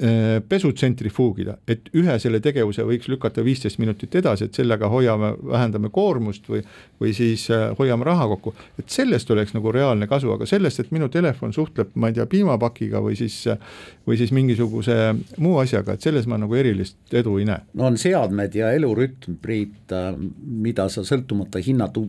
äh, 0.00 0.38
pesutsentrifuugida, 0.48 1.58
et 1.68 1.90
ühe 1.96 2.16
selle 2.22 2.40
tegevuse 2.40 2.86
võiks 2.88 3.10
lükata 3.12 3.44
viisteist 3.44 3.78
minutit 3.82 4.14
edasi, 4.16 4.48
et 4.48 4.56
sellega 4.56 4.88
hoiame, 4.88 5.34
vähendame 5.50 5.90
koormust 5.92 6.48
või, 6.48 6.62
või 7.00 7.12
siis 7.16 7.44
hoiame 7.78 8.08
raha 8.08 8.28
kokku. 8.32 8.54
et 8.80 8.88
sellest 8.88 9.30
oleks 9.30 9.52
nagu 9.54 9.72
reaalne 9.72 10.08
kasu, 10.08 10.32
aga 10.32 10.48
sellest, 10.48 10.80
et 10.80 10.94
minu 10.96 11.10
telefon 11.12 11.52
suhtleb, 11.52 11.92
ma 11.94 12.08
ei 12.08 12.16
tea, 12.16 12.26
piimapakiga 12.26 13.04
või 13.04 13.18
siis, 13.20 13.42
või 14.08 14.16
siis 14.16 14.32
mingisuguse 14.32 14.96
muu 15.36 15.58
asjaga, 15.60 15.98
et 15.98 16.08
selles 16.08 16.26
ma 16.26 16.40
nagu 16.40 16.56
erilist 16.56 17.12
edu 17.12 17.36
ei 17.38 17.50
näe. 17.52 17.60
no 17.74 17.90
on 17.92 18.00
seadmed 18.00 18.56
ja 18.56 18.72
elurütm, 18.72 19.36
Priit, 19.44 19.92
mida 20.40 20.88
sa 20.88 21.04
sõltumata 21.04 21.60
hinnatu-, 21.60 22.08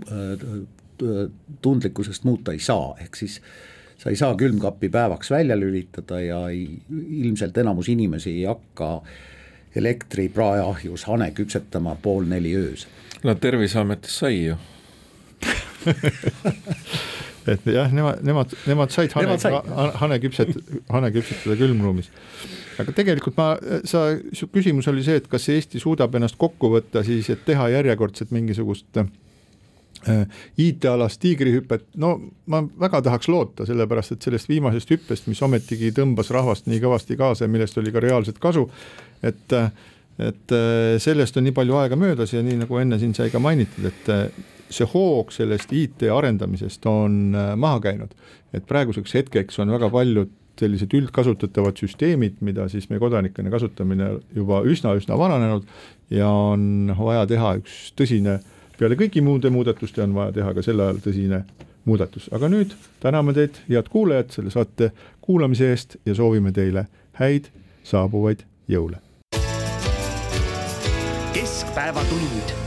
tundlikkusest 1.61 2.23
muuta 2.23 2.51
ei 2.51 2.59
saa, 2.59 2.95
ehk 3.01 3.15
siis 3.15 3.39
sa 3.97 4.09
ei 4.09 4.15
saa 4.19 4.35
külmkappi 4.35 4.89
päevaks 4.89 5.31
välja 5.31 5.59
lülitada 5.59 6.19
ja 6.21 6.49
ei, 6.49 6.67
ilmselt 7.09 7.57
enamus 7.57 7.89
inimesi 7.89 8.29
ei 8.29 8.43
hakka 8.43 9.01
elektripraeahjus 9.75 11.05
hane 11.09 11.31
küpsetama 11.31 11.95
pool 12.01 12.27
neli 12.29 12.55
öösel. 12.55 12.89
no 13.23 13.35
Terviseametis 13.35 14.19
sai 14.19 14.45
ju 14.45 14.57
et 17.51 17.65
jah, 17.65 17.91
nemad, 17.93 18.21
nemad, 18.25 18.53
nemad 18.65 18.89
said 18.91 19.13
hane, 19.13 19.27
nemad 19.27 19.41
said. 19.43 19.97
hane 20.01 20.19
küpset, 20.19 20.55
hane 20.89 21.11
küpsetada 21.13 21.57
külmruumis. 21.59 22.09
aga 22.79 22.95
tegelikult 22.95 23.37
ma, 23.37 23.51
sa, 23.85 24.07
su 24.33 24.49
küsimus 24.53 24.89
oli 24.91 25.03
see, 25.05 25.19
et 25.21 25.27
kas 25.31 25.49
Eesti 25.53 25.79
suudab 25.79 26.15
ennast 26.17 26.39
kokku 26.41 26.71
võtta 26.73 27.03
siis, 27.05 27.29
et 27.29 27.45
teha 27.45 27.69
järjekordset 27.77 28.33
mingisugust 28.35 28.97
äh, 28.97 29.05
Äh, 29.05 29.24
IT-alast 30.06 31.20
tiigrihüpet, 31.22 31.88
no 32.01 32.16
ma 32.51 32.62
väga 32.80 33.01
tahaks 33.06 33.30
loota, 33.32 33.66
sellepärast 33.68 34.16
et 34.16 34.28
sellest 34.28 34.49
viimasest 34.49 34.93
hüppest, 34.93 35.30
mis 35.32 35.41
ometigi 35.45 35.91
tõmbas 35.95 36.32
rahvast 36.34 36.70
nii 36.70 36.82
kõvasti 36.84 37.18
kaasa 37.20 37.45
ja 37.45 37.51
millest 37.51 37.78
oli 37.82 37.93
ka 37.95 38.03
reaalset 38.03 38.41
kasu, 38.41 38.68
et 39.26 39.60
et 40.16 40.53
äh, 40.56 40.95
sellest 41.03 41.36
on 41.36 41.43
nii 41.43 41.51
palju 41.51 41.76
aega 41.76 41.97
möödas 41.99 42.32
ja 42.32 42.39
nii 42.39 42.62
nagu 42.62 42.78
enne 42.80 42.95
siin 43.01 43.12
sai 43.18 43.28
ka 43.34 43.41
mainitud, 43.43 43.89
et 43.89 44.12
äh, 44.14 44.30
see 44.72 44.88
hoog 44.88 45.34
sellest 45.36 45.74
IT 45.76 46.06
arendamisest 46.08 46.86
on 46.88 47.36
maha 47.60 47.82
käinud. 47.84 48.16
et 48.56 48.64
praeguseks 48.66 49.14
hetkeks 49.14 49.60
on 49.60 49.74
väga 49.76 49.89
paljud 49.91 50.32
sellised 50.56 50.93
üldkasutatavad 50.95 51.76
süsteemid, 51.76 52.38
mida 52.39 52.70
siis 52.72 52.88
me 52.89 52.99
kodanikena 52.99 53.51
kasutamine 53.51 54.14
juba 54.36 54.62
üsna-üsna 54.64 55.18
vananenud 55.20 55.68
ja 56.10 56.30
on 56.30 56.93
vaja 56.95 57.26
teha 57.28 57.58
üks 57.60 57.91
tõsine 57.99 58.38
äh, 58.38 58.55
peale 58.80 58.97
kõigi 58.99 59.21
muude 59.23 59.49
muudatuste 59.49 60.03
on 60.03 60.15
vaja 60.15 60.36
teha 60.39 60.53
ka 60.53 60.63
sel 60.65 60.82
ajal 60.84 60.99
tõsine 61.03 61.43
muudatus, 61.86 62.28
aga 62.34 62.49
nüüd 62.49 62.73
täname 63.03 63.34
teid, 63.38 63.61
head 63.69 63.89
kuulajad, 63.93 64.34
selle 64.36 64.53
saate 64.53 64.91
kuulamise 65.21 65.69
eest 65.71 65.97
ja 66.05 66.15
soovime 66.17 66.51
teile 66.55 66.88
häid 67.21 67.51
saabuvaid 67.84 68.45
jõule. 68.67 69.01
keskpäevatund 71.36 72.64